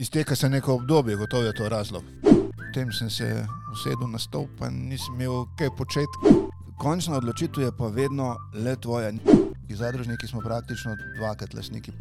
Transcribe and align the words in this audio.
Izteka 0.00 0.36
se 0.36 0.48
neko 0.48 0.74
obdobje, 0.74 1.16
gotovo 1.16 1.42
je 1.42 1.52
to 1.52 1.68
razlog. 1.68 2.02
Potem 2.56 2.92
sem 2.92 3.10
se 3.10 3.46
usedel 3.72 4.10
na 4.10 4.18
stol, 4.18 4.46
pa 4.58 4.70
nisem 4.70 5.14
imel 5.14 5.44
kaj 5.58 5.70
početi. 5.76 6.16
Končna 6.78 7.16
odločitev 7.16 7.64
je 7.64 7.72
pa 7.78 7.86
vedno 7.86 8.36
le 8.54 8.76
tvoja. 8.76 9.12
Zadružniki 9.68 10.26
smo 10.26 10.40
praktično 10.40 10.96
dvakrat 11.18 11.54
lasniki. 11.54 11.92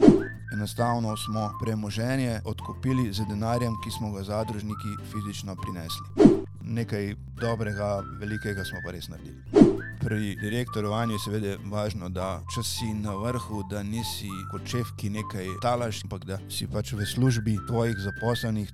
Enostavno 0.54 1.18
smo 1.18 1.50
premoženje 1.64 2.42
odkupili 2.46 3.14
z 3.14 3.26
denarjem, 3.30 3.74
ki 3.84 3.92
smo 3.98 4.12
ga 4.12 4.24
zadružniki 4.24 4.94
fizično 5.12 5.56
prinesli. 5.56 6.38
Nekaj 6.62 7.16
dobrega, 7.42 8.04
velikega 8.20 8.66
smo 8.66 8.78
pa 8.86 8.92
res 8.92 9.10
naredili. 9.10 9.77
Pri 10.00 10.36
direktorovanju 10.42 11.14
je 11.14 11.20
seveda 11.20 11.56
važno, 11.72 12.10
da 12.10 12.42
če 12.54 12.64
si 12.64 12.90
na 12.94 13.16
vrhu, 13.18 13.64
da 13.72 13.84
nisi 13.84 14.30
kot 14.52 14.68
šef, 14.70 14.94
ki 14.98 15.10
nekaj 15.18 15.50
talaš, 15.62 16.04
ampak 16.06 16.26
da 16.26 16.40
si 16.50 16.68
pač 16.68 16.94
v 16.94 17.06
službi 17.06 17.58
tvojih 17.68 17.98
zaposlenih. 18.06 18.74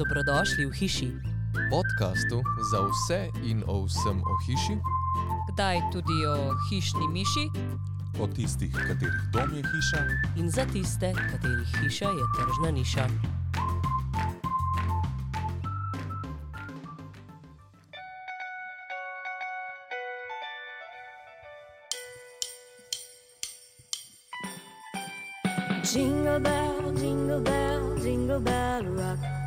Dobrodošli 0.00 0.66
v 0.66 0.72
hiši, 0.80 1.10
podkastu 1.70 2.42
za 2.72 2.82
vse 2.88 3.20
in 3.44 3.62
o 3.66 3.84
vsem 3.86 4.18
o 4.20 4.40
hiši, 4.46 4.80
kdaj 5.52 5.80
tudi 5.92 6.18
o 6.26 6.36
hišni 6.70 7.08
miši 7.14 7.46
o 8.20 8.26
tistih, 8.26 8.72
katerih 8.72 9.22
dom 9.32 9.56
je 9.56 9.62
hiša, 9.62 10.00
in 10.36 10.50
za 10.50 10.64
tiste, 10.72 11.12
katerih 11.14 11.68
hiša 11.82 12.08
je 12.08 12.24
tržna 12.36 12.70
niša. 12.70 13.39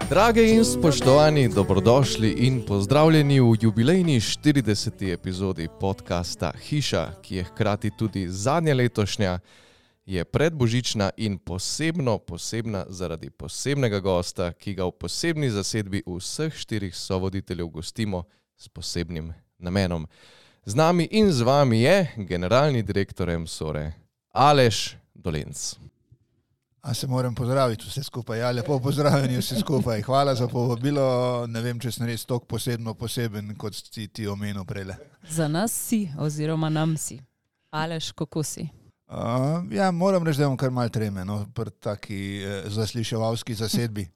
Drage 0.10 0.44
in 0.44 0.66
spoštovani, 0.66 1.50
dobrodošli 1.50 2.30
in 2.30 2.66
pozdravljeni 2.66 3.40
v 3.40 3.56
jubilejni 3.62 4.20
40. 4.20 5.14
epizodi 5.14 5.68
podcasta 5.80 6.52
Hiša, 6.52 7.12
ki 7.22 7.36
je 7.36 7.44
hkrati 7.44 7.92
tudi 7.98 8.28
zadnja 8.30 8.74
letošnja, 8.74 9.40
je 10.06 10.26
predbožična 10.26 11.10
in 11.18 11.38
posebno 11.38 12.18
posebna 12.18 12.86
zaradi 12.90 13.30
posebnega 13.30 14.00
gosta, 14.00 14.52
ki 14.52 14.74
ga 14.74 14.86
v 14.86 14.92
posebni 14.92 15.50
zasedbi 15.50 16.04
vseh 16.08 16.54
štirih 16.54 16.96
sovoditeljev 16.96 17.68
gostimo 17.68 18.24
s 18.58 18.68
posebnim 18.68 19.34
namenom. 19.58 20.08
Z 20.66 20.76
nami 20.76 21.08
in 21.12 21.32
z 21.32 21.42
vami 21.42 21.82
je 21.82 22.08
generalni 22.18 22.84
direktor 22.84 23.40
MSORE 23.40 23.92
Aleš 24.32 24.96
Dolenc. 25.14 25.93
A 26.84 26.94
se 26.94 27.08
moram 27.08 27.36
pozdraviti 27.36 27.86
vse 27.88 28.04
skupaj. 28.04 28.40
Ja, 28.40 28.52
lepo 28.52 28.80
pozdravljeni 28.80 29.38
vsi 29.38 29.56
skupaj. 29.60 30.02
Hvala 30.02 30.36
za 30.36 30.48
povabilo. 30.48 31.48
Ne 31.48 31.62
vem, 31.62 31.80
če 31.80 31.92
sem 31.96 32.08
res 32.10 32.26
tako 32.28 32.44
posebno 32.46 32.94
poseben, 32.94 33.54
kot 33.56 33.78
si 33.78 34.10
ti 34.12 34.28
omenil 34.28 34.66
prej. 34.68 34.92
Za 35.30 35.48
nas 35.48 35.72
si, 35.72 36.10
oziroma 36.20 36.70
nam 36.70 36.98
si. 37.00 37.22
Aleš, 37.72 38.12
kako 38.12 38.44
si? 38.44 38.68
Uh, 39.08 39.64
ja, 39.72 39.92
moram 39.92 40.28
reči, 40.28 40.42
da 40.42 40.50
imam 40.50 40.58
kar 40.58 40.72
mal 40.76 40.90
treme 40.90 41.24
no, 41.26 41.46
pri 41.56 41.72
taki 41.72 42.20
eh, 42.44 42.68
zasliševalski 42.68 43.56
zasedbi. 43.56 44.08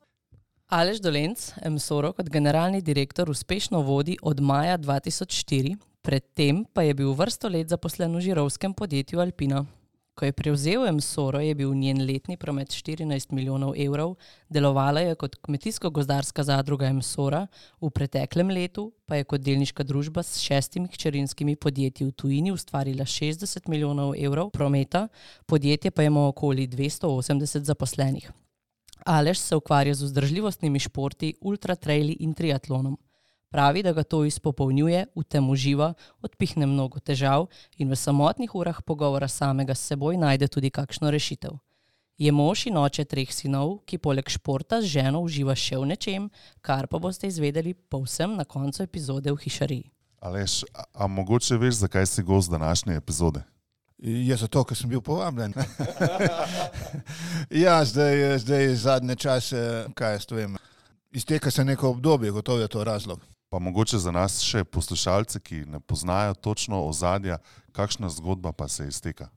Aleš 0.68 1.00
Dolenc, 1.00 1.52
MSORO 1.64 2.12
kot 2.18 2.30
generalni 2.30 2.82
direktor 2.82 3.30
uspešno 3.30 3.80
vodi 3.82 4.18
od 4.22 4.42
maja 4.44 4.78
2004, 4.78 5.78
predtem 6.02 6.66
pa 6.74 6.84
je 6.84 6.94
bil 6.94 7.14
vrsto 7.16 7.48
let 7.48 7.70
zaposlen 7.72 8.16
v 8.16 8.26
žirovskem 8.28 8.74
podjetju 8.74 9.24
Alpina. 9.24 9.64
Ko 10.18 10.26
je 10.26 10.34
prevzel 10.34 10.82
MSORO, 10.94 11.40
je 11.46 11.56
bil 11.56 11.74
njen 11.78 12.00
letni 12.06 12.38
promet 12.42 12.72
14 12.74 13.32
milijonov 13.32 13.76
evrov, 13.78 14.16
delovala 14.50 15.04
je 15.06 15.16
kot 15.16 15.36
kmetijsko-gozdarska 15.46 16.44
zadruga 16.44 16.90
MSORA, 16.94 17.44
v 17.82 17.90
preteklem 17.94 18.50
letu 18.50 18.88
pa 19.06 19.20
je 19.20 19.28
kot 19.30 19.46
delniška 19.46 19.86
družba 19.86 20.24
s 20.26 20.42
šestimi 20.42 20.90
hčerinskimi 20.90 21.56
podjetji 21.56 22.08
v 22.08 22.12
tujini 22.18 22.52
ustvarila 22.52 23.06
60 23.06 23.70
milijonov 23.70 24.16
evrov 24.18 24.50
prometa, 24.50 25.08
podjetje 25.46 25.92
pa 25.92 26.04
ima 26.04 26.28
okoli 26.28 26.68
280 26.68 27.70
zaposlenih. 27.70 28.32
Aleš 29.06 29.40
se 29.40 29.56
ukvarja 29.56 29.94
z 29.94 30.04
vzdržljivostnimi 30.04 30.80
športi, 30.80 31.36
ultratraili 31.42 32.18
in 32.20 32.34
triatlonom. 32.34 32.98
Pravi, 33.50 33.84
da 33.84 33.94
ga 33.94 34.04
to 34.04 34.26
izpopolnjuje, 34.28 35.06
v 35.16 35.24
tem 35.24 35.50
uživa, 35.50 35.94
odpihne 36.22 36.68
mnogo 36.68 37.00
težav 37.00 37.48
in 37.78 37.88
v 37.88 37.96
samotnih 37.96 38.56
urah 38.56 38.82
pogovora 38.84 39.28
samega 39.28 39.76
s 39.76 39.88
seboj 39.88 40.18
najde 40.20 40.48
tudi 40.52 40.70
kakšno 40.70 41.12
rešitev. 41.12 41.56
Je 42.18 42.32
mož 42.32 42.66
in 42.68 42.78
oče 42.78 43.06
treh 43.06 43.30
sinov, 43.32 43.86
ki 43.86 44.02
poleg 44.02 44.28
športa 44.28 44.82
z 44.82 45.00
ženo 45.00 45.22
uživa 45.24 45.56
še 45.56 45.78
v 45.78 45.94
nečem, 45.94 46.24
kar 46.66 46.90
pa 46.92 47.00
boste 47.00 47.30
izvedeli 47.30 47.72
povsem 47.78 48.36
na 48.36 48.44
koncu 48.44 48.84
epizode 48.84 49.32
v 49.32 49.38
Hišariji. 49.38 49.86
Aleš, 50.20 50.66
a, 50.74 50.84
a 50.94 51.08
mogoče 51.08 51.56
veš, 51.62 51.86
zakaj 51.86 52.10
si 52.10 52.26
gost 52.26 52.52
današnje 52.52 52.98
epizode? 52.98 53.46
Je 53.98 54.36
zato, 54.38 54.64
ker 54.66 54.78
sem 54.78 54.90
bil 54.90 55.02
povabljen. 55.02 55.54
ja, 57.64 57.80
zdaj, 57.86 58.40
zdaj 58.44 58.76
zadnje 58.76 59.16
čase, 59.16 59.62
kaj 59.96 60.18
jaz 60.18 60.26
to 60.26 60.36
vem. 60.36 60.58
Izteka 61.14 61.52
se 61.52 61.66
neko 61.66 61.96
obdobje, 61.96 62.32
gotovo 62.32 62.60
je 62.60 62.68
to 62.68 62.84
razlog. 62.84 63.22
Pa 63.50 63.60
mogoče 63.60 63.98
za 63.98 64.12
nas 64.12 64.42
še 64.44 64.64
poslušalce, 64.64 65.40
ki 65.40 65.64
ne 65.72 65.80
poznajo 65.80 66.34
točno 66.34 66.84
ozadja, 66.88 67.38
kakšna 67.72 68.10
zgodba 68.10 68.52
pa 68.52 68.68
se 68.68 68.88
izteka. 68.88 69.30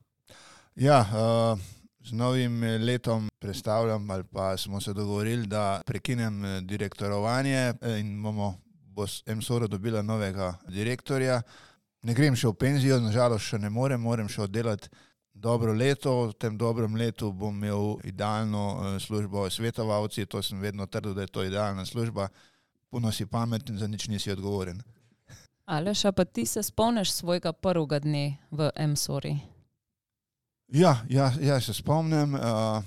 Ja, 0.75 1.05
uh, 1.07 1.61
z 2.05 2.13
novim 2.13 2.63
letom 2.63 3.29
predstavljam, 3.39 4.11
ali 4.11 4.25
pa 4.25 4.57
smo 4.57 4.81
se 4.81 4.93
dogovorili, 4.93 5.47
da 5.47 5.83
prekinem 5.87 6.45
eh, 6.45 6.61
direktorovanje 6.61 7.75
eh, 7.81 8.01
in 8.01 8.23
bomo 8.23 8.55
bo 8.85 9.07
MSORO 9.37 9.67
dobila 9.67 10.03
novega 10.03 10.55
direktorja. 10.69 11.43
Ne 12.03 12.15
grem 12.15 12.37
še 12.37 12.49
v 12.49 12.57
penzijo, 12.59 12.99
nažalost 13.01 13.47
še 13.47 13.59
ne 13.59 13.71
morem, 13.71 14.01
moram 14.01 14.29
še 14.29 14.43
oddelati 14.43 14.89
dobro 15.33 15.73
leto. 15.73 16.33
V 16.33 16.35
tem 16.35 16.57
dobrem 16.59 16.97
letu 16.97 17.33
bom 17.33 17.55
imel 17.55 18.01
idealno 18.05 18.65
eh, 18.73 19.01
službo 19.01 19.49
svetovalci, 19.51 20.27
to 20.27 20.43
sem 20.43 20.61
vedno 20.61 20.87
trdil, 20.87 21.15
da 21.15 21.23
je 21.23 21.33
to 21.33 21.45
idealna 21.45 21.87
služba. 21.87 22.29
Puno 22.91 23.13
si 23.13 23.27
pameten, 23.27 23.79
za 23.79 23.87
nič 23.87 24.09
nisi 24.09 24.33
odgovoren. 24.33 24.83
Aleš, 25.71 26.05
a 26.05 26.13
pa 26.13 26.25
ti 26.25 26.47
se 26.47 26.63
spomniš 26.63 27.13
svojega 27.13 27.53
prvega 27.53 28.01
dne 28.03 28.39
v 28.51 28.71
MSORI? 28.75 29.39
Ja, 30.69 30.97
ja, 31.09 31.33
ja 31.41 31.61
se 31.61 31.75
spomnim. 31.75 32.35
Uh, 32.35 32.83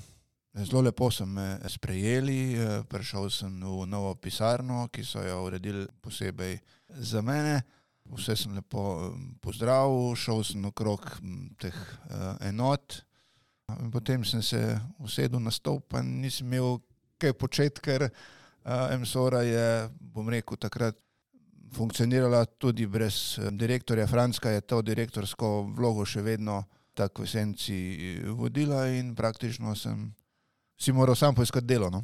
zelo 0.54 0.82
lepo 0.82 1.12
so 1.12 1.26
me 1.26 1.60
sprejeli. 1.68 2.60
Uh, 2.60 2.84
prišel 2.84 3.30
sem 3.30 3.64
v 3.64 3.88
novo 3.88 4.16
pisarno, 4.16 4.90
ki 4.92 5.04
so 5.08 5.24
jo 5.24 5.40
uredili 5.46 5.88
posebej 6.02 6.60
za 6.90 7.22
mene. 7.22 7.62
Vse 8.04 8.36
sem 8.36 8.52
lepo 8.56 8.84
um, 9.08 9.32
pozdravil, 9.40 10.16
šel 10.20 10.44
sem 10.44 10.66
okrog 10.68 11.08
m, 11.24 11.56
teh 11.56 11.76
uh, 12.12 12.36
enot. 12.44 13.00
In 13.80 13.92
potem 13.92 14.28
sem 14.28 14.44
se 14.44 14.60
usedel 15.00 15.40
na 15.40 15.52
stol, 15.52 15.80
pa 15.80 16.04
nisem 16.04 16.52
imel 16.52 16.82
kaj 17.16 17.40
početi, 17.40 17.80
ker 17.80 18.12
uh, 18.12 18.32
MSORA 19.00 19.42
je, 19.44 19.90
bom 20.00 20.30
rekel, 20.30 20.58
takrat 20.58 20.96
funkcionirala 21.74 22.46
tudi 22.46 22.88
brez 22.88 23.40
eh, 23.40 23.52
direktorja. 23.52 24.08
Franska 24.08 24.50
je 24.50 24.62
to 24.62 24.82
direktorsko 24.82 25.62
vlogo 25.76 26.06
še 26.06 26.22
vedno 26.22 26.64
tako 26.94 27.26
v 27.26 27.28
senci 27.28 27.78
vodila 28.38 28.86
in 28.88 29.16
praktično 29.16 29.74
sem 29.76 30.12
si 30.78 30.92
moral 30.92 31.16
sam 31.16 31.36
poiskati 31.36 31.66
delo. 31.66 31.90
No? 31.90 32.04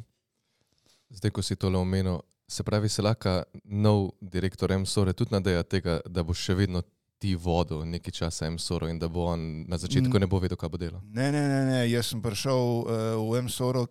Zdaj, 1.10 1.30
ko 1.30 1.42
si 1.42 1.56
tole 1.56 1.78
omenil, 1.78 2.18
se 2.48 2.62
pravi, 2.62 2.88
se 2.88 3.02
lahko 3.02 3.42
nov 3.64 4.10
direktor 4.20 4.72
MSORE 4.78 5.12
tudi 5.12 5.34
nadeja 5.34 5.62
tega, 5.62 6.00
da 6.06 6.22
bo 6.22 6.34
še 6.34 6.54
vedno 6.58 6.82
ti 7.20 7.34
vodil 7.36 7.84
nekaj 7.84 8.14
časa 8.16 8.48
MSORO 8.50 8.88
in 8.88 8.98
da 8.98 9.08
bo 9.08 9.26
on 9.28 9.64
na 9.68 9.78
začetku 9.78 10.18
ne 10.18 10.26
bo 10.26 10.40
vedel, 10.40 10.56
kaj 10.56 10.70
bo 10.72 10.80
delal. 10.80 11.02
Ne, 11.04 11.28
ne, 11.30 11.42
ne, 11.48 11.60
ne. 11.68 11.80
jaz 11.90 12.10
sem 12.10 12.22
prišel 12.22 12.56
uh, 12.56 13.18
v 13.20 13.42
MSORO, 13.44 13.84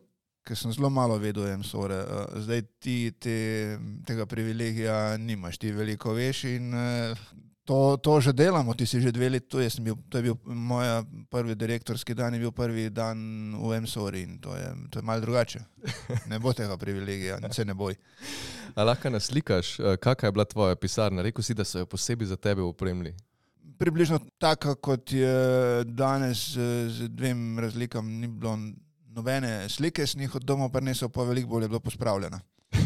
ker 0.49 0.57
sem 0.57 0.73
zelo 0.73 0.89
malo 0.89 1.19
vedel 1.21 1.45
MSORE. 1.61 1.99
Uh, 2.01 2.39
zdaj 2.41 2.65
ti 2.81 2.97
te, 3.21 3.37
tega 4.09 4.25
privilegija 4.25 5.17
nimaš, 5.21 5.61
ti 5.61 5.71
veliko 5.75 6.17
veš 6.17 6.43
in 6.49 6.73
uh, 6.73 7.29
to, 7.69 7.97
to 8.01 8.17
že 8.17 8.33
delamo, 8.33 8.73
ti 8.73 8.89
si 8.89 8.97
že 8.97 9.13
dve 9.13 9.29
leti 9.29 9.45
tu, 9.45 9.61
bil, 9.85 9.93
to 10.09 10.17
je 10.17 10.23
bil 10.25 10.35
moj 10.49 11.05
prvi 11.29 11.53
direktorski 11.53 12.17
dan, 12.17 12.33
je 12.33 12.41
bil 12.41 12.51
prvi 12.51 12.89
dan 12.89 13.53
v 13.53 13.77
MSORI 13.85 14.21
in 14.25 14.39
to 14.41 14.57
je, 14.57 14.73
to 14.89 14.99
je 14.99 15.03
malo 15.05 15.21
drugače. 15.21 15.61
Ne 16.31 16.39
bo 16.41 16.53
tega 16.53 16.77
privilegija, 16.77 17.37
se 17.53 17.65
ne 17.65 17.77
boj. 17.77 17.93
A 18.73 18.83
lahko 18.83 19.13
nas 19.13 19.29
slikaš, 19.29 19.79
eh, 19.79 19.97
kakšna 20.01 20.27
je 20.27 20.31
bila 20.31 20.45
tvoja 20.45 20.75
pisarna? 20.75 21.21
Rekel 21.21 21.45
si, 21.45 21.53
da 21.53 21.63
so 21.63 21.85
jo 21.85 21.85
posebej 21.85 22.33
za 22.33 22.37
tebe 22.41 22.65
upremili. 22.65 23.13
Približno 23.77 24.19
taka, 24.41 24.73
kot 24.75 25.13
je 25.13 25.85
danes, 25.85 26.57
eh, 26.57 26.89
z 26.89 27.09
dvem 27.13 27.59
razlikam, 27.59 28.09
ni 28.09 28.27
bilo 28.27 28.57
nobene 29.19 29.69
slike, 29.69 30.07
s 30.07 30.15
njih 30.15 30.35
od 30.35 30.43
doma 30.47 30.69
prinesel, 30.69 31.09
pa 31.09 31.23
veliko 31.27 31.49
bolje 31.49 31.67
bilo 31.67 31.79
pospravljena. 31.79 32.39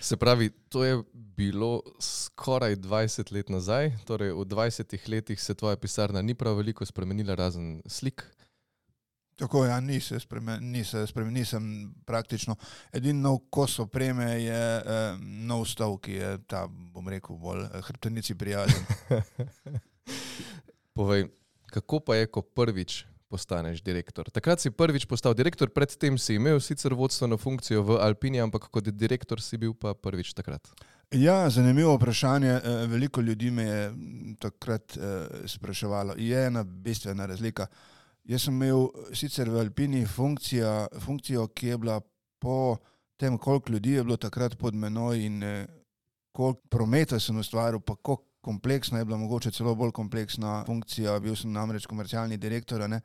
Se 0.00 0.16
pravi, 0.16 0.50
to 0.68 0.84
je 0.84 1.02
bilo 1.12 1.82
skoraj 2.00 2.76
20 2.76 3.32
let 3.32 3.48
nazaj, 3.48 3.92
torej 4.04 4.32
v 4.32 4.44
20 4.48 5.08
letih 5.08 5.40
se 5.40 5.54
tvoja 5.54 5.76
pisarna 5.76 6.22
ni 6.22 6.34
prav 6.34 6.56
veliko 6.56 6.86
spremenila, 6.86 7.34
razen 7.34 7.82
slik. 7.86 8.24
Tako 9.36 9.64
ja, 9.64 9.80
ni 9.80 10.00
se 10.00 10.20
spremenil, 10.20 10.70
ni 10.70 10.84
se 10.84 11.06
spremenil, 11.06 11.40
nisem 11.40 11.94
praktično. 12.04 12.56
Edini 12.92 13.20
nov 13.20 13.38
kos 13.50 13.78
opreme 13.78 14.42
je 14.42 14.76
eh, 14.78 15.16
nov 15.20 15.64
stol, 15.68 15.98
ki 15.98 16.12
je 16.12 16.38
ta, 16.48 16.66
bom 16.68 17.08
rekel, 17.08 17.36
bolj 17.36 17.64
eh, 17.64 17.80
hrbtenici 17.86 18.34
prijazen. 18.34 18.84
Povej, 20.96 21.28
kako 21.72 22.00
pa 22.00 22.16
je, 22.16 22.26
ko 22.26 22.42
prvič 22.42 23.04
postaneš 23.30 23.82
direktor? 23.86 24.30
Takrat 24.34 24.60
si 24.60 24.72
prvič 24.74 25.06
postal 25.06 25.36
direktor, 25.38 25.70
predtem 25.70 26.18
si 26.18 26.34
imel 26.36 26.58
sicer 26.60 26.94
vodstveno 26.98 27.38
funkcijo 27.38 27.84
v 27.86 28.00
Alpini, 28.02 28.42
ampak 28.42 28.66
kot 28.68 28.90
direktor 28.90 29.40
si 29.40 29.60
bil 29.60 29.76
pa 29.78 29.94
prvič 29.94 30.34
takrat. 30.34 30.66
Ja, 31.10 31.50
zanimivo 31.50 31.96
vprašanje. 31.96 32.50
Eh, 32.50 32.86
Veliko 32.86 33.20
ljudi 33.20 33.50
me 33.50 33.62
je 33.62 33.92
takrat 34.38 34.96
eh, 34.96 35.26
spraševalo. 35.46 36.14
Je 36.18 36.46
ena 36.46 36.64
bistvena 36.64 37.26
razlika. 37.26 37.66
Jaz 38.24 38.44
sem 38.46 38.54
imel 38.54 38.88
sicer 39.14 39.50
v 39.50 39.58
Alpini 39.58 40.04
funkcija, 40.06 40.86
funkcijo, 41.00 41.48
ki 41.48 41.66
je 41.66 41.78
bila 41.78 42.00
po 42.38 42.76
tem, 43.16 43.38
koliko 43.38 43.72
ljudi 43.72 43.92
je 43.92 44.04
bilo 44.04 44.16
takrat 44.16 44.58
pod 44.58 44.74
menoj 44.74 45.26
in 45.26 45.42
eh, 45.42 45.66
koliko 46.32 46.60
prometa 46.70 47.20
sem 47.20 47.38
ustvaril, 47.38 47.80
pa 47.80 47.96
koliko 47.96 48.29
kompleksna 48.40 48.98
je 48.98 49.04
bila, 49.04 49.18
mogoče 49.18 49.50
celo 49.50 49.74
bolj 49.74 49.92
kompleksna 49.92 50.62
funkcija. 50.66 51.18
Bil 51.20 51.36
sem 51.36 51.52
namreč 51.52 51.86
komercialni 51.86 52.36
direktor, 52.36 52.88
ne? 52.90 53.00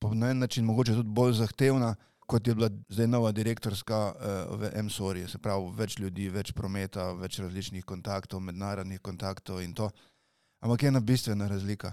pa 0.00 0.14
na 0.14 0.30
en 0.30 0.38
način 0.38 0.64
mogoče 0.64 0.94
tudi 0.96 1.08
bolj 1.12 1.32
zahtevna, 1.32 1.94
kot 2.26 2.46
je 2.46 2.54
bila 2.54 2.70
zdaj 2.88 3.06
nova 3.06 3.32
direktorska 3.32 3.98
uh, 4.12 4.60
v 4.60 4.70
MSOR-ju. 4.82 5.28
Se 5.28 5.38
pravi, 5.38 5.72
več 5.76 5.98
ljudi, 5.98 6.28
več 6.30 6.52
prometa, 6.56 7.10
več 7.18 7.40
različnih 7.42 7.84
kontaktov, 7.84 8.40
mednarodnih 8.40 9.00
kontaktov 9.00 9.60
in 9.62 9.74
to. 9.74 9.90
Ampak 10.64 10.82
je 10.82 10.92
ena 10.92 11.00
bistvena 11.00 11.48
razlika. 11.50 11.92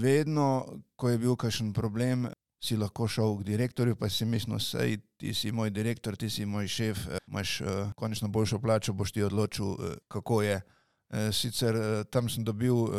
Vedno, 0.00 0.64
ko 0.96 1.12
je 1.12 1.18
bil 1.18 1.36
kakšen 1.36 1.72
problem, 1.76 2.26
si 2.62 2.76
lahko 2.76 3.06
šel 3.08 3.36
k 3.40 3.46
direktorju, 3.50 3.96
pa 3.98 4.08
si 4.10 4.24
mislil, 4.24 4.58
sej 4.62 4.98
ti 5.20 5.34
si 5.34 5.52
moj 5.52 5.70
direktor, 5.70 6.16
ti 6.16 6.30
si 6.30 6.46
moj 6.46 6.68
šef, 6.68 7.06
eh, 7.06 7.20
imaš 7.28 7.60
uh, 7.60 7.92
končno 7.96 8.28
boljšo 8.32 8.58
plačo, 8.58 8.94
boš 8.96 9.12
ti 9.12 9.22
odločil, 9.22 9.66
uh, 9.66 9.94
kako 10.08 10.42
je. 10.42 10.60
Eh, 11.10 11.32
Sicer 11.32 11.76
eh, 11.76 12.04
tam 12.10 12.28
sem 12.28 12.44
dobil 12.44 12.74
uh, 12.74 12.90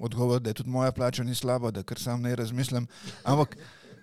odgovor, 0.00 0.40
da 0.40 0.50
je 0.50 0.54
tudi 0.54 0.70
moja 0.70 0.92
plača 0.92 1.22
ni 1.22 1.34
slaba, 1.34 1.70
da 1.70 1.82
kar 1.82 1.98
sam 1.98 2.22
ne 2.22 2.36
razmislim, 2.36 2.86
ampak 3.22 3.56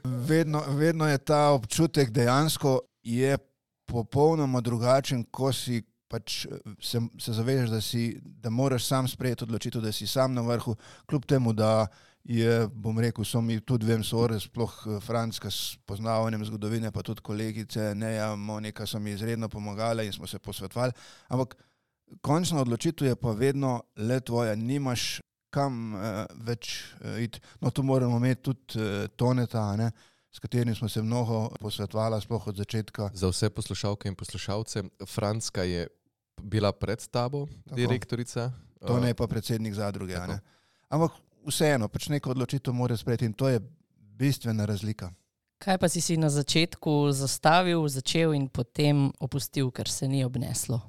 vedno, 0.03 0.63
vedno 0.67 1.07
je 1.07 1.17
ta 1.17 1.49
občutek 1.51 2.11
dejansko 2.11 2.79
je 3.03 3.37
popolnoma 3.85 4.61
drugačen, 4.61 5.23
ko 5.31 5.53
si 5.53 5.81
pač 6.09 6.45
eh, 6.45 6.59
se, 6.81 7.01
se 7.19 7.33
zavedaš, 7.33 7.69
da, 7.69 7.79
da 8.23 8.49
moraš 8.49 8.85
sam 8.85 9.07
sprejeti 9.07 9.43
odločitev, 9.43 9.81
da 9.81 9.91
si 9.91 10.07
sam 10.07 10.33
na 10.33 10.41
vrhu, 10.41 10.75
kljub 11.05 11.25
temu, 11.25 11.53
da 11.53 11.87
je, 12.23 12.67
bom 12.73 12.99
rekel, 12.99 13.25
so 13.25 13.41
mi 13.41 13.59
tudi 13.61 13.87
vem, 13.87 14.03
sore, 14.03 14.39
sploh 14.39 14.73
eh, 14.85 14.99
Franska 15.05 15.51
s 15.51 15.77
poznavanjem 15.85 16.45
zgodovine, 16.45 16.91
pa 16.91 17.03
tudi 17.05 17.21
kolegice 17.21 17.93
Neja, 17.95 18.35
Monika 18.35 18.85
so 18.85 18.99
mi 18.99 19.11
izredno 19.11 19.49
pomagale 19.49 20.05
in 20.05 20.13
smo 20.13 20.27
se 20.27 20.39
posvetovali, 20.39 20.93
ampak 21.27 21.55
končna 22.21 22.61
odločitev 22.61 23.07
je 23.07 23.15
pa 23.15 23.31
vedno 23.31 23.81
le 23.97 24.19
tvoja, 24.19 24.55
nimaš 24.55 25.21
kam 25.49 25.93
uh, 25.93 26.25
več 26.45 26.93
uh, 27.01 27.17
iti. 27.21 27.41
No, 27.61 27.71
tu 27.71 27.83
moramo 27.83 28.17
imeti 28.17 28.41
tudi 28.41 28.79
uh, 28.79 29.07
Toneta, 29.17 29.63
a 29.71 29.75
ne, 29.75 29.91
s 30.31 30.39
katerim 30.39 30.75
smo 30.75 30.89
se 30.89 31.01
mnogo 31.01 31.49
posvetovali, 31.59 32.21
sploh 32.21 32.47
od 32.47 32.57
začetka. 32.57 33.09
Za 33.13 33.31
vse 33.31 33.49
poslušalke 33.49 34.09
in 34.09 34.15
poslušalce, 34.15 34.83
Franska 35.07 35.63
je 35.63 35.87
bila 36.41 36.71
pred 36.71 37.07
tabo, 37.07 37.47
Tako. 37.47 37.75
direktorica. 37.75 38.51
To 38.87 38.99
ne 38.99 39.09
je 39.09 39.13
pa 39.13 39.27
predsednik 39.27 39.73
zadruge. 39.73 40.15
a 40.15 40.19
Tako. 40.19 40.33
ne. 40.33 40.39
Ampak 40.89 41.11
vseeno, 41.47 41.87
pač 41.87 42.09
neko 42.09 42.31
odločitev 42.31 42.73
mora 42.73 42.97
sprejeti 42.97 43.25
in 43.25 43.33
to 43.33 43.49
je 43.49 43.59
bistvena 44.19 44.65
razlika. 44.65 45.11
Kaj 45.59 45.77
pa 45.77 45.89
si 45.89 46.01
si 46.01 46.15
na 46.17 46.29
začetku 46.29 47.11
zastavil, 47.11 47.83
začel 47.87 48.33
in 48.33 48.47
potem 48.47 49.09
opustil, 49.19 49.71
ker 49.71 49.89
se 49.91 50.07
ni 50.07 50.23
obneslo? 50.23 50.79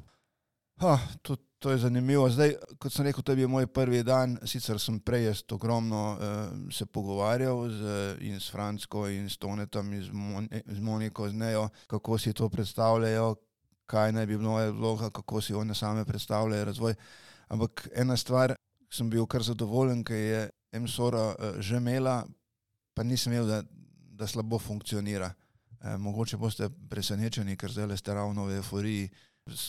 Ha, 0.80 0.98
to, 1.22 1.36
to 1.58 1.70
je 1.70 1.78
zanimivo. 1.78 2.30
Zdaj, 2.30 2.54
kot 2.78 2.92
sem 2.92 3.04
rekel, 3.04 3.22
to 3.22 3.32
je 3.32 3.36
bil 3.36 3.48
moj 3.52 3.66
prvi 3.68 4.00
dan. 4.02 4.38
Sicer 4.48 4.78
sem 4.80 4.96
prej 5.04 5.26
jaz 5.26 5.42
ogromno 5.52 6.04
uh, 6.14 6.72
se 6.72 6.86
pogovarjal 6.86 7.68
z, 7.68 7.82
in 8.24 8.40
s 8.40 8.48
Fransko 8.48 9.04
in 9.12 9.28
s 9.28 9.36
Tonetom 9.36 9.92
in 9.92 10.02
z, 10.02 10.12
Mon 10.12 10.48
z 10.48 10.80
Moniko, 10.80 11.28
z 11.28 11.36
Nejo, 11.36 11.68
kako 11.86 12.18
si 12.18 12.32
to 12.32 12.48
predstavljajo, 12.48 13.34
kaj 13.86 14.12
naj 14.12 14.26
bi 14.26 14.38
bila 14.38 14.50
moja 14.50 14.70
vloga, 14.70 15.10
kako 15.10 15.40
si 15.40 15.54
one 15.54 15.74
same 15.74 16.04
predstavljajo 16.04 16.64
razvoj. 16.64 16.94
Ampak 17.48 17.88
ena 17.94 18.16
stvar, 18.16 18.54
sem 18.90 19.10
bil 19.10 19.26
kar 19.26 19.42
zadovoljen, 19.42 20.00
ker 20.04 20.16
je 20.16 20.48
MSORA 20.80 21.26
uh, 21.28 21.60
že 21.60 21.76
imela, 21.76 22.24
pa 22.94 23.04
nisem 23.04 23.36
imel, 23.36 23.46
da, 23.46 23.62
da 24.16 24.26
slabo 24.26 24.58
funkcionira. 24.58 25.34
Eh, 25.80 25.96
mogoče 25.96 26.36
boste 26.36 26.68
presenečeni, 26.88 27.56
ker 27.56 27.72
zdaj 27.72 27.96
ste 27.96 28.14
ravno 28.14 28.44
v 28.44 28.58
euforiji 28.60 29.08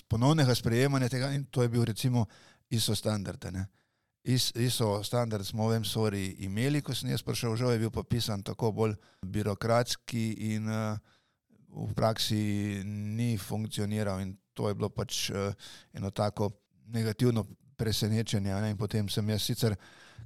ponovnega 0.07 0.55
sprejemanja 0.55 1.09
tega 1.09 1.31
in 1.33 1.45
to 1.45 1.61
je 1.61 1.69
bil 1.69 1.85
recimo 1.85 2.25
ISO 2.69 2.95
standard. 2.95 3.45
ne. 3.51 3.65
Is, 4.23 4.51
ISO 4.55 5.03
standard 5.03 5.45
smo 5.45 5.67
v 5.67 5.79
MSORI 5.79 6.35
imeli, 6.45 6.81
ko 6.81 6.93
sem 6.93 7.09
jaz 7.09 7.23
prišel, 7.25 7.55
žal 7.57 7.71
je 7.73 7.79
bil 7.79 7.89
pa 7.89 8.03
pisan 8.03 8.43
tako 8.43 8.71
bolj 8.71 8.93
birokratski 9.25 10.53
in 10.53 10.69
uh, 10.69 10.97
v 11.73 11.93
praksi 11.97 12.37
ni 12.85 13.37
funkcioniral 13.37 14.21
in 14.21 14.37
to 14.53 14.69
je 14.69 14.75
bilo 14.77 14.89
pač 14.89 15.31
uh, 15.31 15.49
eno 15.93 16.11
tako 16.11 16.51
negativno 16.93 17.47
presenečenje. 17.75 18.53
Ne? 18.61 18.69
In 18.69 18.77
potem 18.77 19.09
sem 19.09 19.25
jaz 19.29 19.41
sicer, 19.41 19.75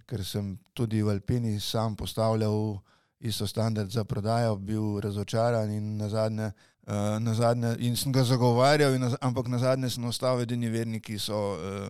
ker 0.04 0.26
sem 0.26 0.58
tudi 0.74 1.00
v 1.00 1.16
Alpini 1.16 1.60
sam 1.60 1.96
postavljal 1.96 2.76
ISO 3.20 3.48
standard 3.48 3.90
za 3.90 4.04
prodajo, 4.04 4.58
bil 4.60 5.00
razočaran 5.00 5.72
in 5.72 5.98
na 5.98 6.10
zadnje 6.10 6.52
Uh, 6.52 6.75
na 7.20 7.34
zadnje, 7.34 7.76
in 7.80 7.96
sem 7.98 8.12
ga 8.14 8.24
zagovarjal, 8.24 8.94
in 8.94 9.02
na, 9.02 9.10
ampak 9.22 9.48
na 9.50 9.58
zadnje 9.58 9.90
sem 9.90 10.06
ostal 10.06 10.42
edini 10.42 10.70
vernik, 10.70 11.08
ki 11.10 11.18
so 11.20 11.58
uh, 11.58 11.90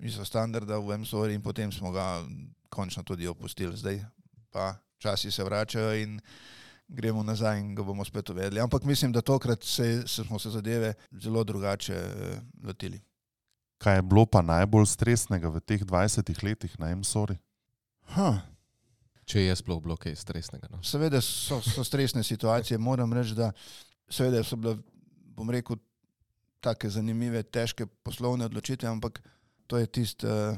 iso 0.00 0.24
standarda 0.24 0.78
v 0.80 0.96
MSOR 0.98 1.30
in 1.30 1.42
potem 1.44 1.72
smo 1.72 1.92
ga 1.92 2.24
končno 2.72 3.02
tudi 3.04 3.28
opustili. 3.28 3.76
Zdaj 3.76 4.00
pa 4.52 4.76
časi 4.98 5.30
se 5.30 5.44
vračajo 5.44 5.92
in 6.00 6.20
gremo 6.88 7.22
nazaj 7.22 7.60
in 7.60 7.74
ga 7.74 7.84
bomo 7.84 8.04
spet 8.04 8.30
uvedli. 8.30 8.60
Ampak 8.60 8.84
mislim, 8.88 9.12
da 9.12 9.20
tokrat 9.20 9.62
se, 9.62 10.08
se 10.08 10.24
smo 10.24 10.38
se 10.38 10.50
zadeve 10.50 10.94
zelo 11.12 11.44
drugače 11.44 11.94
uh, 11.94 12.38
lotili. 12.64 13.00
Kaj 13.78 13.96
je 13.96 14.02
bilo 14.02 14.26
pa 14.26 14.42
najbolj 14.42 14.86
stresnega 14.86 15.48
v 15.48 15.60
teh 15.60 15.84
20 15.84 16.44
letih 16.44 16.78
na 16.80 16.94
MSOR? 16.96 17.36
Ha, 18.16 18.40
Če 19.28 19.42
je 19.44 19.56
sploh 19.60 19.80
bilo 19.84 19.96
kaj 20.00 20.16
stresnega. 20.16 20.70
No. 20.72 20.80
seveda 20.82 21.20
so, 21.20 21.60
so 21.60 21.84
stresne 21.84 22.22
situacije, 22.24 22.78
moram 22.80 23.12
reči, 23.12 23.36
da 23.36 23.50
seveda 24.10 24.42
so 24.44 24.56
bile, 24.56 24.78
bom 25.36 25.50
rekel, 25.50 25.78
take 26.64 26.90
zanimive, 26.90 27.42
težke 27.42 27.86
poslovne 28.02 28.48
odločitve, 28.48 28.88
ampak 28.88 29.20
to 29.70 29.78
je 29.78 29.86
tisti 29.86 30.26
uh, 30.26 30.56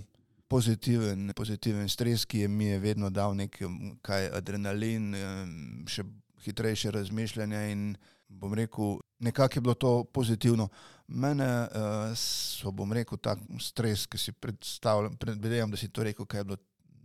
pozitiven, 0.49 1.33
pozitiven 1.37 1.89
stres, 1.89 2.25
ki 2.27 2.45
je 2.45 2.49
mi 2.49 2.71
je 2.71 2.79
vedno 2.79 3.11
dal 3.11 3.35
nekaj 3.37 4.31
adrenalin, 4.35 5.13
um, 5.15 5.53
še 5.91 6.07
hitrejše 6.45 6.91
razmišljanje 6.95 7.61
in 7.73 7.85
bom 8.31 8.55
rekel, 8.55 8.99
nekako 9.19 9.59
je 9.59 9.61
bilo 9.61 9.75
to 9.75 9.93
pozitivno. 10.05 10.69
Mene 11.07 11.47
uh, 11.47 12.15
so, 12.17 12.71
bom 12.73 12.93
rekel, 12.93 13.19
tak 13.19 13.43
stres, 13.61 14.07
ki 14.07 14.19
si 14.19 14.33
predstavljam, 14.33 15.17
predvidevam, 15.19 15.71
da 15.71 15.77
si 15.77 15.91
to 15.91 16.07
rekel, 16.07 16.27
kaj 16.27 16.41
je 16.41 16.49
bilo, 16.53 16.59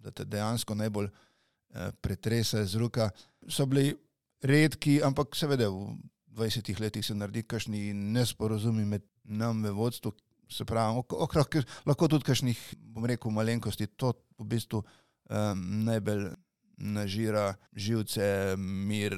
da 0.06 0.14
te 0.14 0.26
dejansko 0.26 0.78
najbolj 0.78 1.10
uh, 1.10 1.90
pretresa 2.02 2.64
z 2.66 2.82
roka, 2.82 3.10
so 3.50 3.66
bili 3.66 3.96
redki, 4.46 5.00
ampak 5.04 5.34
seveda 5.36 5.72
v 5.74 5.98
20 6.36 6.80
letih 6.80 7.06
se 7.06 7.16
naredi 7.16 7.44
kakšni 7.44 7.94
nesporazumi 7.94 8.86
med 8.86 9.04
nami 9.24 9.70
v 9.70 9.74
vodstvu, 9.74 10.12
se 10.50 10.66
pravi, 10.66 11.00
ok- 11.00 11.18
okrog 11.24 11.56
lahko 11.86 12.08
tudi 12.08 12.28
kakšnih, 12.28 12.60
bom 12.78 13.06
rekel, 13.06 13.32
malenkosti, 13.32 13.88
to 13.88 14.14
v 14.38 14.48
bistvu 14.52 14.84
um, 14.84 15.64
najbolj 15.86 16.30
nažira 16.78 17.56
živce, 17.76 18.56
mir, 18.58 19.16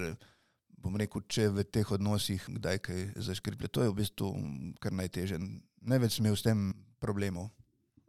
bom 0.77 0.95
rekel, 0.95 1.25
če 1.27 1.49
v 1.49 1.65
teh 1.65 1.91
odnosih 1.91 2.43
kdaj 2.47 2.79
kaj 2.85 3.05
zaškriplje. 3.15 3.67
To 3.73 3.83
je 3.83 3.91
v 3.91 3.97
bistvu 3.97 4.33
kar 4.79 4.93
najtežje. 4.93 5.41
Največ 5.81 6.17
sem 6.17 6.25
imel 6.25 6.37
s 6.37 6.45
tem 6.45 6.69
problemov. 7.01 7.49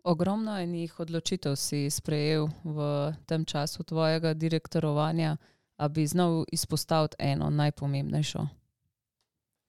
Ogromno 0.05 0.55
enih 0.57 0.93
odločitev 1.00 1.57
si 1.57 1.88
sprejel 1.91 2.49
v 2.65 2.79
tem 3.27 3.45
času 3.45 3.83
tvojega 3.85 4.35
direktorovanja, 4.35 5.37
a 5.79 5.88
bi 5.88 6.07
znal 6.07 6.45
izpostaviti 6.53 7.17
eno 7.19 7.50
najpomembnejšo. 7.50 8.58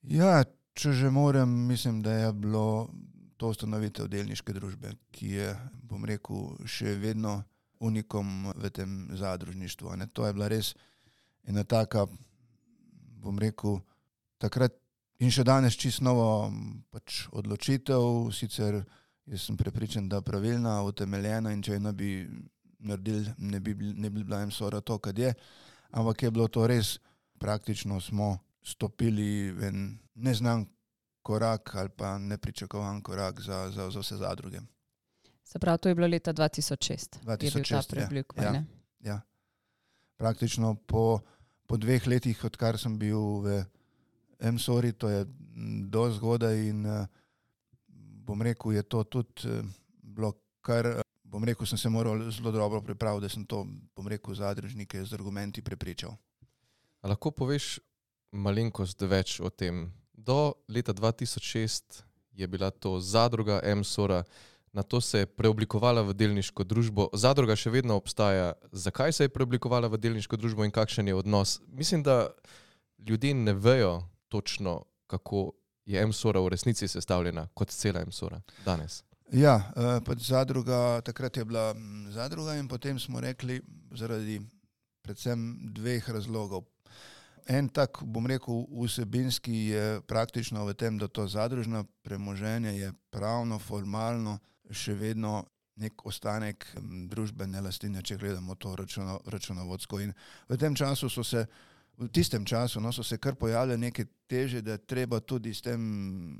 Ja, 0.01 0.43
če 0.73 0.93
že 0.95 1.09
moram, 1.11 1.49
mislim, 1.67 2.01
da 2.01 2.13
je 2.13 2.33
bilo 2.33 2.89
to 3.37 3.49
ustanovitev 3.51 4.07
delniške 4.07 4.53
družbe, 4.53 4.93
ki 5.11 5.31
je, 5.35 5.49
bom 5.83 6.05
rekel, 6.05 6.55
še 6.67 6.95
vedno 6.99 7.41
unikom 7.79 8.51
v 8.55 8.69
tem 8.71 9.07
zadružništvu. 9.15 9.95
Ne? 9.95 10.07
To 10.11 10.27
je 10.27 10.33
bila 10.33 10.47
res 10.51 10.73
ena 11.47 11.63
taka, 11.63 12.05
bom 13.19 13.39
rekel, 13.39 13.79
takrat 14.39 14.75
in 15.19 15.31
še 15.31 15.43
danes 15.43 15.75
čisto 15.79 16.03
nova 16.03 16.47
m, 16.47 16.83
pač 16.91 17.27
odločitev, 17.31 18.31
sicer 18.35 18.81
jaz 19.29 19.47
sem 19.47 19.57
prepričan, 19.57 20.09
da 20.09 20.21
pravilna, 20.23 20.79
utemeljena 20.87 21.51
in 21.53 21.63
če 21.63 21.75
jo 21.75 21.83
ne 21.83 21.93
bi 21.93 22.11
naredili, 22.79 23.35
ne 23.37 23.59
bi, 23.59 23.75
ne 23.75 24.09
bi 24.09 24.23
bila 24.23 24.41
jim 24.41 24.51
sora 24.51 24.81
to, 24.81 24.97
kad 24.97 25.17
je. 25.19 25.33
ampak 25.91 26.23
je 26.23 26.31
bilo 26.31 26.47
to 26.47 26.67
res, 26.67 26.99
praktično 27.39 27.99
smo 28.01 28.37
stopili 28.63 29.51
v 29.51 29.63
en 29.63 29.99
neznan 30.15 30.65
korak 31.21 31.75
ali 31.75 31.89
pa 31.89 32.17
nepričakovan 32.17 33.01
korak 33.01 33.41
za, 33.41 33.71
za, 33.71 33.89
za 33.89 33.99
vse 33.99 34.17
zadruge. 34.17 34.59
Se 35.43 35.59
pravi, 35.59 35.77
to 35.77 35.89
je 35.89 35.95
bilo 35.95 36.07
leta 36.07 36.33
2006. 36.33 36.85
je 37.43 37.51
bil 37.51 37.63
ta 37.63 37.69
2006, 37.69 37.73
ja. 37.73 37.81
preoblik. 37.89 38.33
Ja. 38.37 38.63
Ja. 38.99 39.21
Praktično 40.17 40.75
po, 40.75 41.19
po 41.65 41.77
dveh 41.77 42.07
letih, 42.07 42.43
odkar 42.43 42.77
sem 42.77 42.99
bil 42.99 43.41
v 43.41 43.63
MSORI, 44.39 44.91
to 44.93 45.09
je 45.09 45.25
do 45.89 46.11
zgodaj 46.11 46.55
in 46.69 46.85
eh, 46.85 47.07
bom 48.29 48.41
rekel, 48.41 48.71
je 48.71 48.83
to 48.83 49.03
tudi 49.03 49.49
eh, 49.49 49.63
bilo 50.03 50.33
kar, 50.61 50.85
eh, 50.85 51.01
bom 51.23 51.43
rekel, 51.43 51.65
sem 51.65 51.77
se 51.77 51.89
moral 51.89 52.29
zelo 52.31 52.51
dobro 52.51 52.81
pripraviti, 52.81 53.25
da 53.25 53.29
sem 53.29 53.45
to, 53.45 53.65
bom 53.95 54.07
rekel, 54.07 54.35
zadružnike 54.35 55.05
z 55.05 55.13
argumenti 55.13 55.61
prepričal. 55.61 56.13
A 57.01 57.07
lahko 57.07 57.31
poveš 57.31 57.79
malenkost 58.31 59.01
več 59.01 59.39
o 59.39 59.49
tem? 59.49 59.89
Do 60.13 60.53
leta 60.67 60.93
2006 60.93 62.03
je 62.35 62.47
bila 62.47 62.69
to 62.71 62.99
zadruga 62.99 63.59
MSORA, 63.75 64.23
na 64.73 64.83
to 64.83 65.01
se 65.01 65.19
je 65.19 65.25
preoblikovala 65.25 66.01
v 66.05 66.13
delniško 66.13 66.63
družbo. 66.63 67.09
Zadruga 67.13 67.55
še 67.57 67.73
vedno 67.73 67.97
obstaja. 67.97 68.53
Zakaj 68.71 69.13
se 69.13 69.25
je 69.25 69.33
preoblikovala 69.33 69.89
v 69.89 69.97
delniško 69.97 70.37
družbo 70.37 70.63
in 70.63 70.71
kakšen 70.71 71.09
je 71.09 71.15
odnos? 71.17 71.57
Mislim, 71.67 72.03
da 72.03 72.29
ljudje 72.99 73.33
ne 73.33 73.53
vejo 73.53 74.03
točno, 74.29 74.83
kako 75.07 75.51
je 75.89 76.05
MSORA 76.05 76.41
v 76.45 76.53
resnici 76.53 76.87
sestavljena, 76.87 77.47
kot 77.53 77.73
cela 77.73 78.05
MSORA 78.05 78.41
danes. 78.65 79.03
Ja, 79.33 79.71
eh, 79.75 79.99
pač 80.05 80.29
zadruga, 80.29 81.01
takrat 81.05 81.37
je 81.37 81.45
bila 81.45 81.73
mm, 81.73 82.11
zadruga 82.13 82.55
in 82.57 82.67
potem 82.67 82.99
smo 82.99 83.21
rekli, 83.21 83.59
zaradi 83.93 84.39
predvsem 85.05 85.73
dveh 85.73 86.09
razlogov. 86.09 86.65
En 87.49 87.65
tak, 87.69 88.03
bom 88.05 88.27
rekel, 88.29 88.67
vsebinski 88.69 89.73
je 89.73 90.01
praktično 90.05 90.67
v 90.67 90.73
tem, 90.77 90.97
da 91.01 91.07
to 91.07 91.25
zadružno 91.27 91.81
premoženje 92.05 92.75
je 92.77 92.91
pravno, 93.09 93.57
formalno 93.59 94.37
še 94.69 94.93
vedno 94.93 95.47
nek 95.81 96.05
ostanek 96.05 96.67
družbene 97.09 97.61
lastnine, 97.65 98.03
če 98.05 98.19
gledamo 98.21 98.53
to 98.55 98.75
računo, 98.77 99.17
računovodsko. 99.25 100.01
In 100.03 100.13
v 100.49 100.57
tem 100.61 100.75
času 100.77 101.09
so 101.09 101.25
se, 101.25 101.47
v 101.97 102.09
tistem 102.13 102.45
času 102.45 102.83
no, 102.83 102.91
so 102.93 103.03
se 103.03 103.17
kar 103.17 103.33
pojavile 103.33 103.79
neke 103.81 104.05
teže, 104.29 104.61
da 104.61 104.77
treba 104.77 105.17
tudi 105.19 105.53
s 105.53 105.65
tem 105.65 106.37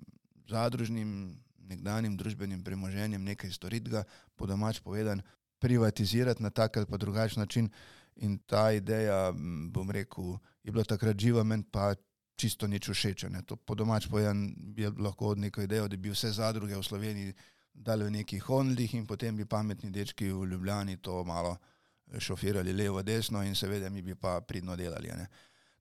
zadružnim 0.49 1.33
nekdanjim 1.69 2.17
družbenim 2.17 2.61
premoženjem 2.63 3.23
nekaj 3.23 3.49
storiti, 3.55 3.89
ga 3.89 4.03
po 4.37 4.45
domač 4.45 4.77
povedan, 4.85 5.23
privatizirati 5.59 6.43
na 6.43 6.53
tak 6.53 6.77
ali 6.77 6.85
pa 6.85 7.01
drugačen 7.01 7.41
način. 7.41 7.73
In 8.19 8.37
ta 8.45 8.71
ideja, 8.75 9.31
bom 9.71 9.89
rekel, 9.91 10.35
je 10.69 10.73
bila 10.73 10.85
takrat 10.85 11.17
živa, 11.17 11.43
meni 11.43 11.65
pa 11.65 11.95
čisto 12.37 12.67
nič 12.67 12.89
všeč. 12.89 13.25
po 13.65 13.75
domač 13.75 14.07
povedan 14.07 14.53
je 14.77 14.89
lahko 14.97 15.35
neko 15.35 15.61
idejo, 15.61 15.87
da 15.87 15.97
bi 15.97 16.09
vse 16.13 16.31
zadruge 16.31 16.77
v 16.77 16.83
Sloveniji 16.83 17.33
dali 17.73 18.05
v 18.05 18.11
nekih 18.11 18.43
Hondlih 18.43 18.93
in 18.93 19.05
potem 19.05 19.35
bi 19.35 19.45
pametni 19.45 19.89
dečki 19.89 20.31
v 20.31 20.45
Ljubljani 20.45 20.97
to 20.97 21.23
malo 21.23 21.57
šofirali 22.17 22.73
levo, 22.73 23.01
desno 23.01 23.43
in 23.43 23.55
seveda 23.55 23.89
mi 23.89 24.01
bi 24.01 24.15
pa 24.15 24.41
pridno 24.41 24.75
delali. 24.75 25.07
ne. 25.07 25.27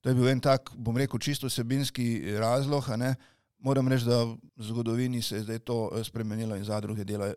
To 0.01 0.09
je 0.09 0.15
bil 0.15 0.27
en 0.29 0.39
tak, 0.39 0.71
bom 0.75 0.97
rekel, 0.97 1.19
čisto 1.19 1.49
sebinski 1.49 2.37
razlog. 2.37 2.89
ne. 2.97 3.15
Moram 3.59 3.87
reči, 3.87 4.05
da 4.05 4.23
v 4.23 4.37
zgodovini 4.57 5.21
se 5.21 5.35
je 5.35 5.43
zdaj 5.43 5.59
to 5.59 5.91
eh, 5.93 6.03
spremenilo 6.03 6.55
in 6.55 6.63
zadruge 6.63 7.03
dela, 7.03 7.33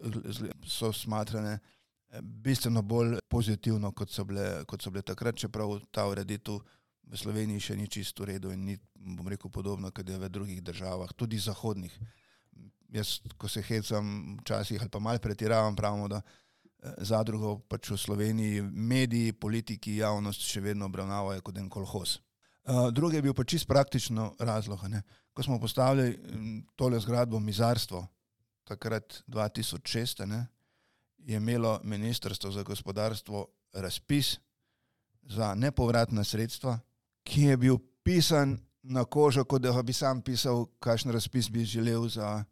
so 0.67 0.93
smatrane 0.93 1.59
eh, 1.59 2.21
bistveno 2.23 2.83
bolj 2.83 3.19
pozitivno, 3.29 3.93
kot 3.93 4.11
so 4.11 4.25
bile, 4.25 4.65
kot 4.65 4.83
so 4.83 4.91
bile 4.91 5.03
takrat, 5.03 5.37
čeprav 5.37 5.81
ta 5.91 6.07
ureditev 6.07 6.61
v 7.11 7.19
Sloveniji 7.19 7.61
še 7.61 7.77
ni 7.77 7.89
čisto 7.89 8.25
v 8.25 8.35
redu 8.35 8.53
in 8.55 8.65
ni, 8.65 8.77
bom 8.95 9.29
rekel, 9.29 9.51
podobno, 9.51 9.91
kot 9.93 10.09
je 10.09 10.19
v 10.19 10.31
drugih 10.33 10.63
državah, 10.63 11.13
tudi 11.17 11.39
zahodnih. 11.39 11.93
Jaz, 12.93 13.21
ko 13.41 13.49
se 13.49 13.63
hecam 13.65 14.37
včasih 14.43 14.81
ali 14.81 14.93
pa 14.93 15.01
mal 15.01 15.19
pretiravam, 15.19 15.77
pravimo, 15.77 16.09
da 16.09 16.21
eh, 16.21 16.95
zadrugo 17.05 17.59
pač 17.69 17.91
v 17.91 17.99
Sloveniji 18.01 18.63
mediji, 18.63 19.33
politiki, 19.33 19.99
javnost 20.01 20.45
še 20.45 20.61
vedno 20.61 20.87
obravnavajo 20.87 21.41
kot 21.41 21.59
en 21.59 21.69
kolhoz. 21.73 22.21
Uh, 22.63 22.93
drugi 22.95 23.19
je 23.19 23.23
bil 23.27 23.35
pa 23.35 23.43
čist 23.43 23.67
praktično 23.67 24.37
razlog. 24.39 24.85
Ne? 24.87 25.03
Ko 25.35 25.43
smo 25.43 25.59
postavili 25.59 26.15
mm, 26.15 26.59
tole 26.79 27.01
zgradbo 27.01 27.41
Mizarstvo, 27.43 28.05
takrat 28.65 29.25
2006, 29.27 30.23
a 30.23 30.27
ne, 30.27 30.47
je 31.19 31.37
imelo 31.37 31.81
Ministrstvo 31.83 32.51
za 32.51 32.63
gospodarstvo 32.63 33.47
razpis 33.73 34.39
za 35.23 35.55
nepovratna 35.55 36.25
sredstva, 36.25 36.79
ki 37.25 37.43
je 37.43 37.57
bil 37.57 37.79
pisan 38.03 38.59
na 38.83 39.05
kožo, 39.05 39.45
kot 39.45 39.63
da 39.63 39.83
bi 39.83 39.93
sam 39.93 40.23
pisal, 40.23 40.67
kakšen 40.81 41.13
razpis 41.13 41.51
bi 41.51 41.65
želel, 41.65 42.09
za, 42.09 42.45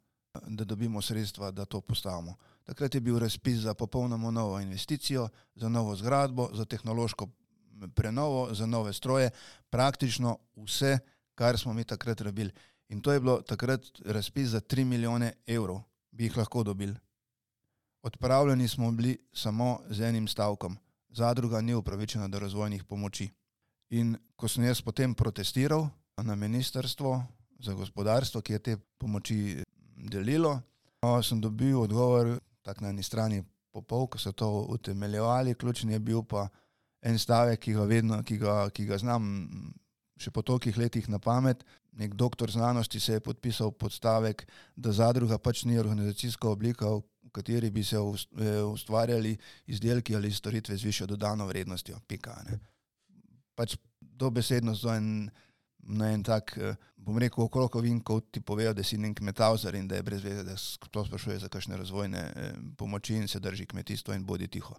da 0.47 0.65
dobimo 0.65 1.03
sredstva, 1.03 1.51
da 1.51 1.65
to 1.65 1.81
postavimo. 1.81 2.35
Takrat 2.65 2.95
je 2.95 3.01
bil 3.01 3.19
razpis 3.19 3.59
za 3.59 3.75
popolnoma 3.75 4.31
novo 4.31 4.61
investicijo, 4.61 5.29
za 5.55 5.69
novo 5.69 5.97
zgradbo, 5.97 6.49
za 6.53 6.65
tehnološko 6.65 7.29
prenovo, 7.95 8.55
za 8.55 8.67
nove 8.67 8.93
stroje, 8.93 9.31
praktično 9.71 10.39
vse, 10.57 10.99
kar 11.35 11.59
smo 11.59 11.73
mi 11.73 11.85
takrat 11.85 12.21
rabili. 12.21 12.53
In 12.89 13.01
to 13.01 13.13
je 13.13 13.21
bilo 13.21 13.41
takrat 13.43 13.81
razpis 14.05 14.49
za 14.49 14.61
3 14.61 14.85
milijone 14.85 15.33
evrov, 15.47 15.83
bi 16.11 16.25
jih 16.25 16.37
lahko 16.37 16.63
dobili. 16.63 16.95
Odpravljeni 18.03 18.69
smo 18.69 18.93
bili 18.93 19.19
samo 19.33 19.81
z 19.89 20.01
enim 20.01 20.29
stavkom. 20.29 20.77
Zadruga 21.09 21.61
ni 21.61 21.75
upravičena 21.75 22.29
do 22.29 22.39
razvojnih 22.39 22.85
pomoči. 22.85 23.31
In 23.91 24.15
ko 24.37 24.49
sem 24.49 24.65
jaz 24.65 24.81
potem 24.83 25.15
protestiral 25.15 25.89
na 26.23 26.37
ministrstvo 26.37 27.17
za 27.61 27.75
gospodarstvo, 27.75 28.41
ki 28.41 28.53
je 28.53 28.59
te 28.59 28.77
pomoči 28.99 29.65
delilo, 29.97 30.61
sem 31.23 31.41
dobil 31.41 31.81
odgovor, 31.81 32.39
tako 32.63 32.85
na 32.85 32.93
eni 32.93 33.03
strani 33.03 33.43
popol, 33.73 34.07
ko 34.07 34.19
so 34.19 34.33
to 34.33 34.49
utemeljevali, 34.69 35.55
ključni 35.55 35.93
je 35.93 36.01
bil 36.01 36.23
pa 36.23 36.49
en 37.03 37.19
stavek, 37.19 37.61
ki 37.61 37.73
ga 37.73 37.85
vedno, 37.89 38.23
ki 38.23 38.39
ga, 38.39 38.55
ki 38.71 38.87
ga 38.87 38.99
znam 38.99 39.25
še 40.21 40.31
po 40.31 40.43
tolikih 40.45 40.77
letih 40.77 41.09
na 41.09 41.19
pamet. 41.19 41.65
Nek 41.97 42.15
doktor 42.15 42.51
znanosti 42.51 43.01
se 43.01 43.17
je 43.17 43.25
podpisal 43.25 43.73
pod 43.73 43.93
stavek, 43.93 44.45
da 44.77 44.93
zadruga 44.93 45.39
pač 45.39 45.65
ni 45.65 45.79
organizacijska 45.79 46.49
oblika, 46.49 46.87
v 46.87 47.33
kateri 47.33 47.71
bi 47.71 47.85
se 47.85 47.97
eh, 47.97 48.63
ustvarjali 48.63 49.37
izdelki 49.67 50.17
ali 50.17 50.33
storitve 50.33 50.77
z 50.77 50.85
višjo 50.85 51.07
dodano 51.07 51.47
vrednostjo. 51.47 51.99
Pika, 52.07 52.37
ne. 52.47 52.61
Pač 53.61 53.77
dobesedno 54.01 54.73
so 54.77 54.93
en, 54.95 55.29
na 55.85 56.11
en 56.15 56.23
tak, 56.25 56.55
eh, 56.57 56.77
bom 56.97 57.19
rekel, 57.21 57.45
okrog 57.45 57.77
vinkov 57.85 58.23
ti 58.33 58.41
povejo, 58.41 58.73
da 58.77 58.85
si 58.85 58.97
nek 58.97 59.19
kmetavzar 59.21 59.77
in 59.77 59.89
da 59.89 59.99
je 59.99 60.07
brez 60.07 60.25
veze, 60.25 60.45
da 60.45 60.57
sploh 60.57 61.07
sprašuje 61.09 61.39
za 61.45 61.53
kakšne 61.53 61.77
razvojne 61.77 62.23
eh, 62.25 62.55
pomoči 62.81 63.21
in 63.21 63.29
se 63.29 63.41
drži 63.41 63.67
kmetijstvo 63.67 64.17
in 64.17 64.25
bodi 64.25 64.49
tiho. 64.49 64.77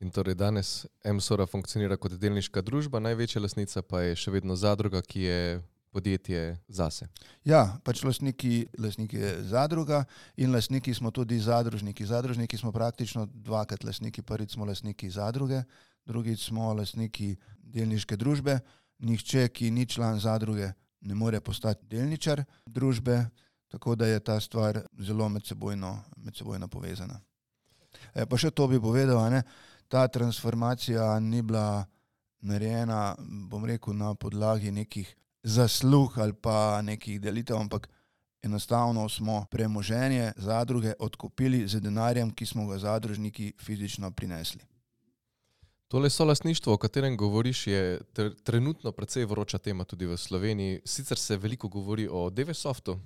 In 0.00 0.10
torej 0.14 0.34
danes 0.38 0.86
MSORA 1.04 1.46
funkcionira 1.46 1.96
kot 1.98 2.14
delniška 2.18 2.62
družba, 2.62 3.00
največja 3.02 3.42
lasnica 3.42 3.82
pa 3.82 4.04
je 4.06 4.14
še 4.18 4.30
vedno 4.30 4.54
zadruga, 4.54 5.02
ki 5.02 5.24
je 5.26 5.40
podjetje 5.90 6.58
zase. 6.68 7.08
Ja, 7.44 7.80
pač 7.84 8.04
lastniki, 8.06 8.68
lastniki 8.78 9.18
je 9.18 9.32
zadruga 9.50 10.04
in 10.36 10.52
lastniki 10.54 10.94
smo 10.94 11.10
tudi 11.10 11.40
zadružniki. 11.42 12.06
Zadružniki 12.06 12.58
smo 12.60 12.72
praktično 12.72 13.26
dvakrat 13.26 13.84
lastniki. 13.84 14.22
Prvič 14.22 14.54
smo 14.54 14.68
lastniki 14.68 15.10
zadruge, 15.10 15.62
drugič 16.06 16.44
smo 16.46 16.72
lastniki 16.74 17.36
delniške 17.68 18.16
družbe. 18.16 18.58
Nihče, 18.98 19.48
ki 19.54 19.70
ni 19.70 19.86
član 19.86 20.18
zadruge, 20.18 20.72
ne 21.00 21.14
more 21.14 21.40
postati 21.40 21.86
delničar 21.86 22.42
družbe, 22.66 23.28
tako 23.68 23.94
da 23.94 24.06
je 24.06 24.20
ta 24.20 24.40
stvar 24.40 24.80
zelo 24.98 25.28
medsebojno, 25.28 25.92
medsebojno 26.16 26.68
povezana. 26.68 27.20
E, 28.14 28.26
pa 28.26 28.38
še 28.38 28.50
to 28.50 28.66
bi 28.68 28.80
povedal, 28.80 29.20
ne, 29.30 29.42
ta 29.88 30.08
transformacija 30.08 31.18
ni 31.20 31.42
bila 31.42 31.86
narejena, 32.40 33.14
bom 33.50 33.64
rekel, 33.66 33.94
na 33.96 34.14
podlagi 34.14 34.72
nekih 34.72 35.14
zaslug 35.42 36.18
ali 36.18 36.34
pa 36.34 36.80
nekih 36.82 37.20
delitev, 37.20 37.56
ampak 37.56 37.88
enostavno 38.42 39.08
smo 39.08 39.44
premoženje 39.50 40.32
zadruge 40.36 40.92
odkupili 40.98 41.66
z 41.68 41.80
denarjem, 41.80 42.30
ki 42.30 42.46
smo 42.46 42.66
ga 42.66 42.78
zadružniki 42.78 43.52
fizično 43.60 44.10
prinesli. 44.10 44.60
Tole 45.88 46.10
solastništvo, 46.10 46.72
o 46.72 46.76
katerem 46.76 47.16
govoriš, 47.16 47.66
je 47.66 48.00
tr 48.12 48.28
trenutno 48.42 48.92
precej 48.92 49.24
vroča 49.24 49.58
tema 49.58 49.84
tudi 49.84 50.06
v 50.06 50.16
Sloveniji. 50.16 50.80
Sicer 50.84 51.18
se 51.18 51.36
veliko 51.36 51.68
govori 51.68 52.08
o 52.10 52.30
DVSoftu, 52.30 52.98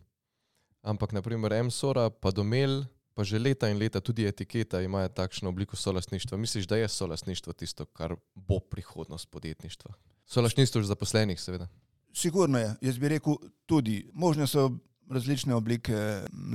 ampak 0.83 1.13
naprimer 1.13 1.65
MSORA, 1.65 2.11
pa 2.11 2.31
Domel, 2.31 2.83
pa 3.15 3.25
že 3.25 3.39
leta 3.39 3.69
in 3.69 3.79
leta 3.79 4.01
tudi 4.01 4.27
etiketa 4.27 4.81
imajo 4.83 5.09
takšno 5.09 5.49
obliko 5.49 5.77
solastništva. 5.77 6.39
Misliš, 6.39 6.67
da 6.67 6.77
je 6.77 6.89
solastništvo 6.89 7.53
tisto, 7.53 7.87
kar 7.87 8.17
bo 8.35 8.59
prihodnost 8.61 9.31
podjetništva? 9.31 9.95
Solastništvo 10.27 10.83
zaposlenih, 10.83 11.41
seveda. 11.41 11.69
Sigurno 12.13 12.59
je, 12.59 12.75
jaz 12.81 12.99
bi 12.99 13.09
rekel 13.09 13.37
tudi, 13.67 14.11
možne 14.13 14.47
so 14.47 14.71
različne 15.13 15.55
oblike 15.55 15.95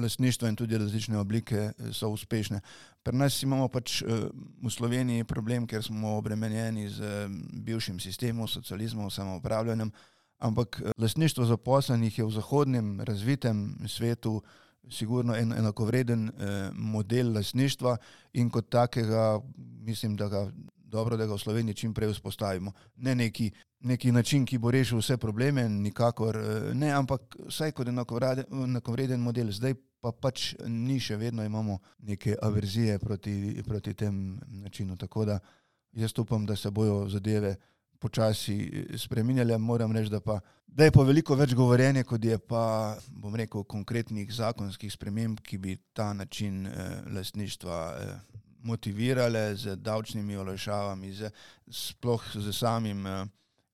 lastništva 0.02 0.50
in 0.50 0.56
tudi 0.56 0.78
različne 0.78 1.18
oblike 1.18 1.56
eh, 1.56 1.94
so 1.94 2.10
uspešne. 2.10 2.62
Pri 3.04 3.18
nas 3.18 3.44
imamo 3.44 3.68
pač 3.68 4.02
eh, 4.02 4.28
v 4.64 4.70
Sloveniji 4.70 5.24
problem, 5.24 5.68
ker 5.68 5.84
smo 5.84 6.18
obremenjeni 6.18 6.90
z 6.90 7.02
eh, 7.02 7.28
bivšim 7.54 8.00
sistemom, 8.00 8.48
socializmom, 8.48 9.10
samoupravljanjem, 9.12 9.92
ampak 10.40 10.82
eh, 10.82 10.92
lastništvo 10.98 11.46
zaposlenih 11.46 12.20
je 12.20 12.26
v 12.26 12.32
zahodnem 12.32 13.02
razvitem 13.02 13.76
svetu 13.88 14.42
sigurno 14.90 15.36
en 15.36 15.54
enakovreden 15.54 16.28
eh, 16.30 16.70
model 16.74 17.34
lastništva 17.34 17.98
in 18.34 18.50
kot 18.50 18.70
takega 18.70 19.40
mislim, 19.58 20.16
da 20.16 20.28
ga 20.28 20.52
dobro, 20.98 21.18
da 21.18 21.28
ga 21.30 21.38
v 21.38 21.42
Sloveniji 21.42 21.82
čim 21.84 21.94
prej 21.94 22.12
vzpostavimo. 22.16 22.74
Ne 23.06 23.16
neki, 23.16 23.52
neki 23.80 24.12
način, 24.12 24.46
ki 24.46 24.58
bo 24.58 24.72
rešil 24.74 25.00
vse 25.00 25.18
probleme, 25.18 25.68
nikakor 25.70 26.38
eh, 26.42 26.74
ne, 26.74 26.92
ampak 26.92 27.38
vsaj 27.48 27.72
kot 27.78 27.88
enakovreden, 27.94 29.22
model. 29.22 29.54
Zdaj 29.54 29.78
pa 30.02 30.12
pač 30.12 30.54
ni 30.66 31.00
še 31.02 31.18
vedno 31.18 31.46
imamo 31.46 31.80
neke 32.06 32.36
averzije 32.42 33.00
proti, 33.00 33.64
proti 33.66 33.94
tem 33.94 34.40
načinu. 34.48 34.98
Tako 34.98 35.26
da 35.26 35.40
jaz 35.92 36.14
upam, 36.18 36.46
da 36.46 36.56
se 36.56 36.72
bojo 36.72 37.08
zadeve 37.10 37.56
počasi 38.00 38.86
spreminjale. 38.98 39.58
Moram 39.58 39.92
reči, 39.92 40.10
da, 40.10 40.20
pa, 40.20 40.40
da 40.68 40.86
je 40.86 40.94
pa 40.94 41.04
veliko 41.04 41.36
več 41.36 41.54
govorjenja, 41.58 42.04
kot 42.04 42.26
je 42.26 42.38
pa, 42.38 42.98
bom 43.10 43.36
rekel, 43.36 43.64
konkretnih 43.64 44.30
zakonskih 44.34 44.94
sprememb, 44.94 45.42
ki 45.42 45.58
bi 45.58 45.78
ta 45.94 46.14
način 46.14 46.66
eh, 46.68 47.02
lastništva 47.14 47.80
eh, 47.98 48.44
motivirale 48.68 49.56
z 49.56 49.78
davčnimi 49.80 50.36
olajšavami, 50.38 51.12
z, 51.16 51.32
sploh 51.72 52.24
z 52.36 52.52
samim 52.52 53.08
eh, 53.08 53.26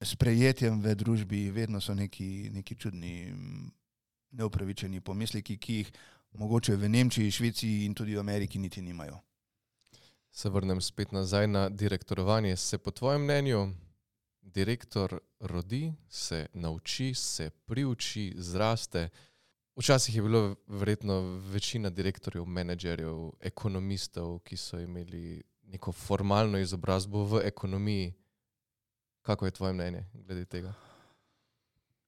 sprejetjem 0.05 0.81
v 0.81 0.95
družbi. 0.95 1.49
Vedno 1.51 1.81
so 1.81 1.95
neki, 1.97 2.49
neki 2.53 2.77
čudni, 2.77 3.33
neupravičeni 4.37 5.01
pomisleki, 5.01 5.57
ki 5.57 5.73
jih 5.81 5.93
mogoče 6.37 6.75
v 6.77 6.89
Nemčiji, 6.89 7.31
Švici 7.31 7.85
in 7.85 7.93
tudi 7.93 8.15
v 8.15 8.19
Ameriki 8.19 8.59
niti 8.59 8.81
nimajo. 8.81 9.19
Se 10.31 10.49
vrnem 10.49 10.81
spet 10.81 11.11
nazaj 11.11 11.47
na 11.47 11.69
direktorovanje. 11.69 12.57
Se 12.57 12.77
po 12.77 12.91
tvojem 12.91 13.21
mnenju 13.21 13.69
direktor 14.41 15.19
rodi, 15.39 15.93
se 16.09 16.47
nauči, 16.53 17.13
se 17.13 17.49
priuči, 17.49 18.33
zraste. 18.37 19.09
Včasih 19.75 20.15
je 20.15 20.21
bilo 20.21 20.55
verjetno 20.67 21.21
večina 21.51 21.89
direktorjev, 21.89 22.45
menedžerjev, 22.45 23.31
ekonomistov, 23.41 24.39
ki 24.45 24.57
so 24.57 24.79
imeli 24.79 25.41
neko 25.73 25.91
formalno 25.91 26.59
izobrazbo 26.61 27.23
v 27.25 27.41
ekonomiji. 27.47 28.13
Kako 29.21 29.45
je 29.45 29.51
tvoje 29.51 29.73
mnenje 29.73 30.05
glede 30.13 30.45
tega? 30.45 30.73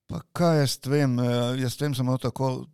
Pa 0.06 0.22
kaj 0.34 0.60
jaz 0.60 0.80
vem, 0.86 1.20
eh, 1.20 1.62
jaz 1.62 1.82
vem 1.82 1.96
samo 1.96 2.18
tako. 2.18 2.68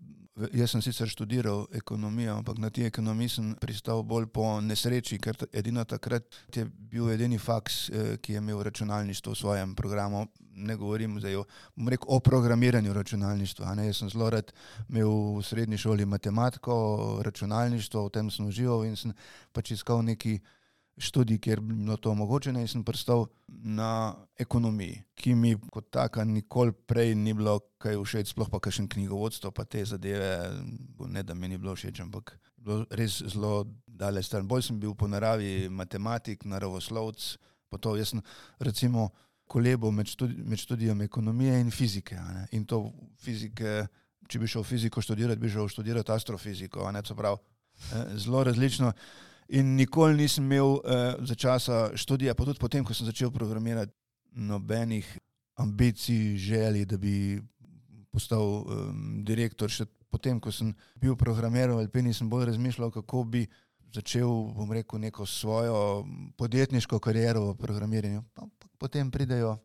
Jaz 0.54 0.72
sem 0.74 0.82
sicer 0.82 1.10
študiral 1.10 1.66
ekonomijo, 1.78 2.36
ampak 2.40 2.58
na 2.58 2.70
ti 2.70 2.86
ekonomiji 2.88 3.30
sem 3.30 3.50
pristal 3.62 4.02
bolj 4.04 4.26
po 4.34 4.46
nesreči, 4.62 5.20
ker 5.22 5.38
edino 5.54 5.84
takrat 5.86 6.26
je 6.56 6.66
bil 6.66 7.12
edini 7.14 7.38
faks, 7.38 7.90
eh, 7.90 8.18
ki 8.18 8.34
je 8.34 8.42
imel 8.42 8.64
računalništvo 8.64 9.34
v 9.34 9.38
svojem 9.38 9.76
programu. 9.76 10.28
Ne 10.56 10.76
govorim 10.76 11.20
zdaj 11.20 11.36
o, 11.36 11.46
rekel, 11.88 12.08
o 12.08 12.20
programiranju 12.20 12.94
računalništva. 12.94 13.76
Ne? 13.76 13.86
Jaz 13.86 14.02
sem 14.02 14.10
zelo 14.10 14.30
rad 14.30 14.54
imel 14.90 15.38
v 15.38 15.44
srednji 15.44 15.78
šoli 15.78 16.06
matematiko, 16.06 17.22
računalništvo, 17.24 18.06
v 18.06 18.10
tem 18.10 18.32
sem 18.32 18.48
užival 18.48 18.86
in 18.86 18.96
sem 18.96 19.14
pač 19.54 19.72
iskal 19.72 20.04
neki 20.04 20.40
študij, 21.02 21.40
kjer 21.42 21.60
bi 21.62 21.74
bilo 21.74 21.98
to 21.98 22.12
omogočeno 22.12 22.62
in 22.62 22.68
sem 22.70 22.84
pristal 22.86 23.26
na 23.48 24.14
ekonomiji, 24.40 25.02
ki 25.16 25.34
mi 25.36 25.56
kot 25.74 25.90
taka 25.92 26.24
nikoli 26.24 26.72
prej 26.88 27.16
ni 27.16 27.34
bilo 27.34 27.58
kaj 27.82 27.98
všeč, 27.98 28.34
sploh 28.34 28.50
pa 28.50 28.60
kakšen 28.62 28.88
knjigovodstvo, 28.90 29.52
pa 29.52 29.66
te 29.66 29.84
zadeve, 29.86 30.30
ne 31.10 31.24
da 31.24 31.34
mi 31.34 31.50
ni 31.50 31.58
bilo 31.58 31.74
všeč, 31.76 32.04
ampak 32.06 32.36
bilo 32.58 32.86
res 32.92 33.22
zelo 33.34 33.66
daleč 33.88 34.30
stran. 34.30 34.48
Bolj 34.48 34.70
sem 34.70 34.80
bil 34.80 34.94
po 34.96 35.10
naravi 35.10 35.70
matematik, 35.70 36.46
naravoslovc, 36.46 37.26
pa 37.70 37.82
to 37.82 37.96
jaz 37.98 38.14
sem 38.14 38.22
recimo 38.60 39.10
kolebo 39.52 39.92
med, 39.92 40.08
študi, 40.08 40.38
med 40.48 40.60
študijem 40.60 41.02
ekonomije 41.02 41.58
in 41.60 41.72
fizike. 41.72 42.16
In 42.56 42.64
to 42.66 42.86
fizike, 43.20 43.82
če 44.30 44.40
bi 44.40 44.48
šel 44.48 44.64
fiziko 44.64 45.02
študirati, 45.04 45.42
bi 45.42 45.50
šel 45.52 45.68
študirati 45.68 46.14
astrofiziko, 46.14 46.86
ne 46.92 47.02
se 47.06 47.16
pravi. 47.16 47.38
eh, 47.92 48.18
Zelo 48.18 48.44
različno. 48.44 48.94
In 49.52 49.76
nikoli 49.76 50.16
nisem 50.16 50.46
imel 50.48 50.78
eh, 50.80 51.16
za 51.28 51.36
časa 51.36 51.90
študija, 51.96 52.36
pa 52.36 52.46
tudi 52.48 52.60
potem, 52.60 52.86
ko 52.88 52.96
sem 52.96 53.06
začel 53.06 53.32
programirati, 53.32 53.92
nobenih 54.32 55.08
ambicij, 55.60 56.38
želji, 56.38 56.86
da 56.86 56.98
bi 56.98 57.42
postal 58.12 58.44
um, 58.44 59.24
direktor. 59.28 59.72
Še 59.72 59.86
potem, 60.12 60.40
ko 60.40 60.52
sem 60.56 60.72
bil 61.00 61.18
programiral 61.20 61.80
v 61.80 61.86
Alpini, 61.86 62.14
sem 62.16 62.30
bolj 62.30 62.48
razmišljal, 62.52 62.92
kako 62.96 63.24
bi 63.28 63.44
začel, 63.92 64.30
bom 64.56 64.72
rekel, 64.72 65.00
neko 65.04 65.26
svojo 65.28 66.06
podjetniško 66.40 67.00
kariero 67.04 67.50
v 67.52 67.58
programiranju. 67.60 68.24
Ampak 68.40 68.72
potem 68.80 69.12
pridejo 69.12 69.58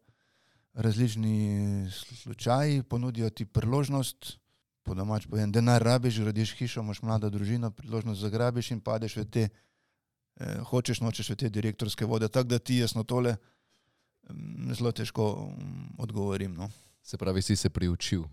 različni 0.75 1.87
slučaji, 1.91 2.83
ponudijo 2.83 3.31
ti 3.31 3.47
priložnost, 3.47 4.37
po 4.83 4.95
domač 4.95 5.27
povem, 5.27 5.51
denar 5.51 5.83
rabiš, 5.83 6.21
gradiš 6.23 6.55
hišo, 6.59 6.83
imaš 6.83 7.01
mlado 7.03 7.31
družino, 7.31 7.71
priložnost 7.71 8.21
zagrabiš 8.21 8.71
in 8.75 8.83
padeš 8.83 9.17
v 9.23 9.25
te, 9.25 9.47
eh, 10.41 10.59
hočeš, 10.71 11.01
nočeš 11.01 11.31
v 11.31 11.37
te 11.37 11.49
direktorske 11.49 12.05
vode. 12.05 12.29
Tako 12.29 12.49
da 12.49 12.59
ti 12.59 12.79
jaz 12.79 12.95
na 12.95 13.05
tole 13.05 13.37
mm, 14.31 14.73
zelo 14.75 14.93
težko 14.93 15.53
mm, 15.53 15.97
odgovorim. 15.99 16.55
No. 16.55 16.71
Se 17.03 17.17
pravi, 17.17 17.43
si 17.43 17.57
se 17.57 17.71
priučil. 17.71 18.25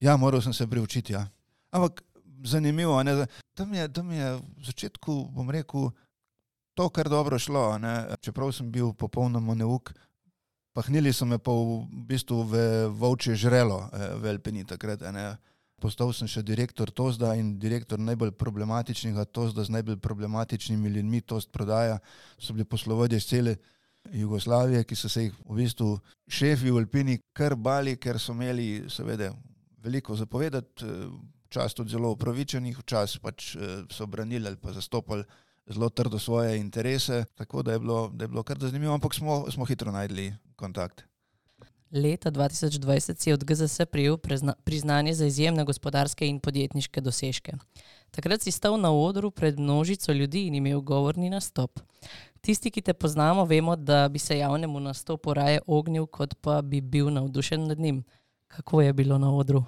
Ja, 0.00 0.16
moral 0.16 0.42
sem 0.42 0.52
se 0.52 0.66
priučiti. 0.66 1.12
Ja. 1.12 1.26
Ampak 1.70 2.02
zanimivo, 2.44 3.02
ne, 3.02 3.26
tam, 3.54 3.74
je, 3.74 3.88
tam 3.92 4.10
je 4.12 4.34
v 4.36 4.64
začetku, 4.64 5.30
bom 5.34 5.50
rekel, 5.50 5.90
to 6.74 6.88
kar 6.88 7.08
dobro 7.08 7.38
šlo. 7.38 7.78
Ne. 7.78 8.14
Čeprav 8.20 8.52
sem 8.52 8.70
bil 8.70 8.92
popolnoma 8.92 9.54
neuk, 9.54 9.92
pahnili 10.74 11.12
so 11.12 11.26
me 11.26 11.38
pa 11.38 11.52
v 11.54 11.86
bistvu 12.06 12.42
v 12.50 12.62
volčje 12.90 13.36
žrelo, 13.38 13.88
eh, 13.92 14.14
v 14.18 14.30
Alpini 14.34 14.64
takrat. 14.64 15.00
Ne. 15.14 15.36
Postal 15.80 16.12
sem 16.16 16.28
še 16.30 16.42
direktor 16.46 16.90
Tozda 16.90 17.34
in 17.36 17.58
direktor 17.60 17.98
najbolj 18.00 18.32
problematičnega 18.40 19.24
Tozda 19.24 19.64
z 19.64 19.74
najbolj 19.74 19.98
problematičnimi 20.00 20.92
ljudmi, 20.96 21.20
Tost 21.20 21.52
prodaja, 21.52 21.98
so 22.38 22.54
bili 22.54 22.64
poslovodje 22.64 23.18
iz 23.18 23.26
cele 23.26 23.56
Jugoslavije, 24.12 24.84
ki 24.84 24.96
so 24.96 25.08
se 25.08 25.26
jih 25.26 25.36
v 25.48 25.56
bistvu 25.62 25.88
šefi 26.28 26.70
v 26.70 26.82
Alpini 26.82 27.18
kar 27.32 27.56
bali, 27.56 27.96
ker 27.96 28.20
so 28.20 28.32
imeli 28.36 28.84
seveda 28.92 29.32
veliko 29.84 30.16
zapovedati, 30.16 30.84
eh, 30.84 31.08
včasih 31.48 31.76
tudi 31.76 31.90
zelo 31.90 32.12
upravičenih, 32.12 32.78
včasih 32.78 33.20
pač 33.20 33.54
eh, 33.56 33.82
so 33.90 34.06
branili 34.06 34.46
ali 34.46 34.60
pa 34.60 34.72
zastopali 34.72 35.24
zelo 35.66 35.88
trdo 35.88 36.18
svoje 36.18 36.58
interese, 36.58 37.24
tako 37.34 37.62
da 37.62 37.72
je 37.72 37.78
bilo, 37.78 38.08
da 38.12 38.24
je 38.24 38.28
bilo 38.28 38.42
kar 38.42 38.58
zanimivo, 38.60 38.94
ampak 38.94 39.14
smo, 39.14 39.44
smo 39.50 39.64
hitro 39.64 39.92
najdli 39.92 40.34
kontakt. 40.56 41.04
Leta 41.94 42.30
2020 42.30 43.18
si 43.18 43.32
od 43.32 43.44
GZS 43.44 43.80
prijel 43.90 44.18
priznanje 44.64 45.14
za 45.14 45.26
izjemne 45.26 45.64
gospodarske 45.64 46.26
in 46.26 46.40
podjetniške 46.40 47.00
dosežke. 47.00 47.52
Takrat 48.10 48.42
si 48.42 48.50
stal 48.50 48.80
na 48.80 48.90
odru 48.92 49.30
pred 49.30 49.58
množico 49.58 50.12
ljudi 50.12 50.46
in 50.46 50.54
imel 50.54 50.80
govorni 50.80 51.30
nastop. 51.30 51.80
Tisti, 52.40 52.70
ki 52.70 52.82
te 52.82 52.94
poznamo, 52.94 53.44
vemo, 53.44 53.76
da 53.76 54.08
bi 54.08 54.18
se 54.18 54.38
javnemu 54.38 54.80
nastopu 54.80 55.34
raje 55.34 55.60
ognil, 55.66 56.06
kot 56.06 56.34
pa 56.40 56.62
bi 56.62 56.80
bil 56.80 57.12
navdušen 57.12 57.66
nad 57.66 57.78
njim. 57.78 58.04
Kako 58.48 58.80
je 58.80 58.92
bilo 58.92 59.18
na 59.18 59.34
odru? 59.34 59.64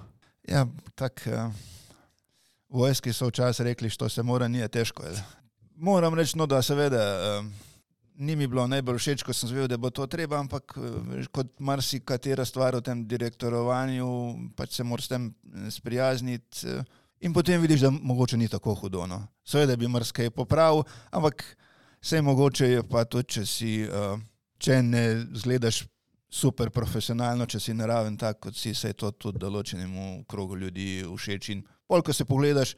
Ja, 0.47 0.67
tako. 0.95 1.29
Uh, 1.29 1.53
vojski 2.69 3.13
so 3.13 3.27
včasih 3.27 3.63
rekli, 3.63 3.89
što 3.89 4.09
se 4.09 4.23
mora, 4.23 4.47
nije 4.47 4.67
težko. 4.67 5.03
jel. 5.03 5.15
Moram 5.75 6.13
reči, 6.13 6.37
no, 6.37 6.45
da 6.45 6.61
seveda. 6.61 7.39
Uh, 7.39 7.66
Ni 8.17 8.35
mi 8.35 8.47
bilo 8.49 8.63
najbolj 8.67 8.97
všeč, 8.97 9.23
ko 9.23 9.33
sem 9.33 9.49
zvedel, 9.51 9.67
da 9.69 9.77
bo 9.77 9.91
to 9.93 10.07
treba, 10.09 10.39
ampak 10.41 10.73
eh, 10.77 11.25
kot 11.31 11.51
marsikatera 11.61 12.45
stvar 12.45 12.79
v 12.79 12.81
tem 12.81 13.03
direktorovanju, 13.05 14.07
pač 14.57 14.79
se 14.79 14.83
moraš 14.83 15.05
s 15.05 15.11
tem 15.11 15.27
eh, 15.29 15.67
sprijazniti. 15.71 16.65
eh, 16.65 16.95
In 17.25 17.33
potem 17.33 17.61
vidiš, 17.61 17.81
da 17.81 17.89
mogoče 17.89 18.37
ni 18.37 18.47
tako 18.47 18.75
hudo. 18.77 19.07
No. 19.09 19.23
Seveda 19.45 19.75
bi 19.75 19.87
marsikaj 19.89 20.29
popravil, 20.29 20.83
ampak 21.09 21.41
vse 22.01 22.21
mogoče 22.21 22.67
je 22.69 22.83
pa 22.85 23.05
tudi, 23.09 23.25
če 23.33 23.45
si, 23.45 23.71
če 24.61 24.81
ne 24.85 25.01
zgledaš 25.33 25.79
super 26.29 26.69
profesionalno, 26.69 27.47
če 27.49 27.59
si 27.59 27.73
naraven 27.73 28.17
tak, 28.21 28.37
kot 28.45 28.55
si, 28.55 28.75
se 28.77 28.91
je 28.91 28.97
to 29.01 29.09
tudi 29.17 29.41
določenemu 29.41 30.27
krogu 30.29 30.59
ljudi 30.61 31.01
všeč. 31.09 31.49
In 31.55 31.65
pol, 31.89 32.05
ko 32.05 32.13
se 32.13 32.25
pogledaš, 32.29 32.75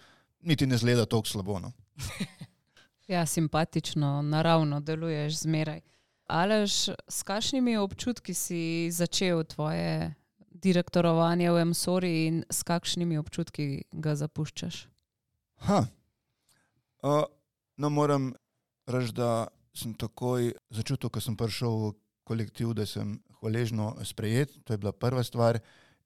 niti 0.47 0.67
ne 0.67 0.79
zgleda 0.79 1.03
tako 1.03 1.27
slabo. 1.27 1.59
No. 1.59 1.73
Ja, 3.09 3.25
simpatično, 3.25 4.21
naravno 4.21 4.79
deluješ 4.79 5.39
zmeraj. 5.39 5.81
Alež, 6.27 6.89
s 7.07 7.23
kakšnimi 7.25 7.77
občutki 7.77 8.33
si 8.33 8.91
začel 8.93 9.41
tvoje 9.43 10.13
direktorovanje 10.37 11.51
v 11.51 11.63
MSORI 11.65 12.11
in 12.27 12.43
s 12.53 12.61
kakšnimi 12.63 13.17
občutki 13.17 13.81
ga 13.91 14.13
zapuščaš? 14.13 14.83
Ha. 15.65 15.79
Uh, 17.01 17.25
no, 17.81 17.89
moram 17.89 18.29
reči, 18.85 19.15
da 19.17 19.47
sem 19.73 19.95
takoj 19.97 20.51
začutil, 20.69 21.09
ko 21.09 21.17
sem 21.17 21.33
prišel 21.33 21.77
v 21.81 21.91
kolektiv, 22.29 22.75
da 22.77 22.85
sem 22.85 23.17
hvaležno 23.39 23.95
sprejet. 24.05 24.53
To 24.69 24.77
je 24.77 24.77
bila 24.77 24.93
prva 24.93 25.23
stvar. 25.23 25.57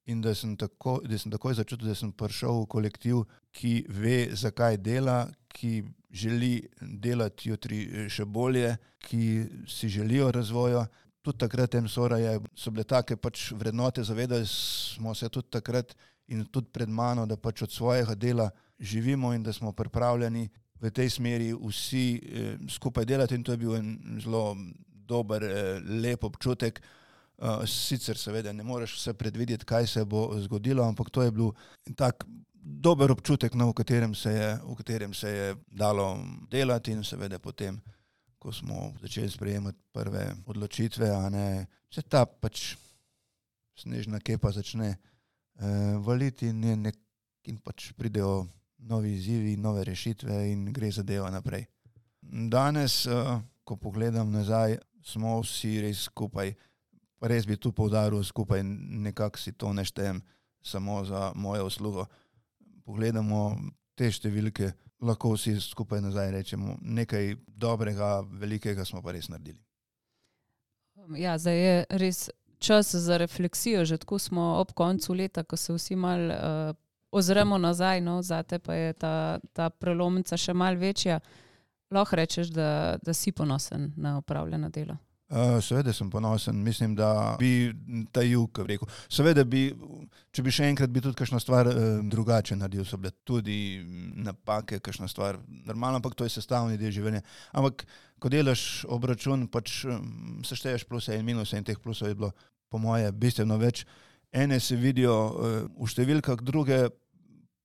in 0.05 0.21
da 0.21 0.35
sem, 0.35 0.57
tako, 0.57 1.01
da 1.07 1.17
sem 1.17 1.31
takoj 1.31 1.53
začutil, 1.55 1.87
da 1.87 1.95
sem 1.95 2.11
prišel 2.11 2.63
v 2.63 2.67
kolektiv, 2.67 3.21
ki 3.55 3.85
ve, 3.87 4.35
zakaj 4.35 4.77
dela, 4.77 5.29
ki 5.47 5.83
želi 6.13 6.61
delati 6.81 7.49
jutri 7.49 7.83
eh, 7.83 8.09
še 8.09 8.25
bolje, 8.25 8.75
ki 9.03 9.45
si 9.67 9.89
želijo 9.89 10.31
razvoja. 10.31 10.85
Tudi 11.23 11.39
takrat 11.39 11.75
MSORA 11.79 12.17
je, 12.19 12.39
so 12.55 12.71
bile 12.71 12.83
take 12.83 13.15
pač 13.15 13.51
vrednote, 13.55 14.03
zavedali 14.03 14.45
smo 14.47 15.15
se 15.15 15.29
tudi 15.29 15.49
takrat 15.49 15.95
in 16.27 16.45
tudi 16.45 16.67
pred 16.71 16.89
mano, 16.89 17.25
da 17.25 17.37
pač 17.37 17.63
od 17.63 17.71
svojega 17.71 18.15
dela 18.15 18.49
živimo 18.79 19.33
in 19.33 19.43
da 19.43 19.53
smo 19.53 19.71
pripravljeni 19.71 20.49
v 20.83 20.91
tej 20.91 21.09
smeri 21.09 21.53
vsi 21.55 22.05
eh, 22.19 22.57
skupaj 22.69 23.05
delati 23.05 23.35
in 23.35 23.43
to 23.43 23.55
je 23.55 23.57
bil 23.57 23.75
en 23.75 24.19
zelo 24.23 24.55
dober, 25.07 25.43
eh, 25.43 25.79
lep 26.03 26.23
občutek. 26.23 26.81
Uh, 27.43 27.65
sicer 27.65 28.15
seveda 28.15 28.51
ne 28.53 28.63
moreš 28.63 28.93
vse 28.93 29.13
predvideti, 29.17 29.65
kaj 29.65 29.87
se 29.87 30.03
bo 30.05 30.29
zgodilo, 30.39 30.83
ampak 30.85 31.09
to 31.09 31.23
je 31.25 31.31
bil 31.33 31.49
tak 31.97 32.23
dober 32.63 33.11
občutek, 33.11 33.53
no, 33.53 33.69
v, 33.69 33.73
katerem 33.73 34.15
se 34.15 34.31
je, 34.31 34.59
v 34.63 34.75
katerem 34.75 35.13
se 35.13 35.29
je 35.29 35.55
dalo 35.67 36.17
delati 36.49 36.91
in 36.91 37.03
seveda 37.03 37.39
potem, 37.39 37.81
ko 38.39 38.51
smo 38.51 38.93
začeli 39.01 39.29
sprejemati 39.29 39.79
prve 39.91 40.35
odločitve, 40.45 41.11
ne, 41.31 41.67
se 41.91 42.01
ta 42.01 42.25
pač 42.25 42.75
snežna 43.75 44.19
kepa 44.19 44.51
začne 44.51 44.95
uh, 44.95 45.99
valiti 46.03 46.47
in, 46.47 46.83
nek, 46.83 46.97
in 47.47 47.59
pač 47.63 47.91
pridejo 47.97 48.45
novi 48.77 49.13
izzivi, 49.15 49.57
nove 49.57 49.83
rešitve 49.83 50.51
in 50.51 50.65
gre 50.73 50.91
zadeva 50.91 51.31
naprej. 51.31 51.65
Danes, 52.21 53.05
uh, 53.07 53.39
ko 53.63 53.75
pogledam 53.79 54.31
nazaj, 54.31 54.77
smo 55.03 55.39
vsi 55.41 55.81
res 55.83 56.07
skupaj. 56.07 56.53
Pa 57.19 57.31
res 57.31 57.47
bi 57.47 57.55
tu 57.55 57.71
poudaril 57.71 58.23
skupaj, 58.23 58.63
nekako 58.63 59.39
si 59.39 59.55
to 59.55 59.71
ne 59.73 59.85
štejem 59.87 60.19
samo 60.63 61.03
za 61.07 61.31
mojo 61.35 61.67
uslugo. 61.67 62.07
Pogledamo 62.83 63.55
te 63.95 64.09
številke, 64.11 64.73
lahko 65.03 65.33
vsi 65.35 65.55
skupaj 65.61 66.01
nazaj 66.01 66.31
rečemo, 66.31 66.77
nekaj 66.81 67.35
dobrega, 67.47 68.21
velikega 68.39 68.85
smo 68.85 69.01
pa 69.01 69.13
res 69.15 69.29
naredili. 69.29 69.59
Ja, 71.19 71.37
zdaj 71.37 71.59
je 71.59 71.75
res 71.99 72.29
čas 72.63 72.93
za 72.95 73.17
refleksijo, 73.17 73.85
že 73.85 73.97
tako 73.97 74.19
smo 74.19 74.55
ob 74.61 74.71
koncu 74.73 75.13
leta, 75.13 75.43
ko 75.43 75.57
se 75.57 75.73
vsi 75.75 75.95
mal 75.99 76.29
uh, 76.31 76.75
ozremo 77.11 77.57
nazaj, 77.57 78.01
no, 78.01 78.21
zate 78.21 78.59
pa 78.59 78.73
je 78.73 78.93
ta, 78.93 79.15
ta 79.53 79.69
prelomnica 79.69 80.37
še 80.37 80.53
mal 80.53 80.79
večja. 80.79 81.19
Lahko 81.93 82.17
rečeš, 82.17 82.49
da, 82.49 82.97
da 83.03 83.13
si 83.13 83.31
ponosen 83.31 83.91
na 83.97 84.17
upravljeno 84.17 84.69
delo. 84.69 84.97
Uh, 85.31 85.57
seveda 85.63 85.93
sem 85.93 86.09
ponosen, 86.11 86.55
mislim, 86.61 86.95
da 86.95 87.35
bi 87.39 87.71
ta 88.11 88.21
jug 88.21 88.59
rekel. 88.67 88.89
Seveda 89.09 89.45
bi, 89.47 89.63
če 90.35 90.43
bi 90.45 90.51
še 90.53 90.67
enkrat, 90.69 90.91
bi 90.93 91.01
tudi 91.01 91.17
kakšno 91.17 91.39
stvar 91.41 91.69
uh, 91.71 91.77
drugače 92.11 92.57
naredil, 92.59 92.83
so 92.85 92.99
bile 93.01 93.15
tudi 93.25 93.55
napake, 94.19 94.81
kakšna 94.83 95.07
stvar, 95.09 95.39
normalno, 95.65 96.01
ampak 96.01 96.13
to 96.19 96.27
je 96.27 96.35
sestavni 96.35 96.77
del 96.77 96.93
življenja. 96.93 97.23
Ampak, 97.55 97.85
ko 98.21 98.29
delaš 98.29 98.83
obračun, 98.91 99.47
pač 99.49 99.79
um, 99.87 100.43
sešteješ 100.45 100.85
pluse 100.91 101.17
in 101.17 101.25
minuse 101.25 101.57
in 101.57 101.65
teh 101.65 101.79
plusov 101.81 102.11
je 102.11 102.19
bilo, 102.19 102.33
po 102.69 102.83
moje, 102.83 103.09
bistveno 103.15 103.57
več. 103.61 103.87
Ene 104.33 104.59
se 104.61 104.77
vidijo 104.77 105.15
uh, 105.15 105.57
v 105.71 105.89
številkah, 105.89 106.45
druge 106.45 106.83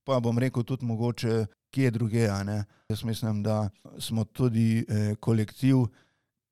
pa 0.09 0.23
bom 0.25 0.41
rekel 0.41 0.65
tudi 0.65 0.89
mogoče, 0.89 1.43
kje 1.75 1.91
druge. 1.93 2.25
Jaz 2.89 3.05
mislim, 3.05 3.43
da 3.45 3.67
smo 4.01 4.25
tudi 4.25 4.87
uh, 4.87 5.17
kolektiv, 5.21 5.85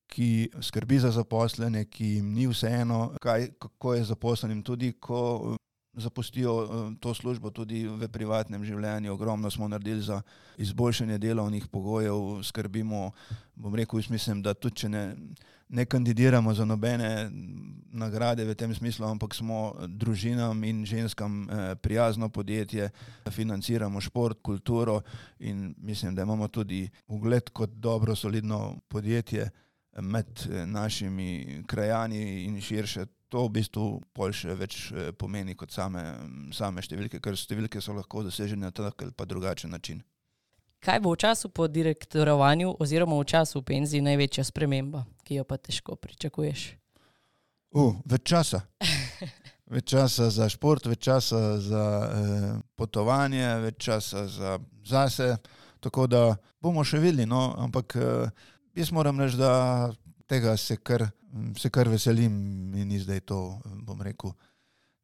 ki 0.06 0.50
skrbi 0.62 0.98
za 0.98 1.10
zaposlene, 1.10 1.84
ki 1.84 2.16
jim 2.16 2.32
ni 2.32 2.46
vseeno, 2.46 3.12
kaj, 3.20 3.50
kako 3.58 3.94
je 3.94 4.04
zaposlenim, 4.04 4.62
tudi 4.62 4.92
ko 4.92 5.56
zapustijo 5.96 6.64
eh, 6.64 6.96
to 7.00 7.14
službo, 7.14 7.50
tudi 7.50 7.86
v 7.88 8.08
privatnem 8.08 8.64
življenju. 8.64 9.12
Ogromno 9.12 9.50
smo 9.50 9.68
naredili 9.68 10.02
za 10.02 10.20
izboljšanje 10.58 11.18
delovnih 11.18 11.68
pogojev, 11.72 12.42
skrbimo. 12.44 13.10
Bom 13.54 13.74
rekel, 13.74 14.02
mislim, 14.10 14.42
da 14.42 14.54
tudi 14.54 14.82
če 14.82 14.88
ne, 14.88 15.04
ne 15.68 15.86
kandidiramo 15.86 16.54
za 16.54 16.64
nobene 16.64 17.30
nagrade 17.96 18.44
v 18.44 18.54
tem 18.54 18.74
smislu, 18.74 19.06
ampak 19.08 19.34
smo 19.34 19.72
družinam 19.88 20.64
in 20.64 20.84
ženskam 20.84 21.48
eh, 21.48 21.74
prijazno 21.74 22.28
podjetje, 22.28 22.90
financiramo 23.30 24.00
šport, 24.00 24.42
kulturo 24.42 25.00
in 25.38 25.74
mislim, 25.78 26.14
da 26.14 26.22
imamo 26.22 26.48
tudi 26.48 26.88
ugled 27.08 27.50
kot 27.50 27.70
dobro, 27.70 28.14
solidno 28.14 28.76
podjetje 28.88 29.50
med 30.00 30.26
eh, 30.50 30.66
našimi 30.66 31.62
krajani 31.66 32.44
in 32.44 32.60
širše. 32.60 33.06
To 33.28 33.48
v 33.48 33.56
bistvu 33.58 33.86
pol 34.14 34.32
še 34.32 34.54
več 34.54 34.92
eh, 34.92 35.12
pomeni 35.18 35.56
kot 35.58 35.72
same, 35.74 36.02
same 36.54 36.82
številke, 36.82 37.20
ker 37.20 37.36
številke 37.36 37.82
so 37.82 37.96
lahko 37.96 38.22
dosežene 38.26 38.68
na 38.68 38.70
tak 38.74 39.02
ali 39.02 39.12
pa 39.16 39.26
drugačen 39.26 39.70
način. 39.74 40.02
Kaj 40.84 41.00
bo 41.02 41.14
v 41.14 41.18
času 41.18 41.50
po 41.50 41.66
direktorovanju 41.66 42.76
oziroma 42.78 43.16
v 43.18 43.26
času 43.26 43.62
penziji 43.66 44.04
največja 44.04 44.44
sprememba, 44.46 45.06
ki 45.24 45.40
jo 45.40 45.44
pa 45.48 45.56
težko 45.58 45.96
pričakuješ? 45.98 46.68
Uh, 47.74 47.96
več 48.06 48.28
časa. 48.30 48.62
Več 49.66 49.88
časa 49.90 50.28
za 50.30 50.46
šport, 50.46 50.84
več 50.86 51.00
časa 51.08 51.58
za 51.58 51.84
eh, 52.06 52.50
potovanje, 52.78 53.46
več 53.64 53.80
časa 53.88 54.28
za 54.30 54.52
zase. 54.86 55.32
Tako 55.82 56.06
da 56.06 56.20
bomo 56.62 56.84
še 56.86 57.00
videli, 57.02 57.26
no, 57.26 57.48
ampak 57.58 57.96
eh, 57.98 58.44
jaz 58.76 58.92
moram 58.92 59.20
reči, 59.20 59.36
da 59.36 59.92
tega 60.26 60.56
se 60.56 60.76
kar, 60.76 61.08
se 61.58 61.70
kar 61.70 61.88
veselim 61.88 62.34
in 62.74 62.88
ni 62.88 63.00
zdaj 63.00 63.20
to, 63.20 63.40
bom 63.86 64.02
rekel, 64.02 64.34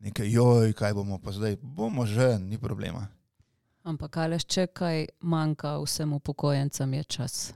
nekaj 0.02 0.30
joj, 0.30 0.72
kaj 0.76 0.94
bomo 0.94 1.18
pa 1.18 1.32
zdaj, 1.32 1.56
bomo 1.62 2.06
že, 2.06 2.38
ni 2.38 2.58
problema. 2.58 3.06
Ampak 3.82 4.16
ali 4.22 4.38
če 4.38 4.68
kaj 4.70 5.06
manjka 5.26 5.78
vsem 5.82 6.12
upokojencem, 6.12 6.94
je 6.94 7.04
čas. 7.04 7.54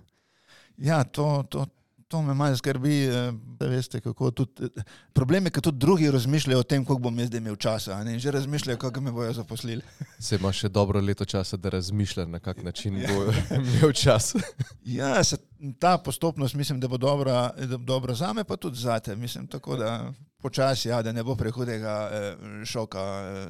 Ja, 0.76 1.04
to, 1.04 1.44
to, 1.50 1.66
to 2.08 2.22
me 2.22 2.34
malo 2.34 2.56
skrbi, 2.56 3.04
eh, 3.04 3.32
da 3.58 3.66
veste, 3.66 4.00
kako 4.00 4.30
tudi. 4.30 4.64
eh, 4.76 4.82
Problem 5.12 5.44
je, 5.46 5.50
ker 5.50 5.62
tudi 5.62 5.78
drugi 5.78 6.10
razmišljajo 6.10 6.58
o 6.60 6.62
tem, 6.62 6.84
koliko 6.84 7.02
bom 7.02 7.18
jaz 7.18 7.34
imel 7.34 7.56
časa, 7.56 7.94
a 7.96 8.04
ne, 8.04 8.12
in 8.14 8.18
že 8.18 8.30
razmišljajo, 8.30 8.78
kako 8.78 9.00
me 9.00 9.12
bojo 9.12 9.32
zaposlili. 9.32 9.82
Se 10.18 10.36
ima 10.36 10.52
še 10.52 10.68
dobro 10.68 11.00
leto 11.00 11.24
časa, 11.24 11.56
da 11.56 11.68
razmišlja, 11.68 12.26
na 12.26 12.38
kak 12.38 12.62
način 12.62 13.02
bo 13.08 13.32
imel 13.58 13.92
čas. 13.92 14.34
Ja, 14.84 15.24
se, 15.24 15.36
ta 15.78 15.98
postopnost 15.98 16.54
mislim, 16.54 16.80
da 16.80 16.88
bo 16.88 16.96
dobra, 16.96 17.50
da 17.56 17.78
bo 17.78 17.84
dobra 17.84 18.14
za 18.14 18.32
me, 18.32 18.44
pa 18.44 18.56
tudi 18.56 18.78
za 18.78 18.98
te. 19.00 19.16
Mislim, 19.16 19.46
tako 19.46 19.76
da 19.76 20.12
počasi, 20.38 20.88
ja, 20.88 21.02
da 21.02 21.12
ne 21.12 21.24
bo 21.24 21.34
prehudega 21.36 22.10
eh, 22.12 22.36
šoka, 22.64 23.02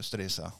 stresa. 0.03 0.51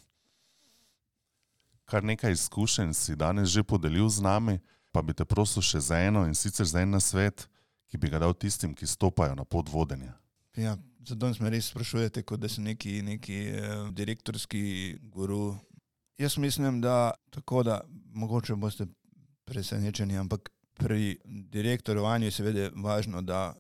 Kar 1.85 2.05
nekaj 2.05 2.33
izkušenj 2.33 2.93
si 2.93 3.17
danes 3.17 3.49
že 3.49 3.63
podelil 3.63 4.09
z 4.09 4.21
nami, 4.21 4.59
pa 4.93 5.03
bi 5.03 5.15
te 5.15 5.25
prosil 5.25 5.63
še 5.63 5.81
za 5.81 5.99
eno 6.03 6.27
in 6.27 6.35
sicer 6.35 6.67
za 6.67 6.81
en 6.83 7.01
svet, 7.01 7.49
ki 7.97 8.01
bi 8.01 8.13
ga 8.13 8.21
dal 8.21 8.35
tistim, 8.37 8.75
ki 8.77 8.87
stopajo 8.87 9.35
na 9.35 9.45
pot 9.45 9.69
vodenja. 9.73 10.13
Ja, 10.57 10.77
zato 11.09 11.33
me 11.41 11.51
res 11.51 11.71
sprašujete, 11.73 12.23
kot 12.29 12.41
da 12.41 12.49
sem 12.49 12.65
neki, 12.69 13.01
neki 13.03 13.39
eh, 13.49 13.89
direktorski 13.97 14.99
guru. 15.13 15.57
Jaz 16.21 16.37
mislim, 16.39 16.81
da 16.81 17.15
tako 17.31 17.63
da 17.63 17.81
mogoče 18.13 18.57
boste 18.57 18.87
presenečeni, 19.45 20.17
ampak 20.17 20.51
pri 20.77 21.17
direktorovanju 21.25 22.29
je 22.29 22.37
seveda 22.37 22.69
važno, 22.77 23.23
da 23.23 23.55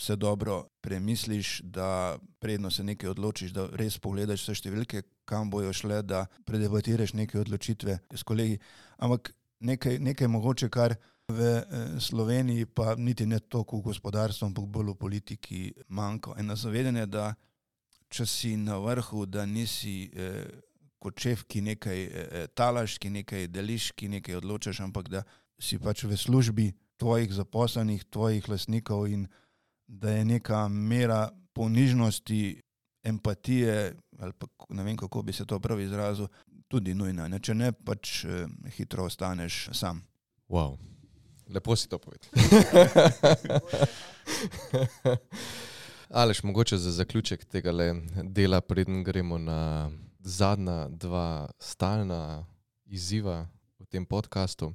se 0.00 0.16
dobro 0.16 0.68
premisliš, 0.80 1.60
da 1.64 2.18
predno 2.38 2.70
se 2.70 2.84
nekaj 2.84 3.10
odločiš, 3.10 3.50
da 3.50 3.66
res 3.78 3.98
pogledaš 3.98 4.46
vse 4.46 4.62
številke, 4.62 5.02
kam 5.28 5.50
bojo 5.50 5.72
šle, 5.74 6.02
da 6.02 6.24
predebatiraš 6.46 7.14
neke 7.18 7.38
odločitve 7.42 7.98
s 8.14 8.22
kolegi. 8.26 8.58
Ampak 8.98 9.34
nekaj, 9.60 9.98
nekaj 9.98 10.28
mogoče, 10.28 10.70
kar 10.70 10.96
v 11.28 11.40
eh, 11.40 11.64
Sloveniji, 12.00 12.66
pa 12.66 12.94
niti 12.98 13.26
ne 13.26 13.38
toliko 13.40 13.78
v 13.78 13.92
gospodarstvu, 13.92 14.46
ampak 14.46 14.66
bolj 14.66 14.92
v 14.92 14.98
politiki 14.98 15.60
manjka. 15.88 16.36
Eno 16.38 16.56
zavedanje, 16.56 17.06
da 17.06 17.32
če 18.12 18.26
si 18.26 18.56
na 18.56 18.76
vrhu, 18.78 19.26
da 19.26 19.46
nisi 19.46 20.10
eh, 20.12 20.44
kot 21.02 21.18
šef, 21.18 21.46
ki 21.48 21.62
nekaj 21.72 22.00
eh, 22.04 22.46
talaš, 22.54 22.98
ki 23.02 23.10
nekaj 23.10 23.48
deliš, 23.48 23.92
ki 23.96 24.10
nekaj 24.18 24.40
odločaš, 24.42 24.82
ampak 24.84 25.08
da 25.08 25.24
si 25.58 25.78
pač 25.78 26.04
v 26.04 26.18
službi 26.18 26.72
tvojih 26.98 27.32
zaposlenih, 27.34 28.04
tvojih 28.10 28.48
lasnikov 28.48 29.08
in 29.10 29.26
da 29.86 30.14
je 30.14 30.24
neka 30.24 30.68
mera 30.68 31.30
ponižnosti, 31.52 32.60
empatije, 33.02 33.94
ali 34.18 34.32
pa 34.32 34.46
ne 34.70 34.84
vem, 34.84 34.96
kako 34.96 35.22
bi 35.22 35.32
se 35.32 35.46
to 35.46 35.58
prav 35.60 35.80
izrazil, 35.80 36.28
tudi 36.68 36.94
nujna. 36.94 37.28
Ne? 37.28 37.40
Če 37.42 37.54
ne, 37.54 37.72
pač 37.72 38.24
eh, 38.24 38.46
hitro 38.76 39.08
ostaneš 39.10 39.68
sam. 39.76 40.04
Wow. 40.48 40.78
Lepo 41.48 41.76
si 41.76 41.88
to 41.88 41.98
povedal. 41.98 42.30
Alež, 46.08 46.42
mogoče 46.42 46.76
za 46.76 46.90
zaključek 46.92 47.44
tega 47.44 47.72
dela, 48.22 48.60
preden 48.60 49.04
gremo 49.04 49.38
na 49.38 49.90
zadnja 50.20 50.88
dva 50.88 51.48
stalna 51.58 52.46
izziva 52.84 53.48
v 53.80 53.86
tem 53.86 54.06
podkastu. 54.06 54.74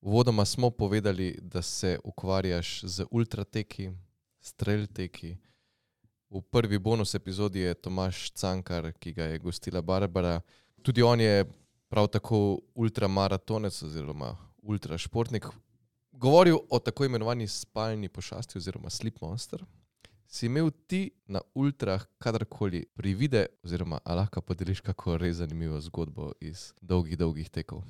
Uvodoma 0.00 0.44
smo 0.44 0.70
povedali, 0.70 1.38
da 1.42 1.62
se 1.62 1.98
ukvarjaš 2.04 2.80
z 2.84 3.04
ultrateki, 3.10 3.90
streljteki 4.40 5.36
V 6.30 6.42
prvi 6.42 6.78
bonus 6.78 7.14
epizodi 7.14 7.60
je 7.60 7.74
Tomaš 7.74 8.30
Cankar, 8.34 8.92
ki 8.98 9.12
ga 9.12 9.24
je 9.24 9.38
gostila 9.38 9.80
Barbara. 9.82 10.40
Tudi 10.82 11.02
on 11.02 11.20
je 11.20 11.44
prav 11.88 12.08
tako 12.08 12.58
ultramaratonec 12.74 13.82
oziroma 13.82 14.36
ultrašportnik. 14.62 15.46
Govoril 16.18 16.58
o 16.70 16.78
tako 16.78 17.04
imenovani 17.04 17.48
spalni 17.48 18.08
pošasti 18.08 18.58
oziroma 18.58 18.90
sleep 18.90 19.20
monster. 19.20 19.64
Si 20.26 20.46
imel 20.46 20.70
ti 20.86 21.10
na 21.26 21.40
ultrah 21.54 22.04
kadarkoli 22.18 22.84
privide, 22.94 23.46
oziroma 23.64 23.98
lahko 24.06 24.40
podeliš 24.40 24.80
kako 24.80 25.16
res 25.16 25.36
zanimivo 25.36 25.80
zgodbo 25.80 26.32
iz 26.40 26.72
dolgih, 26.80 27.18
dolgih 27.18 27.50
tekov? 27.50 27.82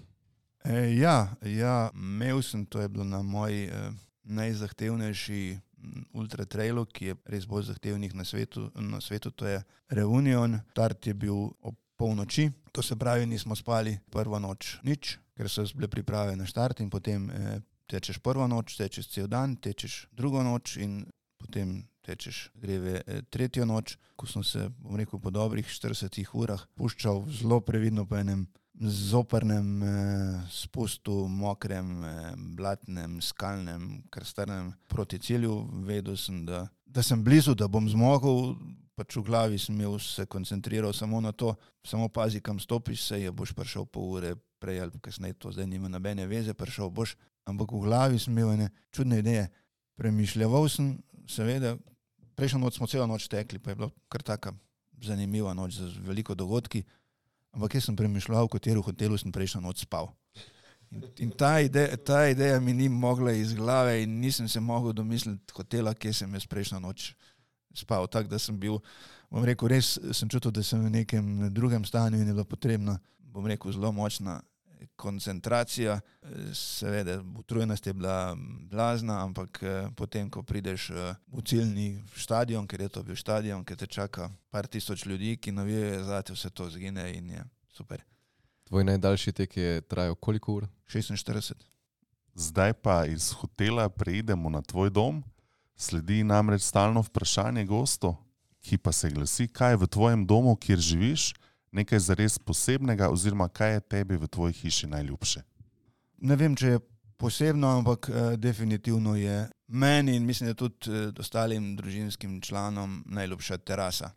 E, 0.64 0.96
ja, 0.98 1.34
ja, 1.42 1.90
imel 1.94 2.42
sem, 2.42 2.66
to 2.66 2.80
je 2.80 2.88
bilo 2.88 3.04
na 3.04 3.22
moji 3.22 3.64
eh, 3.64 3.90
najzahtevnejši 4.22 5.58
mm, 5.78 6.02
ultratrailu, 6.12 6.84
ki 6.84 7.06
je 7.06 7.16
res 7.24 7.46
bolj 7.46 7.70
zahtevnih 7.70 8.14
na 8.14 8.24
svetu, 8.24 8.70
na 8.74 9.00
svetu, 9.00 9.30
to 9.30 9.46
je 9.46 9.62
Reunion. 9.88 10.58
Start 10.70 11.06
je 11.06 11.14
bil 11.14 11.50
ob 11.62 11.78
polnoči, 11.96 12.50
to 12.72 12.82
se 12.82 12.96
pravi, 12.96 13.26
nismo 13.26 13.56
spali 13.56 13.98
prvo 14.10 14.38
noč 14.38 14.76
nič, 14.84 15.16
ker 15.36 15.48
so 15.48 15.64
bile 15.74 15.88
priprave 15.88 16.36
na 16.36 16.46
štart 16.46 16.80
in 16.84 16.90
potem 16.90 17.30
eh, 17.30 17.60
tečeš 17.90 18.18
prvo 18.18 18.46
noč, 18.50 18.76
tečeš 18.76 19.10
cel 19.12 19.28
dan, 19.30 19.56
tečeš 19.56 20.06
drugo 20.12 20.42
noč 20.42 20.76
in 20.82 21.04
potem 21.38 21.82
tečeš 22.06 22.50
greve 22.54 23.02
eh, 23.06 23.22
tretjo 23.30 23.66
noč, 23.66 23.96
ko 24.16 24.26
sem 24.26 24.44
se, 24.44 24.68
bom 24.78 24.96
rekel, 24.96 25.20
po 25.20 25.30
dobrih 25.30 25.66
40 25.66 26.22
urah 26.32 26.62
puščal 26.78 27.26
zelo 27.30 27.60
previdno 27.60 28.06
po 28.06 28.16
enem 28.16 28.46
zoprnem 28.80 29.82
eh, 29.82 30.40
spustu, 30.50 31.26
mokrem, 31.28 32.04
eh, 32.04 32.32
blatnem, 32.36 33.20
skalnem, 33.20 34.02
krstrnem 34.10 34.72
proti 34.86 35.18
cilju. 35.18 35.56
Vedel 35.86 36.16
sem, 36.16 36.44
da, 36.46 36.66
da 36.84 37.02
sem 37.02 37.22
blizu, 37.24 37.54
da 37.54 37.68
bom 37.68 37.88
zmogel, 37.88 38.54
pač 38.96 39.16
v 39.16 39.24
glavi 39.24 39.58
sem 39.60 39.76
imel 39.76 39.98
se 40.00 40.26
koncentriral 40.26 40.92
samo 40.92 41.20
na 41.20 41.32
to, 41.32 41.54
samo 41.84 42.08
pazi, 42.08 42.40
kam 42.40 42.60
stopiš, 42.60 43.02
se 43.08 43.22
je 43.22 43.32
boš 43.32 43.52
prišel 43.56 43.86
pol 43.86 44.16
ure 44.18 44.34
prej 44.60 44.80
ali 44.80 45.00
kasneje, 45.00 45.36
to 45.36 45.52
zdaj 45.52 45.66
nima 45.68 45.88
nobene 45.88 46.26
veze, 46.26 46.54
prišel 46.54 46.90
boš, 46.90 47.16
ampak 47.46 47.72
v 47.72 47.82
glavi 47.86 48.18
sem 48.18 48.34
imel 48.34 48.52
ene 48.56 48.68
čudne 48.90 49.20
ideje. 49.22 49.46
Premišljaval 49.96 50.68
sem, 50.68 50.92
seveda, 51.30 51.76
prejšnjo 52.36 52.60
noč 52.60 52.76
smo 52.76 52.88
celo 52.90 53.06
noč 53.08 53.30
tekli, 53.32 53.58
pa 53.62 53.72
je 53.72 53.80
bila 53.80 53.90
kar 54.12 54.22
taka 54.22 54.52
zanimiva 55.02 55.54
noč 55.54 55.78
z 55.78 55.88
veliko 56.04 56.34
dogodki, 56.34 56.82
ampak 57.56 57.78
jaz 57.78 57.88
sem 57.88 57.96
premišljal, 57.96 58.48
v 58.48 58.56
katero 58.58 58.82
hotelu 58.84 59.16
sem 59.16 59.32
prejšnjo 59.32 59.62
noč 59.64 59.86
spal. 59.86 60.10
In, 60.92 61.02
in 61.18 61.30
ta, 61.34 61.56
ideja, 61.64 61.96
ta 61.96 62.26
ideja 62.30 62.60
mi 62.62 62.74
ni 62.76 62.88
mogla 62.88 63.32
iz 63.34 63.54
glave 63.56 64.02
in 64.04 64.20
nisem 64.20 64.48
se 64.48 64.60
mogel 64.60 64.92
domisliti 64.94 65.54
hotela, 65.56 65.94
kje 65.94 66.12
sem 66.22 66.34
jaz 66.34 66.46
prejšnjo 66.46 66.80
noč 66.82 67.12
spal. 67.74 68.06
Tako 68.06 68.30
da 68.30 68.38
sem 68.38 68.58
bil, 68.60 68.78
bom 69.30 69.44
rekel, 69.44 69.72
res 69.72 69.96
sem 70.12 70.28
čutil, 70.30 70.52
da 70.54 70.62
sem 70.62 70.84
v 70.84 70.92
nekem 71.00 71.48
drugem 71.54 71.84
stanju 71.84 72.20
in 72.20 72.28
je 72.28 72.36
bila 72.36 72.46
potrebna, 72.46 72.98
bom 73.18 73.46
rekel, 73.48 73.72
zelo 73.74 73.92
močna 73.92 74.40
koncentracija. 74.96 76.00
Seveda, 76.52 77.22
utrujenost 77.38 77.86
je 77.86 77.92
bila 77.92 78.36
blazna, 78.70 79.24
ampak 79.24 79.62
eh, 79.62 79.88
potem, 79.96 80.30
ko 80.30 80.42
prideš 80.42 80.90
eh, 80.90 81.14
v 81.32 81.42
ciljni 81.42 82.02
stadion, 82.16 82.66
ker 82.66 82.80
je 82.80 82.88
to 82.88 83.02
bil 83.02 83.16
stadion, 83.16 83.64
ker 83.64 83.76
te 83.76 83.86
čaka 83.86 84.30
par 84.50 84.66
tisoč 84.66 85.06
ljudi, 85.06 85.36
ki 85.36 85.52
navijajo 85.52 86.04
za 86.04 86.22
te, 86.22 86.32
vse 86.32 86.50
to 86.50 86.70
zgine 86.70 87.12
in 87.14 87.30
je 87.30 87.44
super. 87.72 88.02
Tvoj 88.66 88.84
najdaljši 88.84 89.32
tek 89.32 89.56
je 89.56 89.80
trajal 89.80 90.14
koliko 90.14 90.52
ur? 90.52 90.68
46. 90.88 91.54
Zdaj 92.34 92.72
pa 92.72 93.04
iz 93.06 93.32
hotela 93.32 93.88
preidemo 93.88 94.50
na 94.50 94.62
tvoj 94.62 94.90
dom, 94.90 95.22
sledi 95.76 96.24
namreč 96.24 96.62
stalno 96.62 97.00
vprašanje 97.00 97.64
gostov, 97.64 98.16
ki 98.60 98.78
pa 98.78 98.92
se 98.92 99.10
glasi, 99.10 99.46
kaj 99.48 99.72
je 99.72 99.76
v 99.76 99.86
tvojem 99.86 100.26
domu, 100.26 100.56
kjer 100.56 100.78
živiš, 100.78 101.32
nekaj 101.76 102.00
zares 102.08 102.38
posebnega, 102.38 103.10
oziroma 103.12 103.48
kaj 103.48 103.72
je 103.72 103.80
tebi 103.80 104.16
v 104.16 104.28
tvoji 104.28 104.56
hiši 104.62 104.88
najljubše. 104.92 105.42
Ne 106.24 106.36
vem, 106.36 106.56
če 106.56 106.76
je 106.76 106.82
posebno, 107.16 107.68
ampak 107.78 108.08
eh, 108.08 108.36
definitivno 108.36 109.16
je 109.16 109.48
meni 109.68 110.16
in 110.16 110.24
mislim, 110.26 110.50
da 110.50 110.54
tudi 110.54 110.90
eh, 110.90 111.10
ostalim 111.18 111.74
družinskim 111.76 112.40
članom 112.40 113.02
najljubša 113.06 113.58
terasa. 113.58 114.10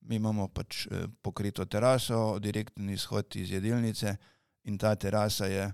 Mi 0.00 0.16
imamo 0.16 0.48
pač 0.48 0.86
eh, 0.86 1.06
pokrito 1.22 1.64
teraso, 1.64 2.38
direktni 2.38 2.92
izhod 2.92 3.36
iz 3.36 3.50
jedilnice 3.50 4.16
in 4.64 4.78
ta 4.78 4.94
terasa 4.94 5.46
je 5.46 5.72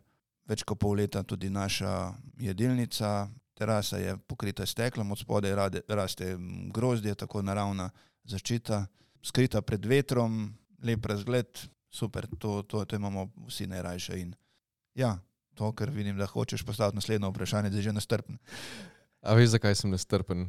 več 0.48 0.64
kot 0.66 0.80
pol 0.80 0.98
leta 0.98 1.22
tudi 1.22 1.50
naša 1.50 2.12
jedilnica. 2.40 3.28
Terasa 3.60 3.98
je 4.00 4.14
pokrita 4.16 4.64
steklom, 4.66 5.10
od 5.12 5.18
spodaj 5.20 5.52
raste 5.88 6.36
mm, 6.36 6.70
grozdje, 6.72 7.14
tako 7.14 7.42
naravna 7.42 7.90
zaščita, 8.24 8.86
skrita 9.22 9.60
pred 9.62 9.84
vetrom, 9.84 10.46
lep 10.82 11.06
razgled, 11.06 11.60
super, 11.90 12.26
to, 12.38 12.62
to, 12.62 12.84
to 12.84 12.96
imamo 12.96 13.28
vsi 13.48 13.66
najrajše. 13.66 14.20
In 14.20 14.34
ja, 14.94 15.18
to, 15.54 15.72
kar 15.72 15.90
vidim, 15.90 16.16
da 16.18 16.26
hočeš 16.26 16.62
postaviti 16.64 16.96
naslednjo 16.96 17.30
vprašanje, 17.30 17.70
da 17.70 17.76
je 17.76 17.82
že 17.82 17.92
nestrpen. 17.92 18.38
A 19.22 19.34
veš, 19.34 19.54
zakaj 19.56 19.74
sem 19.74 19.90
nestrpen? 19.90 20.48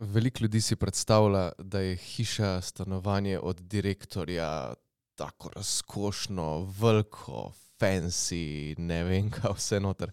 Veliko 0.00 0.44
ljudi 0.44 0.60
si 0.60 0.76
predstavlja, 0.76 1.52
da 1.58 1.80
je 1.80 1.96
hiša 1.96 2.60
stanovanje 2.60 3.38
od 3.38 3.60
direktorja 3.60 4.74
tako 5.14 5.50
razkošno, 5.56 6.72
veliko, 6.80 7.52
fancy, 7.80 8.74
ne 8.78 9.04
vem, 9.04 9.30
kaj 9.30 9.54
vse 9.56 9.80
noter. 9.80 10.12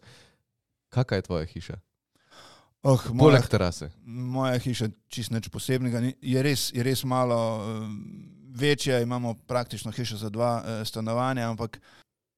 Kakšna 0.90 1.18
je 1.18 1.22
tvoja 1.22 1.46
hiša? 1.46 1.78
Oh, 2.86 3.02
Poleg 3.18 3.48
terase. 3.50 3.90
moja 4.06 4.60
hiša 4.62 4.92
čist 5.10 5.32
nič 5.34 5.50
posebnega, 5.50 6.04
je 6.22 6.42
res, 6.46 6.70
je 6.74 6.84
res 6.86 7.02
malo 7.04 7.38
eh, 7.66 7.88
večja, 8.56 9.00
imamo 9.00 9.36
praktično 9.48 9.91
hišo 9.91 10.18
za 10.18 10.30
dva 10.30 10.63
eh, 10.63 10.86
stanovanja, 10.86 11.50
ampak 11.50 11.80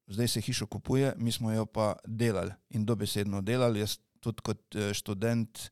zdaj 0.07 0.27
se 0.27 0.41
hišo 0.41 0.65
kupuje, 0.65 1.13
mi 1.17 1.31
smo 1.31 1.51
jo 1.51 1.65
pa 1.65 1.95
delali 2.05 2.51
in 2.69 2.85
dobesedno 2.85 3.41
delali. 3.41 3.79
Jaz 3.79 3.97
tudi 4.19 4.43
kot 4.43 4.75
eh, 4.75 4.93
študent, 4.93 5.69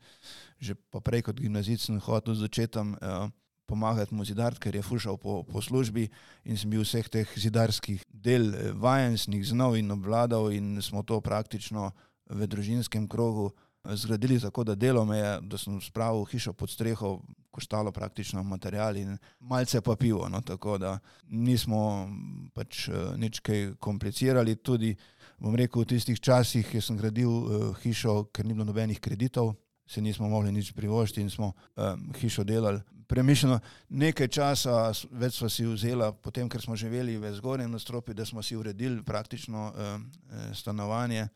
že 0.60 0.76
pa 0.92 1.02
prej 1.04 1.26
kot 1.28 1.40
gimnazijc 1.42 1.82
sem 1.82 2.00
hotel 2.00 2.38
začeti 2.38 2.80
eh, 2.80 3.28
pomagati 3.66 4.14
mu 4.14 4.26
zidar, 4.26 4.56
ker 4.62 4.76
je 4.76 4.86
fušal 4.86 5.18
po, 5.18 5.42
po 5.44 5.62
službi 5.62 6.06
in 6.46 6.58
sem 6.58 6.70
bil 6.70 6.86
vseh 6.86 7.08
teh 7.10 7.26
zidarskih 7.26 8.04
del 8.10 8.54
eh, 8.54 8.72
vajen, 8.72 9.18
sem 9.18 9.34
jih 9.40 9.50
znal 9.52 9.78
in 9.80 9.92
obvladal 9.92 10.52
in 10.54 10.78
smo 10.82 11.04
to 11.04 11.22
praktično 11.22 11.92
v 12.30 12.48
družinskem 12.50 13.10
krogu 13.10 13.52
zgradili 13.94 14.40
tako, 14.40 14.64
da 14.64 14.76
delo 14.76 15.06
me 15.06 15.18
je, 15.18 15.40
da 15.42 15.58
sem 15.58 15.82
spravil 15.82 16.26
hišo 16.26 16.54
pod 16.54 16.70
streho, 16.70 17.20
koštalo 17.56 17.92
praktično 17.92 18.44
material 18.44 18.98
in 18.98 19.18
malce 19.40 19.82
pa 19.82 19.96
pivo. 19.96 20.30
No, 20.30 20.42
tako 20.42 20.78
da 20.78 21.00
nismo 21.28 22.10
pač 22.54 22.88
eh, 22.88 22.94
nič 23.18 23.40
kaj 23.40 23.76
komplicirali. 23.80 24.56
Tudi, 24.56 24.96
bom 25.40 25.56
rekel, 25.56 25.82
v 25.82 25.92
tistih 25.94 26.20
časih, 26.20 26.68
ki 26.68 26.82
sem 26.82 26.98
gradil 26.98 27.30
uh, 27.30 27.70
hišo, 27.84 28.26
ker 28.32 28.48
ni 28.48 28.56
bilo 28.56 28.66
nobenih 28.68 29.00
kreditov, 29.04 29.54
se 29.88 30.02
nismo 30.02 30.30
mogli 30.32 30.52
nič 30.52 30.72
privoščiti 30.74 31.22
in 31.22 31.30
smo 31.30 31.52
um, 31.52 32.06
hišo 32.20 32.44
delali. 32.48 32.80
Premišljeno 33.08 33.60
nekaj 33.90 34.28
časa, 34.34 34.78
več 35.12 35.38
smo 35.38 35.50
si 35.52 35.68
vzeli, 35.68 36.08
potem, 36.24 36.50
ker 36.50 36.64
smo 36.64 36.76
živeli 36.80 37.20
v 37.22 37.34
zgornjem 37.36 37.76
nadstropju, 37.76 38.16
da 38.16 38.26
smo 38.26 38.42
si 38.42 38.56
uredili 38.56 39.04
praktično 39.04 39.68
um, 39.70 40.08
stanovanje. 40.56 41.28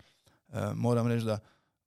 Uh, 0.49 0.71
moram 0.73 1.07
reči, 1.12 1.27
da 1.27 1.38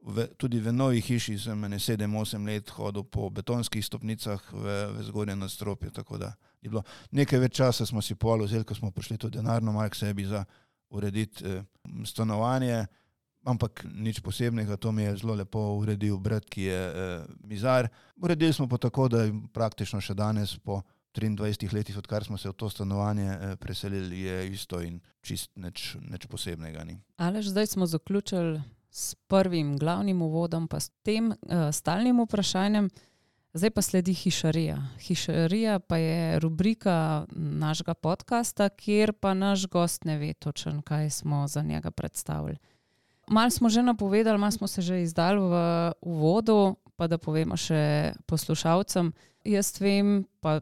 v, 0.03 0.27
tudi 0.37 0.61
v 0.61 0.73
novi 0.75 1.01
hiši 1.01 1.39
sem 1.39 1.65
ene 1.65 1.79
7-8 1.79 2.47
let 2.47 2.71
hodil 2.77 3.05
po 3.07 3.31
betonskih 3.31 3.85
stopnicah 3.85 4.41
v, 4.53 4.65
v 4.99 5.05
zgornjem 5.07 5.39
nadstropju. 5.39 5.91
Tako 5.91 6.19
da 6.19 6.33
je 6.63 6.71
bilo 6.71 6.83
nekaj 7.11 7.39
več 7.39 7.57
časa, 7.61 7.87
smo 7.87 8.03
si 8.03 8.15
pol 8.15 8.43
vzeli, 8.45 8.67
ko 8.67 8.75
smo 8.75 8.91
prišli 8.91 9.19
tudi 9.19 9.39
denarno 9.39 9.73
malo 9.73 9.91
k 9.91 9.99
sebi 9.99 10.27
za 10.27 10.45
urediti 10.91 11.47
eh, 11.47 11.63
stanovanje. 12.05 12.87
Ampak 13.43 13.83
nič 13.91 14.23
posebnega, 14.23 14.79
to 14.79 14.93
mi 14.95 15.03
je 15.03 15.17
zelo 15.19 15.35
lepo 15.35 15.59
uredil 15.75 16.19
brat, 16.19 16.47
ki 16.47 16.67
je 16.71 16.79
eh, 16.79 17.23
mizar. 17.47 17.91
Uredili 18.17 18.53
smo 18.53 18.69
pa 18.71 18.79
tako, 18.79 19.09
da 19.11 19.27
praktično 19.55 19.99
še 20.03 20.15
danes, 20.15 20.59
po 20.63 20.83
23 21.13 21.75
letih, 21.75 21.97
odkar 21.99 22.25
smo 22.25 22.39
se 22.39 22.49
v 22.49 22.55
to 22.55 22.71
stanovanje 22.71 23.27
eh, 23.31 23.57
preselili, 23.59 24.23
je 24.27 24.37
isto 24.55 24.79
in 24.83 25.01
čist 25.23 25.51
nič, 25.59 25.97
nič 26.01 26.31
posebnega 26.31 26.87
ni. 26.87 27.03
Alež, 27.19 27.51
zdaj 27.51 27.75
smo 27.75 27.87
zaključili 27.87 28.63
s 28.93 29.15
prvim 29.15 29.79
glavnim 29.79 30.23
uvodom, 30.23 30.69
pa 30.69 30.81
s 30.81 30.91
tem 31.03 31.33
uh, 31.33 31.73
stalnim 31.73 32.21
vprašanjem. 32.21 32.91
Zdaj 33.53 33.71
pa 33.71 33.83
sledi 33.83 34.15
hišarija. 34.15 34.77
Hišarija 35.01 35.79
pa 35.79 35.97
je 35.97 36.39
rubrika 36.41 37.27
našega 37.37 37.95
podcasta, 37.95 38.69
kjer 38.69 39.13
pa 39.13 39.35
naš 39.35 39.67
gost 39.67 40.05
ne 40.05 40.19
ve 40.19 40.33
točno, 40.35 40.83
kaj 40.83 41.11
smo 41.11 41.49
za 41.49 41.63
njega 41.63 41.91
predstavili. 41.91 42.57
Mal 43.29 43.51
smo 43.51 43.69
že 43.69 43.83
napovedali, 43.83 44.39
mal 44.39 44.51
smo 44.51 44.67
se 44.67 44.83
že 44.83 45.03
izdali 45.03 45.41
v 45.41 45.93
uvodu, 46.01 46.77
pa 46.97 47.07
da 47.07 47.19
povemo 47.19 47.57
še 47.57 48.13
poslušalcem. 48.27 49.13
Jaz 49.45 49.81
vem, 49.81 50.25
pa 50.41 50.61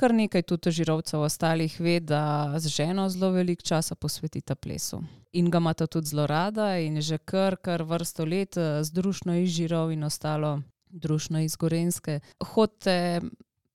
kar 0.00 0.14
nekaj 0.16 0.42
tudi 0.42 0.70
žirovcev 0.72 1.20
ostalih 1.20 1.74
ve, 1.80 2.00
da 2.00 2.54
z 2.58 2.68
ženo 2.72 3.08
zelo 3.12 3.30
veliko 3.30 3.62
časa 3.62 3.94
posvetita 3.94 4.54
plesu. 4.54 5.02
In 5.32 5.50
ga 5.50 5.60
imata 5.60 5.86
tudi 5.86 6.08
zelo 6.08 6.26
rada 6.26 6.78
in 6.80 7.00
že 7.00 7.18
kar, 7.18 7.56
kar 7.56 7.82
vrsto 7.82 8.24
let 8.24 8.56
eh, 8.56 8.80
z 8.84 8.92
družno 8.96 9.36
iz 9.36 9.50
žirov 9.52 9.92
in 9.92 10.04
ostalo 10.04 10.62
družno 10.88 11.40
iz 11.44 11.56
Gorenske. 11.56 12.20
Hodite 12.54 13.20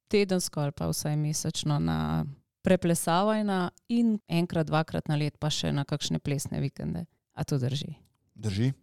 tedensko 0.08 0.62
ali 0.62 0.72
pa 0.72 0.90
vsaj 0.90 1.16
mesečno 1.16 1.80
na 1.80 2.26
preplesavajna 2.66 3.70
in 3.90 4.18
enkrat, 4.28 4.68
dvakrat 4.68 5.08
na 5.08 5.16
let 5.16 5.38
pa 5.40 5.50
še 5.54 5.72
na 5.72 5.86
kakšne 5.86 6.20
plesne 6.20 6.60
vikende. 6.60 7.06
A 7.34 7.44
to 7.44 7.62
drži? 7.62 7.94
Drži? 8.34 8.74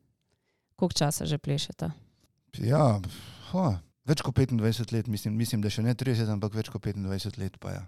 Koliko 0.76 0.98
časa 0.98 1.26
že 1.26 1.38
plešete? 1.38 1.90
Ja, 2.58 3.00
ho, 3.50 3.66
več 4.08 4.22
kot 4.22 4.36
25 4.38 4.92
let, 4.92 5.06
mislim, 5.06 5.36
mislim, 5.36 5.62
da 5.62 5.70
še 5.70 5.82
ne 5.82 5.94
30, 5.94 6.30
ampak 6.32 6.54
več 6.54 6.70
kot 6.72 6.84
25 6.86 7.38
let 7.42 7.58
pa 7.60 7.76
ja. 7.76 7.82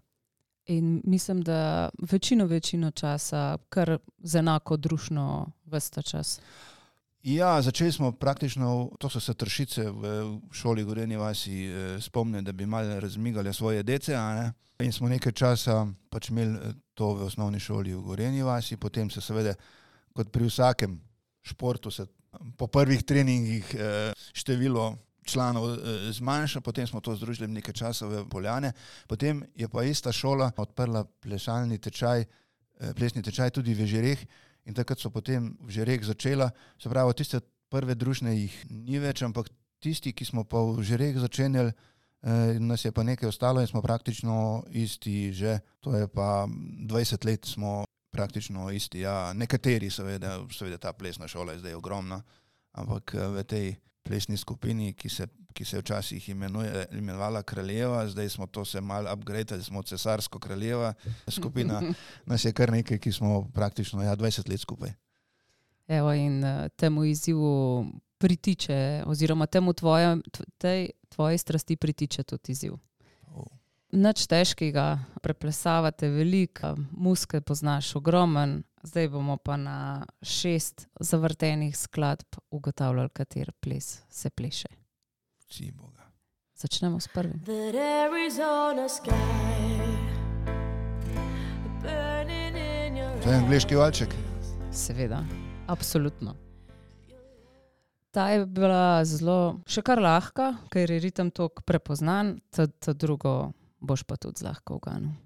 In 0.72 1.02
mislim, 1.04 1.42
da 1.44 1.90
večino, 2.10 2.46
večino 2.46 2.90
časa 2.90 3.58
kar 3.68 3.98
z 4.22 4.40
enako 4.40 4.78
družno 4.80 5.26
vsta 5.68 6.02
čas. 6.02 6.38
Ja, 7.24 7.62
začeli 7.62 7.92
smo 7.92 8.12
praktično, 8.12 8.90
to 9.00 9.08
so 9.08 9.20
se 9.20 9.34
tršice 9.34 9.90
v 9.90 10.14
šoli 10.52 10.84
Gorenje 10.84 11.18
vasi 11.18 11.66
eh, 11.66 12.00
spomnili, 12.00 12.44
da 12.44 12.52
bi 12.52 12.66
malo 12.66 13.00
razmigali 13.00 13.54
svoje 13.54 13.82
dece. 13.82 14.16
In 14.80 14.92
smo 14.92 15.08
nekaj 15.08 15.32
časa 15.32 15.86
pač 16.10 16.28
imeli 16.30 16.56
eh, 16.56 16.74
to 16.94 17.14
v 17.14 17.28
osnovni 17.28 17.60
šoli 17.60 17.94
v 17.94 18.02
Gorenji 18.02 18.42
vasi, 18.42 18.76
potem 18.76 19.10
se 19.10 19.20
seveda, 19.20 19.54
kot 20.12 20.32
pri 20.32 20.48
vsakem 20.48 21.00
športu, 21.42 21.90
se 21.90 22.06
po 22.56 22.66
prvih 22.66 23.02
treningih 23.02 23.74
eh, 23.74 24.12
število 24.32 24.96
članov 25.24 25.72
eh, 25.72 26.12
zmanjša, 26.12 26.60
potem 26.60 26.86
smo 26.86 27.00
to 27.00 27.16
združili 27.16 27.48
nekaj 27.48 27.74
časa 27.74 28.06
v 28.06 28.24
Poljane, 28.28 28.72
potem 29.08 29.42
je 29.54 29.68
pa 29.68 29.84
ista 29.84 30.12
šola 30.12 30.52
odprla 30.56 31.04
plesalni 31.04 31.78
tečaj, 31.78 32.20
eh, 32.20 32.94
plesni 32.94 33.22
tečaj 33.22 33.50
tudi 33.50 33.74
v 33.74 33.86
Žireh. 33.86 34.26
In 34.64 34.74
takrat 34.74 34.98
so 35.00 35.10
potem 35.10 35.56
v 35.60 35.70
Žireh 35.70 36.04
začela, 36.04 36.50
se 36.80 36.88
pravi, 36.88 37.14
tiste 37.14 37.40
prve 37.68 37.94
družne 37.94 38.32
jih 38.36 38.54
ni 38.70 38.98
več, 38.98 39.22
ampak 39.22 39.50
tisti, 39.80 40.12
ki 40.12 40.24
smo 40.24 40.44
pa 40.44 40.62
v 40.62 40.82
Žireh 40.82 41.18
začenjali, 41.20 41.72
eh, 41.72 42.60
nas 42.60 42.84
je 42.84 42.92
pa 42.92 43.02
nekaj 43.02 43.28
ostalo 43.28 43.60
in 43.60 43.66
smo 43.66 43.82
praktično 43.82 44.64
isti 44.70 45.32
že, 45.32 45.60
to 45.80 45.96
je 45.96 46.08
pa 46.08 46.46
20 46.48 47.24
let 47.24 47.44
smo 47.44 47.84
praktično 48.14 48.70
isti. 48.70 49.00
Ja, 49.00 49.32
nekateri 49.34 49.90
seveda, 49.90 50.38
seveda 50.50 50.78
ta 50.78 50.92
plesna 50.92 51.28
šola 51.28 51.52
je 51.52 51.58
zdaj 51.58 51.74
ogromna, 51.74 52.22
ampak 52.72 53.14
v 53.14 53.42
tej 53.42 53.74
plesni 54.04 54.36
skupini, 54.36 54.92
ki 54.92 55.08
se, 55.08 55.26
ki 55.52 55.64
se 55.64 55.76
je 55.76 55.80
včasih 55.80 56.28
imenuje, 56.28 56.86
imenovala 56.92 57.42
Kraljeva, 57.42 58.08
zdaj 58.08 58.28
smo 58.28 58.46
to 58.46 58.64
se 58.64 58.80
malo 58.80 59.12
upgradili, 59.12 59.62
smo 59.62 59.82
cesarsko 59.82 60.38
kraljeva 60.38 60.94
skupina, 61.28 61.82
nas 62.30 62.44
je 62.44 62.52
kar 62.52 62.72
nekaj, 62.72 62.98
ki 62.98 63.12
smo 63.12 63.48
praktično 63.54 64.02
ja, 64.02 64.16
20 64.16 64.50
let 64.50 64.60
skupaj. 64.60 64.92
Evo, 65.88 66.12
in 66.12 66.44
uh, 66.44 66.68
temu 66.76 67.04
izzivu 67.04 67.86
pritiče, 68.18 69.02
oziroma 69.06 69.46
temu 69.46 69.72
tvoje, 69.72 70.16
tv- 70.32 70.44
tej 70.58 70.90
tvoji 71.08 71.38
strasti 71.38 71.76
pritiče 71.76 72.22
tudi 72.22 72.52
izziv. 72.52 72.72
Oh. 73.32 73.46
Nič 73.92 74.26
težkega, 74.26 74.98
preplesavate 75.22 76.08
veliko, 76.08 76.74
muske 76.90 77.40
poznaš 77.40 77.96
ogromen, 77.96 78.62
zdaj 78.84 79.08
bomo 79.08 79.36
pa 79.36 79.56
na 79.56 80.06
šest 80.22 80.88
zavrtenih 81.00 81.76
skladb 81.76 82.36
ugotavljali, 82.50 83.08
kater 83.08 83.52
ples 83.60 84.02
se 84.08 84.30
pleše. 84.30 84.68
Si 85.48 85.72
Boga. 85.72 86.10
Začnemo 86.54 87.00
s 87.00 87.08
prvim. 87.08 87.40
To 93.22 93.30
je 93.30 93.36
angliški 93.36 93.76
valček. 93.76 94.14
Seveda, 94.72 95.24
absolutno. 95.66 96.36
Ta 98.10 98.28
je 98.28 98.46
bila 98.46 99.04
zelo, 99.04 99.58
še 99.66 99.82
kar 99.82 99.98
lahka, 99.98 100.52
ker 100.70 100.90
je 100.90 101.00
ritem 101.02 101.30
tako 101.34 101.64
prepoznan, 101.66 102.36
to, 102.54 102.66
to 102.66 102.94
drugo 102.94 103.52
boš 103.80 104.04
pa 104.06 104.16
tudi 104.16 104.44
zlahka 104.44 104.74
uganil. 104.74 105.23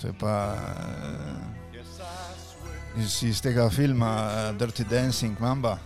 To 0.00 0.06
je 0.06 0.12
pa 0.18 0.54
eh, 0.54 1.82
iz, 3.02 3.22
iz 3.22 3.42
tega 3.42 3.70
filma 3.70 4.30
eh, 4.30 4.52
Dirty 4.58 4.84
Dancing, 4.84 5.40
Mamba. 5.40 5.78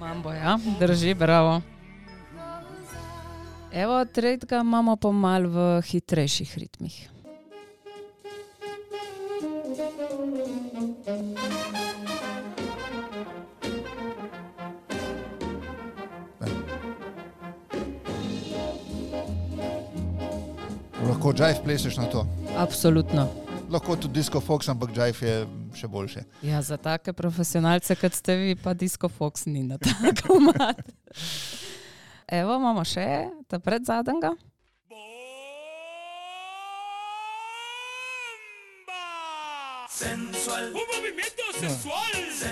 Mambo, 0.00 0.32
ja, 0.32 0.58
drži, 0.80 1.14
bravo. 1.14 1.60
Evo, 3.72 4.04
tretjega 4.04 4.60
imamo 4.60 4.96
pa 4.96 5.10
mal 5.10 5.46
v 5.46 5.80
hitrejših 5.82 6.58
ritmih. 6.58 7.10
Lahko 21.08 21.32
jive 21.32 21.62
pleseš 21.64 21.96
na 21.96 22.06
to. 22.06 22.26
Absolutno. 22.56 23.43
Lahko 23.74 23.96
tudi 23.96 24.14
disco 24.14 24.40
fox, 24.40 24.68
ampak 24.70 24.90
jive 24.94 25.26
je 25.26 25.38
še 25.74 25.88
boljše. 25.90 26.20
Ja, 26.46 26.60
za 26.62 26.76
take 26.78 27.10
profesionalce, 27.12 27.96
kot 27.98 28.14
ste 28.14 28.36
vi, 28.38 28.52
pa 28.54 28.70
Disco 28.70 29.08
Fox 29.10 29.48
ni 29.50 29.64
na 29.66 29.80
tako 29.82 30.38
mat. 30.46 30.78
Evo, 32.30 32.54
imamo 32.54 32.84
še 32.86 33.26
ta 33.50 33.58
pred 33.58 33.82
zadnjega. 33.82 34.30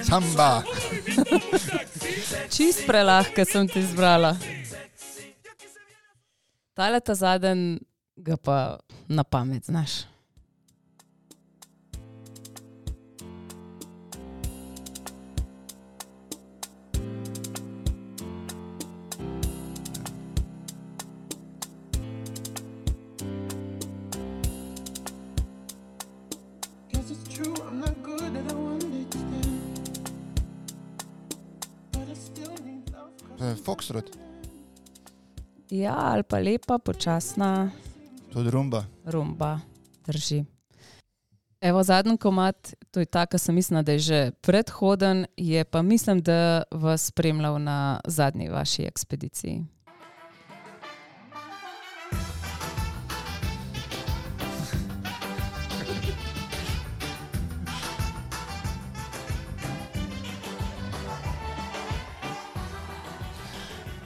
Samba. 0.03 0.51
Čist 2.55 2.83
prelahke 2.91 3.47
sem 3.47 3.71
ti 3.71 3.87
izbrala. 3.87 4.35
Tale 6.75 6.99
ta 6.99 7.15
zadnji 7.15 7.79
ga 8.19 8.35
pa 8.37 8.57
na 9.07 9.23
pamet 9.23 9.71
znaš. 9.71 10.12
Foxtrot, 33.83 34.15
Ja, 35.71 35.95
ali 35.97 36.23
pa 36.23 36.39
lepa, 36.39 36.79
počasna 36.79 37.71
tudi 38.33 38.51
rumba. 38.51 38.85
rumba, 39.05 39.61
drži. 40.07 40.45
Evo, 41.61 41.83
zadnji 41.83 42.19
komat, 42.19 42.75
to 42.91 43.01
je 43.01 43.07
ta, 43.07 43.27
ki 43.27 43.39
sem 43.39 43.55
mislila, 43.55 43.83
da 43.83 43.93
je 43.93 43.99
že 43.99 44.31
predhoden, 44.41 45.27
je 45.37 45.65
pa 45.65 45.83
mislim, 45.83 46.21
da 46.23 46.63
vas 46.71 47.07
spremljal 47.07 47.59
na 47.59 48.01
zadnji 48.07 48.49
vaši 48.49 48.83
ekspediciji. 48.83 49.65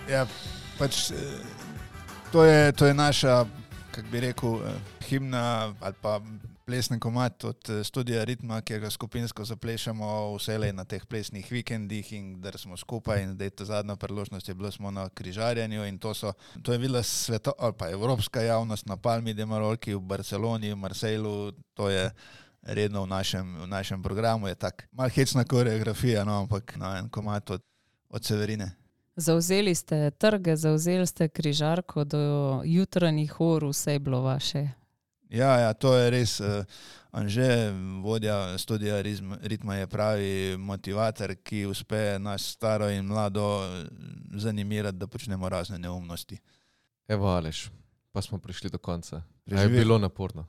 Ja, 0.07 0.23
pač, 0.79 1.11
eh, 1.11 1.42
to, 2.31 2.47
je, 2.47 2.71
to 2.73 2.87
je 2.87 2.95
naša, 2.95 3.42
kako 3.90 4.09
bi 4.11 4.21
rekel, 4.21 4.62
eh, 4.62 4.79
himna 5.11 5.75
ali 5.81 5.95
pa 6.03 6.21
plesni 6.66 7.01
komat 7.01 7.45
od 7.45 7.71
eh, 7.71 7.85
studija 7.85 8.25
Ritma, 8.25 8.61
ki 8.62 8.79
ga 8.79 8.90
skupinsko 8.90 9.45
zaplešamo 9.45 10.37
vselej 10.37 10.71
na 10.79 10.85
teh 10.87 11.03
plesnih 11.07 11.51
vikendih 11.51 12.12
in 12.12 12.40
da 12.40 12.55
smo 12.55 12.79
skupaj. 12.79 13.23
In 13.23 13.35
zdaj 13.35 13.51
ta 13.51 13.64
zadnja 13.64 13.97
priložnost 13.97 14.49
je 14.49 14.55
bila 14.55 14.71
smo 14.71 14.90
na 14.90 15.09
križarjenju 15.09 15.85
in 15.90 15.99
to, 15.99 16.14
so, 16.14 16.33
to 16.62 16.73
je 16.73 16.79
bila 16.79 17.03
sveto, 17.03 17.53
ali 17.59 17.75
pa 17.75 17.90
evropska 17.90 18.42
javnost 18.47 18.87
na 18.87 18.97
Palmi 18.97 19.35
de 19.35 19.47
Marolki 19.47 19.95
v 19.95 20.01
Barceloni, 20.01 20.73
v 20.73 20.77
Marsejlu. 20.77 21.53
To 21.75 21.90
je 21.90 22.11
redno 22.62 23.03
v 23.03 23.11
našem, 23.11 23.57
v 23.62 23.66
našem 23.66 24.03
programu, 24.03 24.47
je 24.47 24.55
tako 24.55 24.87
malce 24.92 25.14
hecna 25.14 25.45
koreografija, 25.45 26.25
no, 26.25 26.40
ampak 26.46 26.77
na 26.77 26.98
en 26.98 27.09
komat 27.11 27.50
od, 27.50 27.63
od 28.09 28.25
Severine. 28.25 28.86
Zauzeli 29.17 29.75
ste 29.75 30.10
trge, 30.10 30.56
zauzeli 30.56 31.06
ste 31.06 31.29
križarko 31.29 32.04
do 32.04 32.21
jutranjih 32.64 33.40
ur, 33.40 33.64
vse 33.64 33.92
je 33.92 33.98
bilo 33.98 34.21
vaše. 34.21 34.69
Ja, 35.31 35.56
ja, 35.58 35.73
to 35.73 35.94
je 35.96 36.10
res. 36.10 36.40
Uh, 36.40 36.64
Anže, 37.17 37.73
vodja 38.02 38.58
studija 38.58 39.00
Rizm- 39.02 39.38
Ritma, 39.42 39.75
je 39.75 39.87
pravi 39.87 40.56
motivator, 40.58 41.35
ki 41.35 41.64
uspe 41.67 42.19
nas 42.19 42.44
staro 42.44 42.90
in 42.90 43.06
mlado 43.06 43.64
eh, 43.64 43.87
zanimirati, 44.37 44.98
da 44.98 45.06
počnemo 45.06 45.48
razne 45.48 45.79
neumnosti. 45.79 46.37
Evo, 47.08 47.27
Aleš, 47.27 47.71
pa 48.12 48.23
smo 48.23 48.38
prišli 48.38 48.71
do 48.71 48.79
konca. 48.79 49.23
A 49.50 49.60
Je 49.60 49.69
bilo 49.69 49.98
naporno. 49.98 50.44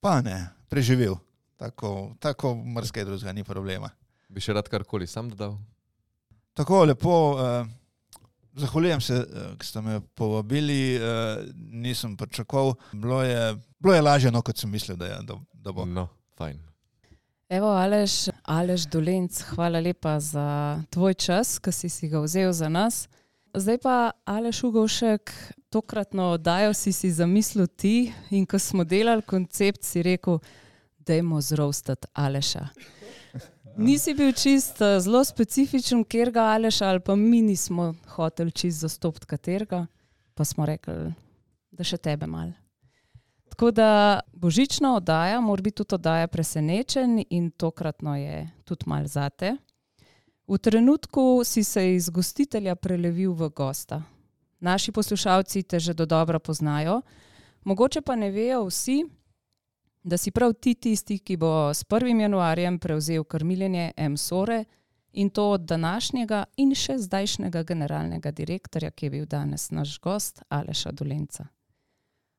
Pa 0.00 0.20
ne, 0.20 0.48
preživel. 0.68 1.14
Tako, 1.56 2.14
tako 2.18 2.54
mrske 2.54 3.04
drugega 3.04 3.32
ni 3.32 3.44
problema. 3.44 3.90
Bi 4.28 4.40
še 4.40 4.52
rad 4.52 4.68
karkoli 4.68 5.06
sam 5.06 5.28
dodal? 5.28 5.58
Tako 6.54 6.84
lepo, 6.84 7.14
uh, 7.34 7.66
Zahvaljujem 8.56 9.00
se, 9.00 9.14
eh, 9.14 9.56
ker 9.58 9.66
ste 9.66 9.80
me 9.80 10.00
povabili, 10.14 10.96
eh, 10.96 11.00
nisem 11.56 12.16
pričakoval. 12.16 12.74
Bilo 12.92 13.22
je, 13.22 13.56
bilo 13.78 13.94
je 13.94 14.02
lažje, 14.02 14.30
no, 14.30 14.42
kot 14.42 14.58
sem 14.58 14.70
mislil, 14.70 14.96
da, 14.96 15.06
je, 15.06 15.18
da, 15.22 15.34
da 15.52 15.72
bo. 15.72 15.84
No, 15.84 16.08
fajn. 16.38 16.60
Evo, 17.48 17.66
Aleš, 17.66 18.28
Aleš 18.42 18.86
Dolenc, 18.86 19.42
hvala 19.42 19.80
lepa 19.80 20.20
za 20.20 20.78
tvoj 20.90 21.14
čas, 21.14 21.58
ki 21.58 21.72
si, 21.72 21.88
si 21.88 22.08
ga 22.08 22.22
vzel 22.22 22.52
za 22.52 22.68
nas. 22.68 23.08
Zdaj 23.54 23.78
pa, 23.82 24.10
Aleš 24.24 24.62
Ugovšek, 24.64 25.32
tokratno 25.70 26.30
oddajo 26.30 26.74
si 26.74 26.92
si 26.92 27.10
zamislil 27.10 27.66
ti 27.66 28.12
in 28.30 28.46
ko 28.46 28.58
smo 28.58 28.84
delali 28.84 29.22
koncept, 29.22 29.82
si 29.82 30.02
rekel, 30.02 30.38
dajmo 30.98 31.40
zroustati 31.40 32.06
Aleša. 32.12 32.68
Nisi 33.76 34.14
bil 34.14 34.32
čist 34.32 34.78
eh, 34.82 35.00
zelo 35.02 35.24
specifičen, 35.24 36.04
ker 36.06 36.30
ga 36.30 36.44
Aleša 36.54 36.92
ali 36.92 37.00
pa 37.00 37.16
mi 37.18 37.42
nismo 37.42 37.94
hoteli 38.14 38.52
čist 38.52 38.80
zastopiti 38.80 39.26
katerega, 39.26 39.86
pa 40.34 40.44
smo 40.44 40.66
rekli, 40.66 41.10
da 41.74 41.84
še 41.84 41.98
tebe 41.98 42.26
mal. 42.30 42.52
Tako 43.50 43.70
da 43.74 44.20
božična 44.32 44.94
oddaja, 44.94 45.40
mora 45.40 45.62
biti 45.62 45.82
tudi 45.82 45.94
oddaja 45.94 46.30
presenečen 46.30 47.24
in 47.30 47.50
tokratno 47.50 48.14
je 48.16 48.46
tudi 48.64 48.86
mal 48.86 49.06
zate. 49.10 49.56
V 50.46 50.58
trenutku 50.58 51.42
si 51.44 51.64
se 51.64 51.94
iz 51.94 52.10
gostitelja 52.10 52.76
prelevil 52.76 53.32
v 53.34 53.50
gosta. 53.50 54.02
Naši 54.60 54.92
poslušalci 54.92 55.62
te 55.62 55.80
že 55.80 55.94
do 55.94 56.06
dobro 56.06 56.38
poznajo, 56.38 57.00
mogoče 57.64 58.00
pa 58.00 58.14
ne 58.16 58.30
vejo 58.30 58.66
vsi, 58.70 59.02
da 60.04 60.16
si 60.16 60.30
prav 60.30 60.52
ti 60.52 60.74
tisti, 60.74 61.18
ki 61.18 61.36
bo 61.36 61.74
s 61.74 61.84
1. 61.84 62.20
januarjem 62.20 62.78
prevzel 62.78 63.24
krmiljenje 63.24 63.92
M-Sore 63.96 64.64
in 65.12 65.30
to 65.30 65.50
od 65.50 65.60
današnjega 65.60 66.44
in 66.56 66.74
še 66.74 66.98
zdajšnjega 66.98 67.62
generalnega 67.62 68.30
direktorja, 68.30 68.90
ki 68.90 69.06
je 69.06 69.10
bil 69.10 69.26
danes 69.26 69.70
naš 69.70 70.00
gost, 70.00 70.42
Aleša 70.48 70.92
Dolenca. 70.92 71.46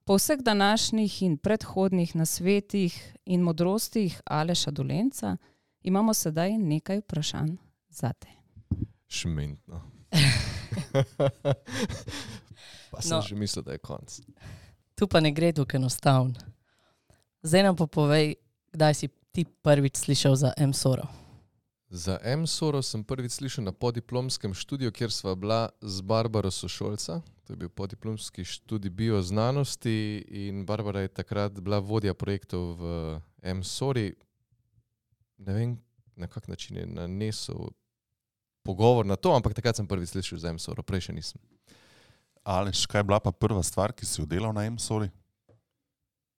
Po 0.06 0.18
vseh 0.18 0.40
današnjih 0.40 1.22
in 1.22 1.38
predhodnih 1.38 2.16
nasvetih 2.16 3.16
in 3.26 3.42
modrostih 3.42 4.22
Aleša 4.26 4.72
Dolenca 4.72 5.38
imamo 5.82 6.14
sedaj 6.14 6.58
nekaj 6.58 7.00
vprašanj 7.00 7.56
za 7.90 8.14
te. 8.14 8.28
Šmentno. 9.08 9.82
pa 12.92 13.02
sem 13.02 13.18
No. 13.18 13.22
že 13.22 13.36
mislil, 13.36 13.64
da 13.64 13.72
je 13.72 13.78
konc. 13.78 14.22
Tu 14.96 15.08
pa 15.08 15.20
ne 15.20 15.32
gre 15.32 15.52
tako 15.52 15.78
enostavno. 15.78 16.55
Zdaj 17.46 17.64
nam 17.64 17.76
pa 17.78 17.86
povej, 17.86 18.42
kdaj 18.74 18.94
si 18.98 19.08
ti 19.30 19.46
prvič 19.46 20.02
slišal 20.02 20.34
za 20.34 20.50
M-Soro. 20.58 21.06
Za 21.94 22.18
M-Soro 22.24 22.82
sem 22.82 23.04
prvič 23.06 23.38
slišal 23.38 23.70
na 23.70 23.72
podiplomskem 23.72 24.50
študiju, 24.50 24.90
kjer 24.90 25.14
sva 25.14 25.36
bila 25.38 25.70
z 25.78 26.02
Barbaro 26.02 26.50
Sošolca. 26.50 27.22
To 27.46 27.54
je 27.54 27.58
bil 27.58 27.70
podiplomski 27.70 28.42
študij 28.42 28.90
bioznanosti 28.90 30.26
in 30.26 30.66
Barbara 30.66 31.06
je 31.06 31.14
takrat 31.14 31.54
bila 31.62 31.78
vodja 31.78 32.18
projektov 32.18 32.82
v 32.82 32.84
M-Sori. 33.46 34.16
Ne 35.38 35.54
vem, 35.54 35.78
na 36.18 36.26
kak 36.28 36.48
način 36.48 36.82
je 36.82 36.86
nanesel 36.86 37.70
pogovor 38.66 39.06
na 39.06 39.16
to, 39.22 39.36
ampak 39.38 39.54
takrat 39.54 39.78
sem 39.78 39.86
prvič 39.86 40.18
slišal 40.18 40.42
za 40.42 40.50
M-Soro, 40.50 40.82
prej 40.82 41.12
še 41.12 41.14
nisem. 41.14 41.42
Aleš, 42.42 42.88
kaj 42.90 43.06
je 43.06 43.10
bila 43.14 43.22
pa 43.22 43.30
prva 43.30 43.62
stvar, 43.62 43.94
ki 43.94 44.06
si 44.06 44.18
jo 44.18 44.26
delal 44.26 44.50
na 44.50 44.66
M-Sori? 44.66 45.14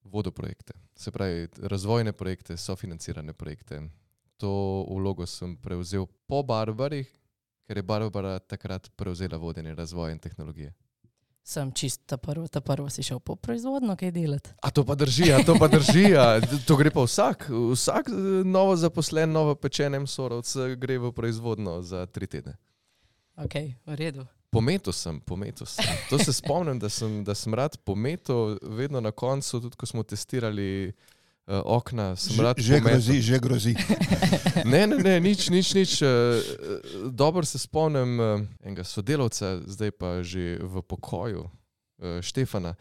Vodoprojekte, 0.03 0.76
se 0.98 1.12
pravi 1.12 1.48
razvojne 1.62 2.12
projekte, 2.12 2.58
sofinancirane 2.58 3.34
projekte. 3.34 3.82
To 4.38 4.86
vlogo 4.89 5.26
sem 5.26 5.56
prevzel 5.58 6.06
po 6.28 6.43
Barbari, 6.43 7.06
ker 7.68 7.78
je 7.78 7.84
Barbara 7.84 8.39
takrat 8.39 8.89
prevzela 8.95 9.38
vodenje 9.38 9.76
razvoja 9.76 10.12
in 10.12 10.20
tehnologije. 10.20 10.74
Sem 11.48 11.72
čist 11.72 12.02
ta 12.06 12.18
prvo, 12.18 12.48
ta 12.48 12.60
prvo 12.62 12.89
si 12.89 13.04
šel 13.04 13.20
po 13.20 13.36
proizvodno 13.36 13.95
kaj 13.95 14.12
delati. 14.12 14.50
A 14.62 14.72
to 14.72 14.84
pa 14.86 14.95
drži, 14.95 15.32
a 15.32 15.39
to 15.45 15.56
pa 15.60 15.68
drži, 15.72 16.12
a 16.16 16.41
to 16.68 16.76
gre 16.76 16.91
pa 16.91 17.06
vsak. 17.08 17.48
Vsak 17.72 18.10
eh, 18.10 18.43
novo 18.43 18.76
zaposlen, 18.76 19.32
novo 19.32 19.56
pečenem 19.56 20.08
sorovc 20.08 20.52
gre 20.76 21.00
v 21.00 21.12
proizvodno 21.16 21.82
za 21.82 22.06
tri 22.06 22.28
tedne. 22.28 22.58
Ok, 23.38 23.56
v 23.86 23.95
redu. 23.95 24.28
Pometel 24.58 24.93
sem, 24.93 25.20
pometel 25.22 25.66
sem. 25.66 25.86
To 26.10 26.18
se 26.18 26.34
spomnim, 26.34 26.76
da 26.76 26.89
sem, 26.89 27.22
da 27.24 27.34
sem 27.34 27.53
rad 27.53 27.78
pometel, 27.80 28.58
vedno 28.64 28.99
na 28.99 29.12
koncu, 29.12 29.62
tudi 29.62 29.76
ko 29.76 29.86
smo 29.86 30.01
testirali 30.03 30.89
uh, 30.89 31.62
okna, 31.64 32.16
sem 32.16 32.36
Že, 32.36 32.41
rad 32.41 32.58
že 32.58 32.74
pometel. 32.74 32.89
grozi, 32.91 33.18
že 33.22 33.38
grozi. 33.39 33.74
Ne, 34.66 34.84
ne, 34.84 34.97
ne, 34.97 35.16
nič, 35.22 35.47
nič, 35.47 35.68
nič. 35.74 35.91
eh, 36.01 36.10
Dobro 37.08 37.45
se 37.45 37.55
spomnim 37.58 38.18
eh, 38.18 38.26
enega 38.64 38.84
sodelavca, 38.84 39.62
zdaj 39.64 39.91
pa 39.91 40.20
že 40.22 40.58
v 40.60 40.82
pokoju, 40.82 41.45
eh, 41.99 42.20
Štefana, 42.20 42.74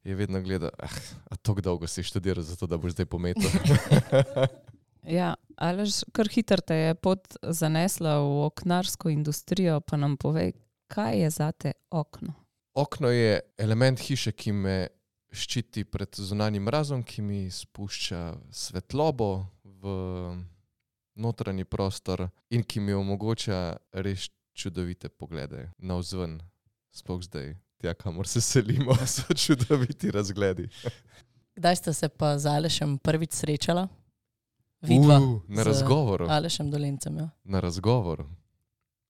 je 0.00 0.14
vedno 0.14 0.40
gledal, 0.40 0.70
ah, 0.78 0.94
a 1.26 1.36
tako 1.36 1.60
dolgo 1.60 1.86
si 1.86 2.00
študiral, 2.00 2.40
zato 2.40 2.64
da 2.64 2.76
boš 2.76 2.94
zdaj 2.94 3.06
pometel. 3.06 3.50
Ja, 5.04 5.34
Aleš, 5.56 6.00
kar 6.12 6.28
hitro 6.32 6.62
te 6.64 6.74
je 6.74 6.94
pot 6.96 7.20
zanesla 7.44 8.24
v 8.24 8.46
oknarsko 8.46 9.10
industrijo, 9.12 9.80
pa 9.84 9.96
nam 9.96 10.16
povej, 10.16 10.54
kaj 10.94 11.20
je 11.22 11.30
zate 11.30 11.72
okno. 11.90 12.34
Okno 12.74 13.08
je 13.10 13.40
element 13.58 14.00
hiše, 14.00 14.32
ki 14.32 14.52
me 14.52 14.76
ščiti 15.34 15.84
pred 15.84 16.14
zunanjim 16.14 16.62
mrazom, 16.62 17.02
ki 17.02 17.22
mi 17.22 17.50
spušča 17.50 18.34
svetlobo 18.50 19.46
v 19.64 19.94
notranji 21.14 21.64
prostor 21.64 22.28
in 22.50 22.62
ki 22.62 22.80
mi 22.80 22.94
omogoča 22.94 23.76
res 23.92 24.28
čudovite 24.54 25.08
poglede 25.08 25.68
navzven, 25.78 26.38
sploh 26.94 27.22
zdaj, 27.22 27.54
tja, 27.82 27.94
kamor 27.98 28.30
se 28.30 28.40
selimo, 28.40 28.94
so 29.14 29.34
čudoviti 29.34 30.10
razgledi. 30.14 30.68
Kdaj 31.58 31.76
ste 31.76 31.92
se 31.94 32.08
pa 32.08 32.38
z 32.38 32.50
Alešem 32.50 32.98
prvič 32.98 33.32
srečala? 33.32 33.88
Vidva. 34.82 35.18
Uh, 35.18 35.42
na 35.48 35.62
razgovoru. 35.62 36.26
Alešem 36.28 36.70
Dolencem. 36.70 37.16
Ja. 37.18 37.28
Na 37.44 37.60
razgovoru. 37.60 38.26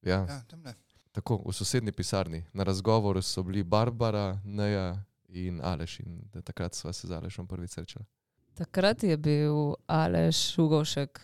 Ja, 0.03 0.27
Ja, 0.29 0.43
tamle. 0.49 0.75
Tako 1.15 1.43
v 1.47 1.53
sosednji 1.53 1.93
pisarni. 1.93 2.43
Na 2.53 2.65
razgovoru 2.65 3.23
so 3.23 3.43
bili 3.43 3.63
Barbara, 3.63 4.41
Neja 4.45 5.05
in 5.29 5.61
Aleš. 5.63 6.01
In 6.01 6.43
takrat 6.45 6.75
sva 6.75 6.93
se 6.93 7.07
z 7.07 7.15
Alešom 7.15 7.47
prvič 7.47 7.71
srečala. 7.71 8.05
Takrat 8.55 9.03
je 9.03 9.17
bil 9.17 9.75
Aleš 9.87 10.59
Ugošek 10.59 11.21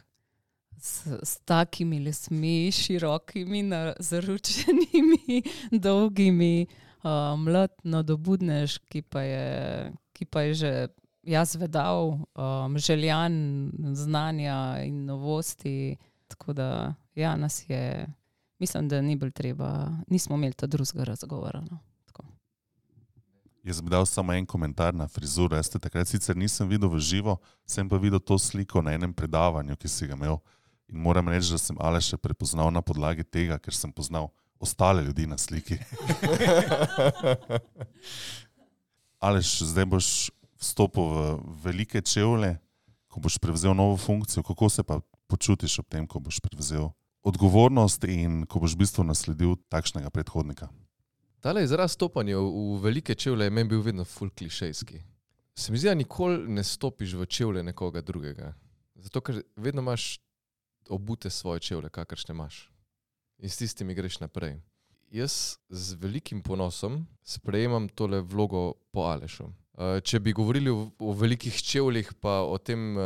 s, 0.78 1.06
s 1.06 1.40
takimi 1.44 2.00
lesmi, 2.00 2.72
širokimi, 2.72 3.62
na- 3.62 3.94
zaručenimi, 3.98 5.42
dolgimi, 5.86 6.66
uh, 7.02 7.36
mlad, 7.38 7.74
nadobudnež, 7.84 8.78
ki 8.88 9.02
pa 9.02 9.22
je, 9.22 9.92
ki 10.12 10.24
pa 10.24 10.46
je 10.48 10.54
že 10.54 10.72
jaz 11.22 11.54
vedal, 11.56 12.18
um, 12.34 12.78
željan 12.78 13.34
znanja 13.94 14.82
in 14.84 15.04
novosti. 15.04 15.96
Tako 16.28 16.52
da 16.52 16.94
ja, 17.14 17.36
nas 17.36 17.64
je, 17.68 18.06
mislim, 18.60 18.88
da 18.88 19.00
ni 19.00 19.16
bil 19.16 19.32
treba, 19.32 19.88
nismo 20.08 20.36
imeli 20.36 20.52
ta 20.52 20.66
drugega 20.66 21.04
razgovora. 21.04 21.60
No. 21.60 21.78
Jaz 23.62 23.80
bi 23.80 23.90
dal 23.90 24.06
samo 24.06 24.32
en 24.32 24.46
komentar 24.46 24.94
na 24.94 25.08
frizuro. 25.08 25.56
Jaz 25.56 25.68
te 25.68 25.78
takrat 25.78 26.08
sicer 26.08 26.36
nisem 26.36 26.68
videl 26.68 26.88
v 26.88 26.98
živo, 26.98 27.36
sem 27.68 27.88
pa 27.88 27.96
videl 28.00 28.20
to 28.20 28.38
sliko 28.38 28.82
na 28.82 28.94
enem 28.96 29.12
predavanju, 29.12 29.76
ki 29.76 29.88
si 29.88 30.06
ga 30.08 30.16
imel. 30.16 30.38
In 30.88 31.02
moram 31.04 31.28
reči, 31.28 31.52
da 31.52 31.58
sem 31.60 31.76
Aleša 31.78 32.16
prepoznal 32.16 32.72
na 32.72 32.80
podlagi 32.80 33.24
tega, 33.24 33.58
ker 33.60 33.76
sem 33.76 33.92
poznal 33.92 34.30
ostale 34.60 35.04
ljudi 35.04 35.26
na 35.26 35.38
sliki. 35.38 35.76
Aleš, 39.20 39.60
zdaj 39.68 39.84
boš 39.84 40.30
vstopil 40.60 41.04
v 41.04 41.38
velike 41.64 42.00
čevlje, 42.00 42.56
ko 43.12 43.20
boš 43.20 43.36
prevzel 43.38 43.76
novo 43.76 43.96
funkcijo. 44.00 44.42
Kako 44.42 44.68
se 44.72 44.82
pa 44.82 45.00
počutiš 45.28 45.78
ob 45.84 45.88
tem, 45.88 46.08
ko 46.08 46.20
boš 46.20 46.40
prevzel 46.40 46.88
odgovornost 47.22 48.04
in 48.08 48.44
ko 48.46 48.60
boš 48.60 48.74
v 48.74 48.84
bistvu 48.84 49.04
nasledil 49.04 49.56
takšnega 49.68 50.10
predhodnika? 50.10 50.68
Tale 51.40 51.64
izraz 51.64 51.96
stopanja 51.96 52.38
v, 52.38 52.78
velike 52.82 53.14
čevlje 53.14 53.48
je 53.48 53.50
meni 53.50 53.68
bil 53.68 53.82
vedno 53.82 54.04
ful 54.04 54.30
klišejski. 54.30 55.00
Se 55.56 55.72
mi 55.72 55.78
zdi, 55.78 55.88
da 55.88 55.94
nikoli 55.94 56.48
ne 56.48 56.64
stopiš 56.64 57.14
v 57.16 57.26
čevlje 57.26 57.62
nekoga 57.62 58.00
drugega. 58.00 58.54
Zato, 58.94 59.20
ker 59.20 59.42
vedno 59.56 59.80
imaš 59.82 60.20
obute 60.88 61.30
svoje 61.30 61.60
čevlje, 61.60 61.90
kakršne 61.90 62.34
imaš. 62.34 62.70
In 63.38 63.48
s 63.48 63.56
tistimi 63.56 63.94
greš 63.94 64.20
naprej. 64.20 64.60
Jaz 65.10 65.56
z 65.68 65.96
velikim 65.98 66.42
ponosom 66.42 67.06
sprejemam 67.24 67.88
tole 67.88 68.20
vlogo 68.20 68.74
po 68.92 69.08
Alešu. 69.10 69.48
Eh, 69.78 70.00
Če 70.04 70.20
bi 70.20 70.32
govorili 70.32 70.70
o, 70.70 71.12
velikih 71.16 71.56
čevljih, 71.56 72.12
pa 72.20 72.40
o 72.44 72.58
tem, 72.58 72.98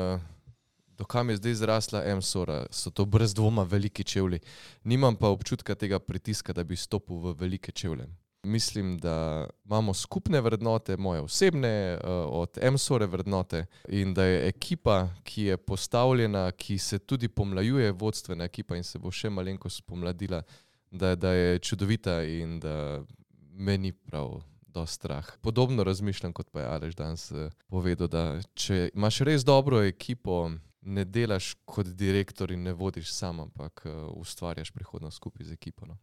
eh, 0.94 0.98
do 0.98 1.04
kam 1.04 1.30
je 1.30 1.36
zdaj 1.36 1.54
zrasla 1.54 2.02
M-Sora, 2.04 2.66
so 2.70 2.90
to 2.90 3.04
brez 3.04 3.34
dvoma 3.34 3.62
veliki 3.62 4.04
čevlji. 4.04 4.40
Nimam 4.84 5.16
pa 5.16 5.28
občutka 5.28 5.74
tega 5.74 5.98
pritiska, 5.98 6.52
da 6.52 6.64
bi 6.64 6.76
stopil 6.76 7.16
v 7.16 7.34
velike 7.38 7.72
čevlje. 7.72 8.06
Mislim, 8.44 8.98
da 8.98 9.46
imamo 9.64 9.94
skupne 9.94 10.40
vrednote, 10.40 10.96
moje 10.96 11.20
osebne, 11.20 11.68
eh, 11.68 12.00
od 12.28 12.58
M-Sore 12.62 13.06
vrednote 13.06 13.66
in 13.88 14.14
da 14.14 14.24
je 14.24 14.48
ekipa, 14.48 15.08
ki 15.24 15.42
je 15.42 15.56
postavljena, 15.56 16.52
ki 16.52 16.78
se 16.78 16.98
tudi 16.98 17.28
pomlajuje, 17.28 17.92
vodstvena 17.92 18.44
ekipa 18.44 18.76
in 18.76 18.82
se 18.84 18.98
bo 18.98 19.10
še 19.10 19.30
malenkost 19.30 19.86
pomladila, 19.86 20.42
da, 20.90 21.14
da 21.14 21.32
je 21.32 21.58
čudovita 21.58 22.22
in 22.22 22.60
da 22.60 23.04
me 23.52 23.78
ni 23.78 23.92
prav. 23.92 24.42
dosti 24.74 24.94
Strah. 24.94 25.26
Podobno 25.40 25.84
razmišljam 25.84 26.32
kot 26.32 26.50
pa 26.50 26.60
je 26.60 26.66
Alež 26.66 26.94
danes 26.94 27.30
eh, 27.30 27.50
povedal, 27.68 28.08
da 28.08 28.40
če 28.54 28.90
imaš 28.94 29.20
res 29.20 29.44
dobro 29.44 29.82
ekipo, 29.82 30.50
ne 30.84 31.04
delaš 31.04 31.54
kot 31.64 31.86
direktor 31.86 32.52
in 32.52 32.62
ne 32.62 32.72
vodiš 32.72 33.12
sam, 33.12 33.40
ampak 33.40 33.82
eh, 33.86 33.90
ustvarjaš 34.16 34.70
prihodnost 34.70 35.16
skupaj 35.16 35.46
z 35.46 35.52
ekipo. 35.52 35.86
No. 35.86 35.98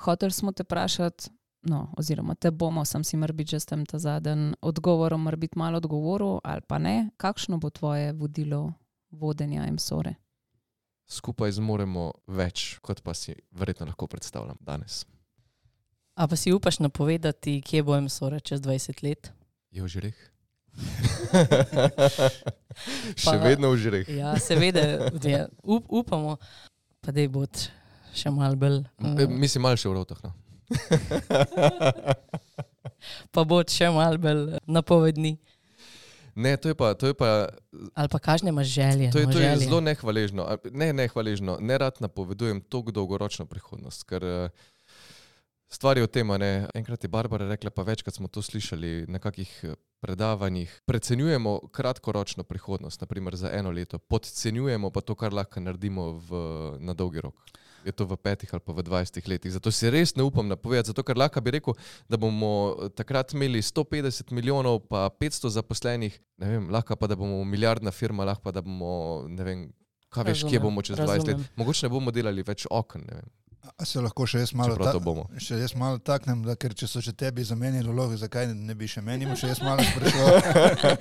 Hotel 0.00 0.30
smo 0.30 0.52
te 0.52 0.62
vprašati, 0.62 1.30
no, 1.62 1.92
oziroma 1.98 2.34
te 2.34 2.50
bomo, 2.50 2.84
sem 2.84 3.04
si 3.04 3.16
morda 3.16 3.44
že 3.46 3.60
s 3.60 3.66
tem 3.66 3.86
ta 3.86 3.98
zadnji 3.98 4.54
odgovorom, 4.60 5.22
morda 5.22 5.40
biti 5.40 5.58
malo 5.58 5.76
odgovoril 5.76 6.40
ali 6.44 6.60
pa 6.66 6.78
ne. 6.78 7.10
Kakšno 7.16 7.58
bo 7.58 7.70
tvoje 7.70 8.12
vodilo 8.12 8.72
vodenja 9.10 9.72
MSORE? 9.72 10.14
Skupaj 11.10 11.52
zmoremo 11.52 12.12
več, 12.26 12.78
kot 12.82 13.02
pa 13.02 13.14
si 13.14 13.34
verjetno 13.50 13.86
lahko 13.86 14.06
predstavljam 14.06 14.56
danes. 14.60 15.06
A 16.14 16.28
pa 16.28 16.36
si 16.36 16.52
upaš 16.52 16.78
napovedati, 16.78 17.60
kje 17.62 17.82
bo 17.82 18.00
MSORA 18.00 18.40
čez 18.40 18.60
20 18.60 19.02
let? 19.02 19.32
Je 19.70 19.82
v 19.82 19.88
žireh? 19.88 20.30
Še 23.20 23.24
Pa- 23.24 23.36
vedno 23.42 23.70
v 23.74 23.80
žireh. 23.80 24.08
Ja, 24.08 24.34
seveda, 24.40 25.10
ja, 25.24 25.46
up, 25.62 25.84
upamo, 25.88 26.36
pa 27.04 27.12
da 27.12 27.26
bo 27.28 27.44
še 28.14 28.30
mal 28.34 28.56
bolj. 28.58 28.84
Uh, 28.98 29.28
Mislim, 29.28 29.62
malo 29.66 29.76
še 29.78 29.88
v 29.90 29.94
rotah. 29.98 30.20
No. 30.24 30.30
pa 33.34 33.44
bo 33.44 33.62
še 33.66 33.90
mal 33.94 34.18
bolj 34.22 34.58
napovedni. 34.66 35.38
Ne, 36.40 36.56
to 36.56 36.70
je 36.70 36.76
pa, 36.78 36.94
to 36.94 37.10
je 37.10 37.14
pa 37.14 37.50
Ali 37.94 38.08
pa 38.08 38.18
kažne 38.22 38.48
imaš 38.48 38.66
želje. 38.66 39.10
To 39.12 39.18
je, 39.18 39.26
to 39.26 39.38
je 39.38 39.50
želje. 39.50 39.66
zelo 39.66 39.80
nehvaležno. 39.80 40.46
Ne, 40.72 40.92
nehvaležno. 40.92 41.58
Ne 41.60 41.78
rad 41.78 41.98
napovedujem 42.00 42.60
tako 42.60 42.94
dolgoročno 42.94 43.46
prihodnost. 43.50 44.04
Ker 44.08 44.24
eh, 44.24 44.48
stvar 45.70 45.98
je 45.98 46.04
v 46.04 46.10
tem, 46.10 46.26
ne. 46.38 46.66
enkrat 46.74 47.04
je 47.04 47.08
Barbara 47.08 47.48
rekla, 47.48 47.70
pa 47.70 47.82
večkrat 47.82 48.14
smo 48.14 48.28
to 48.28 48.42
slišali 48.42 49.06
na 49.08 49.18
kakih 49.18 49.50
eh, 49.62 49.74
predavanjih. 50.00 50.82
Precenjujemo 50.86 51.68
kratkoročno 51.72 52.44
prihodnost, 52.44 53.00
naprimer 53.00 53.36
za 53.36 53.50
eno 53.52 53.70
leto, 53.70 53.98
podcenjujemo 53.98 54.90
pa 54.90 55.00
to, 55.00 55.14
kar 55.14 55.32
lahko 55.32 55.60
naredimo 55.60 56.12
v, 56.12 56.40
na 56.80 56.94
dolgi 56.94 57.20
rok. 57.20 57.34
Je 57.84 57.92
to 57.96 58.04
v 58.04 58.16
petih 58.20 58.50
ali 58.52 58.60
pa 58.60 58.72
v 58.76 58.82
dvajsetih 58.84 59.28
letih. 59.28 59.52
Zato 59.52 59.72
si 59.72 59.88
res 59.88 60.12
ne 60.16 60.22
upam 60.22 60.48
napovedati, 60.48 60.92
zato 60.92 61.02
ker 61.02 61.16
lahko 61.16 61.40
bi 61.40 61.56
rekel, 61.56 61.76
da 62.08 62.20
bomo 62.20 62.52
eh, 62.76 62.92
takrat 62.92 63.32
imeli 63.32 63.62
150 63.62 64.32
milijonov, 64.32 64.84
pa 64.88 65.08
500 65.08 65.54
zaposlenih, 65.56 66.20
ne 66.42 66.56
vem, 66.56 66.70
lahko 66.70 66.96
pa 66.96 67.06
da 67.06 67.16
bomo 67.16 67.44
milijardna 67.44 67.90
firma, 67.90 68.24
lahko 68.24 68.48
pa 68.48 68.52
da 68.52 68.60
bomo, 68.64 69.24
ne 69.28 69.44
vem, 69.44 69.68
kaj 70.10 70.26
veš, 70.28 70.42
kje 70.44 70.58
Razumem, 70.58 70.62
bomo 70.62 70.82
čez 70.82 70.98
20 70.98 71.08
let. 71.08 71.16
razumem. 71.16 71.48
Mogoče 71.56 71.86
ne 71.86 71.92
bomo 71.92 72.10
delali 72.10 72.42
več 72.42 72.66
okn, 72.70 73.06
ne 73.06 73.20
vem, 73.20 73.28
A 73.60 73.84
se 73.84 74.00
lahko 74.00 74.24
še 74.28 74.40
jaz 74.40 74.52
malo, 74.56 74.76
bomo. 75.04 75.26
še 75.40 75.58
jaz 75.60 75.74
malo 75.76 76.00
taknem, 76.00 76.40
da, 76.44 76.56
ker 76.56 76.72
če 76.76 76.86
so 76.88 77.00
že 77.04 77.12
tebi 77.12 77.44
zamenjali 77.44 77.88
vlogo, 77.92 78.16
zakaj 78.16 78.48
ne 78.56 78.74
bi 78.76 78.88
še 78.88 79.02
meni, 79.04 79.28
še 79.36 79.52
jaz 79.52 79.60
malo 79.64 79.84
sprašoval. 79.84 80.36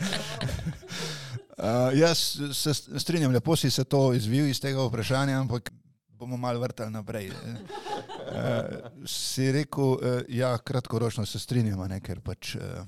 uh, 1.63 1.89
jaz 1.95 2.23
se 2.59 2.75
st- 2.75 2.99
strinjam, 2.99 3.31
lepo 3.35 3.55
si 3.55 3.71
se 3.71 3.83
to 3.87 4.09
izvil 4.15 4.51
iz 4.51 4.59
tega 4.59 4.83
vprašanja, 4.87 5.39
ampak 5.39 5.71
bomo 6.19 6.35
malo 6.35 6.59
vrtali 6.59 6.91
naprej. 6.91 7.31
Uh, 7.31 8.91
si 9.07 9.47
rekel, 9.55 9.95
uh, 9.95 10.21
ja, 10.27 10.51
kratkoročno 10.59 11.23
se 11.25 11.39
strinjamo, 11.39 11.87
ne, 11.87 12.01
ker 12.03 12.19
pač 12.19 12.57
uh, 12.59 12.83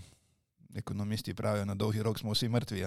ekonomisti 0.76 1.36
pravijo, 1.36 1.64
na 1.68 1.80
dolgi 1.80 2.04
rok 2.04 2.20
smo 2.20 2.36
vsi 2.36 2.52
mrtvi. 2.52 2.84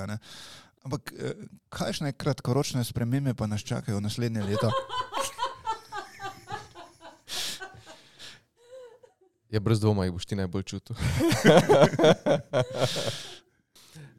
Ampak 0.84 1.16
uh, 1.16 1.32
kakšne 1.72 2.12
kratkoročne 2.12 2.84
spremembe 2.84 3.32
pa 3.32 3.48
nas 3.48 3.64
čakajo 3.64 4.04
naslednje 4.04 4.44
leto? 4.52 4.68
Ja, 9.54 9.60
brez 9.60 9.78
dvoma 9.78 10.02
jih 10.04 10.12
boš 10.12 10.24
ti 10.26 10.34
najbolj 10.34 10.62
čutil. 10.66 10.96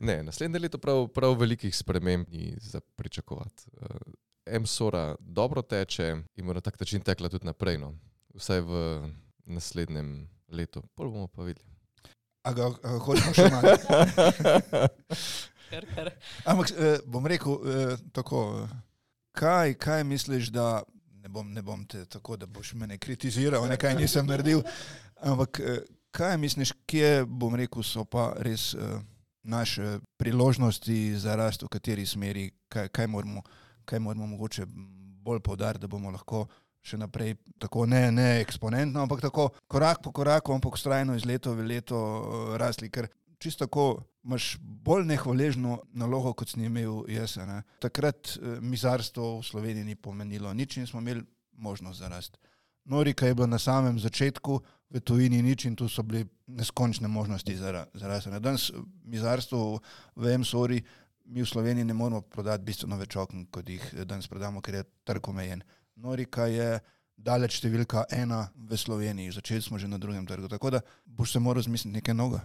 ne, 0.07 0.23
naslednje 0.23 0.59
leto 0.63 0.79
prav, 0.79 1.07
prav 1.11 1.35
velikih 1.35 1.75
sprememb 1.75 2.29
ni 2.31 2.53
za 2.61 2.79
pričakovati. 2.95 3.67
Uh, 3.81 4.59
MSORA 4.61 5.15
dobro 5.19 5.61
teče 5.61 6.07
in 6.35 6.47
bo 6.47 6.53
na 6.53 6.61
tak 6.61 6.79
način 6.79 7.01
tekla 7.01 7.29
tudi 7.29 7.45
naprej, 7.45 7.77
no. 7.77 7.93
vsaj 8.33 8.61
v 8.61 8.79
naslednjem 9.45 10.29
letu. 10.47 10.83
Pol 10.95 11.11
bomo 11.11 11.27
pa 11.27 11.43
videli. 11.43 11.67
A 12.43 12.53
ga, 12.53 12.71
a 12.83 12.97
hočemo 13.01 13.33
še 13.33 13.49
malo? 13.51 13.75
Ampak 16.45 16.71
eh, 16.71 16.99
bom 17.05 17.27
rekel 17.27 17.57
eh, 17.57 17.97
tako, 18.13 18.63
eh, 18.63 18.75
kaj, 19.35 19.73
kaj 19.73 20.03
misliš, 20.03 20.53
da 20.55 20.83
ne 21.25 21.29
bom, 21.29 21.53
ne 21.53 21.61
bom 21.61 21.85
te 21.85 22.05
tako, 22.05 22.37
da 22.37 22.45
boš 22.45 22.75
mene 22.77 22.97
kritiziral, 23.01 23.65
nekaj 23.67 23.95
nisem 23.97 24.27
naredil, 24.29 24.61
ampak 25.21 25.59
eh, 25.59 25.79
kaj 26.11 26.37
misliš, 26.37 26.73
kje 26.85 27.25
bom 27.27 27.55
rekel, 27.55 27.83
so 27.83 28.05
pa 28.05 28.33
res 28.39 28.73
eh, 28.73 28.99
naše 29.43 29.99
priložnosti 30.17 31.15
za 31.19 31.35
rast, 31.35 31.63
v 31.63 31.69
kateri 31.69 32.05
smeri, 32.05 32.49
kaj, 32.69 32.89
kaj, 32.89 33.07
moramo, 33.07 33.43
kaj 33.85 33.99
moramo 33.99 34.27
mogoče 34.27 34.65
bolj 35.25 35.39
povdariti, 35.39 35.85
da 35.85 35.87
bomo 35.87 36.11
lahko 36.11 36.45
še 36.85 36.99
naprej 37.01 37.35
tako 37.61 37.85
ne, 37.89 38.11
ne 38.13 38.27
eksponentno, 38.41 39.01
ampak 39.01 39.23
tako 39.25 39.49
korak 39.67 40.03
po 40.05 40.11
koraku, 40.13 40.53
ampak 40.53 40.77
ustrajno 40.77 41.15
iz 41.17 41.25
leta 41.25 41.53
v 41.53 41.65
leto 41.65 41.99
eh, 41.99 42.57
rasli, 42.61 42.89
ker 42.89 43.09
čisto 43.41 43.65
tako 43.65 44.05
imaš 44.25 44.55
bolj 44.59 45.05
nehvaležno 45.05 45.79
nalogo, 45.93 46.33
kot 46.33 46.49
si 46.49 46.61
imel 46.65 47.03
jaz. 47.11 47.37
ne. 47.37 47.61
Takrat 47.81 48.37
eh, 48.37 48.59
mizarstvo 48.61 49.39
v 49.39 49.45
Sloveniji 49.45 49.85
ni 49.85 49.95
pomenilo 49.95 50.53
nič 50.53 50.77
in 50.77 50.87
smo 50.87 51.01
imeli 51.01 51.25
možnost 51.51 51.99
za 51.99 52.09
rast. 52.09 52.37
Norika 52.85 53.25
je 53.25 53.35
bila 53.35 53.47
na 53.47 53.59
samem 53.59 53.99
začetku, 53.99 54.61
v 54.89 55.01
tujini 55.01 55.41
nič 55.41 55.65
in 55.65 55.75
tu 55.75 55.89
so 55.89 56.03
bile 56.03 56.25
neskončne 56.47 57.07
možnosti 57.07 57.55
za, 57.57 57.85
za 57.93 58.31
ne. 58.31 58.39
Danes 58.39 58.71
mizarstvo 59.03 59.79
v 60.15 60.37
MSORI 60.37 60.81
mi 61.25 61.41
v 61.41 61.49
Sloveniji 61.49 61.85
ne 61.85 61.93
moremo 61.93 62.21
prodati 62.21 62.63
bistveno 62.63 62.97
več 62.97 63.15
okn, 63.17 63.47
kot 63.51 63.69
jih 63.69 63.81
eh, 63.93 64.05
danes 64.05 64.27
prodamo, 64.29 64.61
ker 64.61 64.81
je 64.81 64.83
trg 65.07 65.29
omejen. 65.29 65.63
Norika 65.95 66.45
je 66.51 66.77
daleč 67.15 67.57
številka 67.61 68.05
ena 68.13 68.45
v 68.55 68.77
Sloveniji, 68.77 69.33
začeli 69.33 69.63
smo 69.63 69.79
že 69.79 69.89
na 69.89 69.97
drugem 69.97 70.27
trgu, 70.27 70.51
tako 70.51 70.75
da 70.75 70.83
boš 71.05 71.35
se 71.35 71.39
moral 71.39 71.63
zmisliti 71.63 71.95
nekaj 71.95 72.15
noga. 72.15 72.43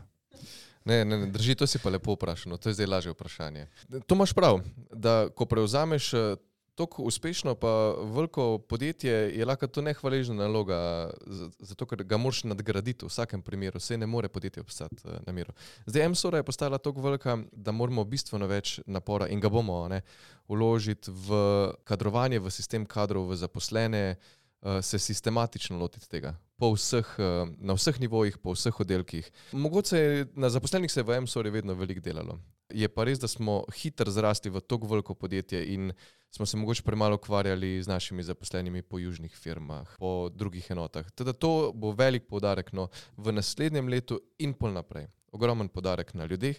Ne, 0.89 1.03
ne, 1.05 1.19
ne, 1.19 1.27
drži, 1.29 1.59
to 1.61 1.67
si 1.69 1.77
pa 1.83 1.91
lepo 1.93 2.15
vprašal, 2.17 2.55
no, 2.55 2.57
to 2.57 2.71
je 2.71 2.79
zdaj 2.79 2.89
lažje 2.89 3.13
vprašanje. 3.13 3.67
To 4.09 4.17
imaš 4.17 4.33
prav, 4.33 4.63
da 4.95 5.29
ko 5.29 5.45
prevzameš 5.45 6.15
eh, 6.15 6.39
tako 6.81 7.03
uspešno 7.03 7.55
pa 7.55 7.95
veliko 8.15 8.59
podjetje, 8.59 9.13
je 9.13 9.45
lahko 9.45 9.67
to 9.67 9.83
nehvaležna 9.85 10.35
naloga, 10.35 11.11
zato 11.59 11.87
ker 11.87 12.05
ga 12.09 12.17
moraš 12.17 12.45
nadgraditi 12.49 13.05
v 13.05 13.11
vsakem 13.11 13.43
primeru, 13.45 13.79
vse 13.79 13.99
ne 14.01 14.07
more 14.09 14.29
podjetje 14.33 14.63
obstati 14.65 14.97
eh, 15.05 15.19
na 15.27 15.33
miru. 15.33 15.53
Zdaj 15.87 16.09
MSORA 16.09 16.41
je 16.41 16.47
postala 16.49 16.79
tako 16.79 17.05
velika, 17.05 17.37
da 17.53 17.73
moramo 17.73 18.05
bistveno 18.05 18.49
več 18.49 18.79
napora 18.87 19.29
in 19.29 19.43
ga 19.45 19.51
bomo 19.53 19.83
ne, 19.93 20.01
vložiti 20.49 21.13
v 21.13 21.41
kadrovanje, 21.85 22.41
v 22.41 22.51
sistem 22.51 22.87
kadrov, 22.87 23.29
v 23.29 23.37
zaposlene, 23.37 24.05
eh, 24.17 24.81
se 24.83 24.99
sistematično 24.99 25.77
lotiti 25.79 26.09
tega. 26.09 26.33
Vseh, 26.61 27.13
eh, 27.19 27.53
na 27.59 27.77
vseh 27.77 28.01
nivojih, 28.01 28.39
po 28.39 28.57
vseh 28.57 28.81
oddelkih. 28.81 29.31
Mogoče 29.53 30.33
na 30.33 30.49
zaposlenih 30.49 30.93
se 30.93 31.01
je 31.01 31.05
v 31.05 31.21
MSOR 31.21 31.53
vedno 31.53 31.77
veliko 31.77 32.01
delalo. 32.01 32.41
Je 32.73 32.89
pa 32.89 33.05
res, 33.05 33.19
da 33.19 33.29
smo 33.29 33.63
hitro 33.75 34.11
zrasli 34.11 34.51
v 34.51 34.61
tako 34.61 34.87
veliko 34.87 35.15
podjetje 35.15 35.63
in 35.75 35.93
smo 36.31 36.47
se 36.47 36.57
mogoče 36.57 36.83
premalo 36.83 37.17
ukvarjali 37.17 37.83
z 37.83 37.89
našimi 37.89 38.23
zaposlenimi 38.23 38.83
po 38.83 38.99
južnih 38.99 39.37
firmah, 39.37 39.97
po 39.99 40.29
drugih 40.29 40.71
enotah. 40.71 41.11
Teda 41.11 41.33
to 41.33 41.73
bo 41.75 41.93
velik 41.93 42.29
poudarek 42.29 42.73
no, 42.73 42.89
v 43.17 43.33
naslednjem 43.33 43.89
letu 43.89 44.21
in 44.39 44.55
pol 44.55 44.73
naprej. 44.73 45.09
Ogromen 45.33 45.69
poudarek 45.69 46.15
na 46.15 46.25
ljudeh 46.25 46.57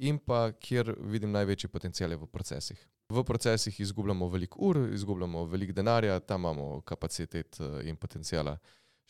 in 0.00 0.18
pa 0.18 0.52
kjer 0.52 0.94
vidim 1.00 1.32
največji 1.32 1.68
potencial 1.68 2.10
je 2.10 2.16
v 2.16 2.26
procesih. 2.26 2.88
V 3.10 3.24
procesih 3.24 3.80
izgubljamo 3.80 4.28
veliko 4.28 4.60
ur, 4.60 4.78
izgubljamo 4.94 5.44
veliko 5.44 5.72
denarja, 5.72 6.20
tam 6.20 6.40
imamo 6.40 6.80
kapacitet 6.80 7.60
eh, 7.60 7.88
in 7.88 7.96
potencijala 7.96 8.58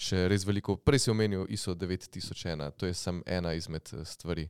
še 0.00 0.24
res 0.32 0.46
veliko. 0.48 0.78
Prej 0.80 1.04
si 1.04 1.10
omenil 1.12 1.44
ISO 1.52 1.74
9001, 1.76 2.70
to 2.80 2.88
je 2.88 2.94
samo 2.96 3.22
ena 3.26 3.52
izmed 3.54 3.92
eh, 3.92 4.04
stvari. 4.04 4.48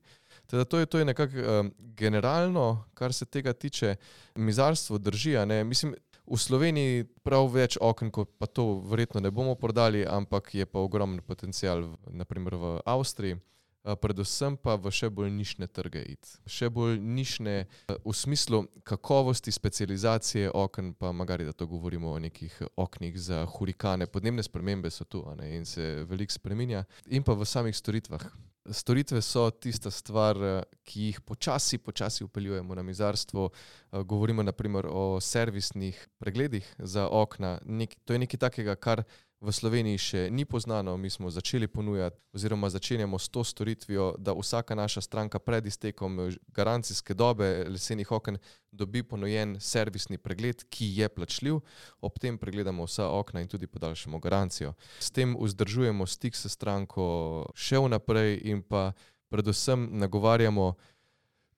Teda 0.51 0.65
to 0.65 0.79
je, 0.83 0.87
to 0.87 0.99
je 0.99 1.05
nekako 1.05 1.37
um, 1.39 1.73
generalno, 1.79 2.85
kar 2.95 3.13
se 3.13 3.25
tega 3.25 3.53
tiče, 3.53 3.97
mizarstvo 4.35 4.99
drži. 4.99 5.37
Mislim, 5.65 5.95
v 6.27 6.39
Sloveniji 6.39 7.05
prav 7.27 7.47
več 7.51 7.79
okn, 7.81 8.11
kot 8.15 8.33
pa 8.39 8.47
to 8.47 8.81
verjetno 8.87 9.23
ne 9.23 9.31
bomo 9.35 9.55
prodali, 9.59 10.03
ampak 10.07 10.55
je 10.55 10.67
pa 10.67 10.83
ogromen 10.83 11.23
potencial, 11.27 11.87
naprimer 12.11 12.55
v 12.59 12.75
Avstriji. 12.87 13.39
Predvsem 13.81 14.59
pa 14.61 14.75
v 14.77 14.91
še 14.93 15.09
bolj 15.09 15.31
nišne 15.33 15.65
trge 15.73 16.03
iti. 16.05 16.35
Še 16.45 16.69
bolj 16.69 16.99
nišne 17.01 17.55
v 17.89 18.13
smislu 18.13 18.67
kakovosti, 18.85 19.55
specializacije 19.55 20.51
okn, 20.53 20.93
pa 21.01 21.15
magari 21.17 21.49
da 21.49 21.55
to 21.57 21.65
govorimo 21.67 22.13
o 22.13 22.19
nekih 22.21 22.59
oknih 22.77 23.17
za 23.17 23.47
hurikane. 23.49 24.05
Podnebne 24.07 24.45
spremembe 24.45 24.93
so 24.93 25.09
tu 25.09 25.25
ne, 25.39 25.55
in 25.57 25.65
se 25.65 26.05
veliko 26.05 26.37
spreminja. 26.37 26.85
In 27.09 27.25
pa 27.25 27.33
v 27.33 27.49
samih 27.49 27.77
storitvah. 27.77 28.29
Storitve 28.69 29.23
so 29.23 29.51
tista 29.51 29.91
stvar, 29.91 30.37
eh, 30.37 30.63
ki 30.85 31.01
jih 31.01 31.21
počasi, 31.21 31.79
počasi 31.79 32.25
upeljujemo 32.25 32.75
na 32.75 32.83
mizarstvo. 32.83 33.51
Eh, 33.93 34.03
Govorimo 34.03 34.43
naprimer 34.43 34.87
o 34.91 35.21
servisnih 35.21 36.09
pregledih 36.19 36.75
za 36.79 37.09
okna. 37.09 37.59
Nek, 37.65 37.95
to 38.05 38.13
je 38.13 38.19
nekaj 38.19 38.39
takega, 38.39 38.77
kar 38.77 39.03
v 39.41 39.53
Sloveniji 39.53 39.99
še 39.99 40.21
ni 40.29 40.45
poznano, 40.45 40.97
mi 41.01 41.09
smo 41.11 41.31
začeli 41.33 41.65
ponujati, 41.69 42.17
oziroma 42.37 42.69
začenjamo 42.69 43.19
s 43.19 43.29
to 43.33 43.45
storitvijo, 43.45 44.15
da 44.19 44.35
vsaka 44.37 44.75
naša 44.77 45.01
stranka 45.01 45.39
pred 45.41 45.67
iztekom 45.67 46.21
eh, 46.21 46.37
garancijske 46.53 47.15
dobe 47.15 47.65
lesenih 47.69 48.13
oken 48.13 48.37
dobi 48.71 49.03
ponujen 49.03 49.57
servisni 49.61 50.19
pregled, 50.19 50.67
ki 50.69 50.91
je 51.01 51.09
plačljiv, 51.09 51.61
ob 52.01 52.19
tem 52.21 52.39
pregledamo 52.39 52.85
vsa 52.85 53.09
okna 53.09 53.41
in 53.41 53.49
tudi 53.49 53.67
podaljšamo 53.67 54.21
garancijo. 54.21 54.75
S 55.01 55.11
tem 55.11 55.33
vzdržujemo 55.41 56.07
stik 56.07 56.37
s 56.37 56.53
stranko 56.53 57.49
še 57.57 57.81
vnaprej 57.81 58.41
in 58.45 58.61
pa 58.63 58.93
predvsem 59.33 59.89
nagovarjamo 59.97 60.75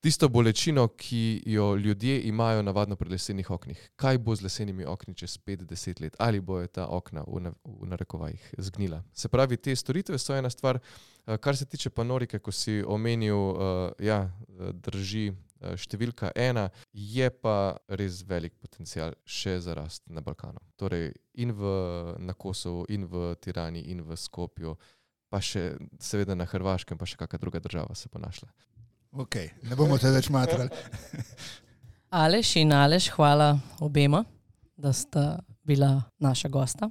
tisto 0.02 0.28
bolečino, 0.28 0.88
ki 0.98 1.42
jo 1.46 1.76
ljudje 1.76 2.20
imajo 2.28 2.62
navadno 2.62 2.96
pri 2.98 3.14
lesenih 3.14 3.50
oknih. 3.50 3.86
Kaj 3.96 4.18
bo 4.18 4.34
z 4.36 4.48
lesenimi 4.48 4.84
okni 4.84 5.14
čez 5.14 5.38
5-10 5.38 6.02
let, 6.02 6.16
ali 6.18 6.40
bojo 6.40 6.66
ta 6.66 6.88
okna 6.90 7.24
v, 7.26 7.46
na, 7.46 7.54
v 7.64 7.88
narekovajih 7.94 8.54
zgnila. 8.58 9.02
Se 9.14 9.28
pravi, 9.28 9.56
te 9.56 9.76
storitve 9.76 10.18
so 10.18 10.34
ena 10.34 10.50
stvar, 10.50 10.80
Eh, 11.26 11.38
kar 11.38 11.56
se 11.56 11.64
tiče 11.64 11.90
panorike, 11.90 12.38
ko 12.38 12.52
si 12.52 12.82
omenil, 12.86 13.36
uh, 13.36 13.92
ja, 14.02 14.24
drži 14.72 15.28
uh, 15.30 15.76
številka 15.78 16.32
ena, 16.34 16.64
je 16.92 17.28
pa 17.30 17.76
res 17.94 18.24
velik 18.26 18.56
potencial 18.58 19.14
še 19.22 19.60
za 19.62 19.76
rast 19.78 20.02
na 20.10 20.24
Balkanu. 20.24 20.58
Torej, 20.74 21.12
in 21.38 21.54
v, 21.54 21.76
na 22.18 22.34
Kosovu, 22.34 22.88
in 22.90 23.06
v 23.06 23.36
Tirani, 23.38 23.84
in 23.94 24.02
v 24.02 24.18
Skopju, 24.18 24.74
pa 25.30 25.38
še 25.38 25.76
seveda 26.02 26.34
na 26.34 26.48
Hrvaškem, 26.50 26.98
pa 26.98 27.06
še 27.06 27.20
kakšna 27.20 27.38
druga 27.38 27.62
država 27.62 27.94
se 27.94 28.10
bo 28.10 28.18
našla. 28.18 28.50
Ok, 29.12 29.36
ne 29.68 29.76
bomo 29.76 29.98
te 30.00 30.08
več 30.08 30.30
matrali. 30.32 30.70
Aleš 32.22 32.54
in 32.62 32.72
Aleš, 32.72 33.10
hvala 33.12 33.58
obema, 33.84 34.22
da 34.76 34.92
sta 34.92 35.42
bila 35.62 36.00
naša 36.18 36.48
gosta. 36.48 36.88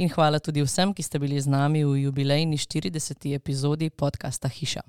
In 0.00 0.08
hvala 0.08 0.40
tudi 0.40 0.64
vsem, 0.64 0.94
ki 0.96 1.04
ste 1.04 1.20
bili 1.20 1.40
z 1.40 1.52
nami 1.52 1.84
v 1.84 2.06
jubilejni 2.06 2.56
40. 2.56 3.28
epizodi 3.36 3.90
podcasta 3.90 4.48
Hiša. 4.48 4.80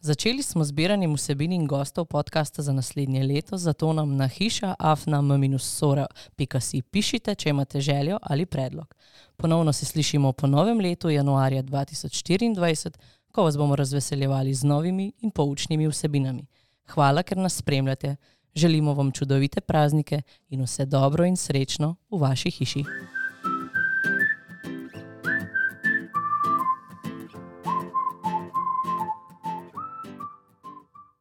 Začeli 0.00 0.42
smo 0.42 0.64
zbiranjem 0.64 1.14
vsebin 1.14 1.52
in 1.52 1.66
gostov 1.66 2.06
podcasta 2.06 2.62
za 2.62 2.72
naslednje 2.72 3.22
leto, 3.26 3.58
zato 3.58 3.92
nam 3.92 4.16
na 4.16 4.28
hiša 4.28 4.74
afnam-sora.si 4.78 6.82
pišite, 6.82 7.34
če 7.34 7.50
imate 7.50 7.80
željo 7.80 8.18
ali 8.22 8.46
predlog. 8.46 8.94
Ponovno 9.36 9.72
se 9.72 9.86
slišimo 9.86 10.32
po 10.32 10.46
novem 10.46 10.80
letu, 10.80 11.10
januarja 11.10 11.62
2024, 11.62 12.94
ko 13.38 13.44
vas 13.44 13.56
bomo 13.58 13.76
razveseljevali 13.76 14.54
z 14.54 14.64
novimi 14.64 15.12
in 15.20 15.30
poučnimi 15.30 15.86
vsebinami. 15.88 16.46
Hvala, 16.90 17.22
ker 17.22 17.38
nas 17.38 17.56
spremljate. 17.56 18.16
Želimo 18.54 18.94
vam 18.94 19.12
čudovite 19.12 19.60
praznike 19.60 20.22
in 20.48 20.62
vse 20.62 20.86
dobro 20.86 21.24
in 21.24 21.36
srečno 21.36 21.94
v 22.10 22.18
vaši 22.18 22.50
hiši. 22.50 22.84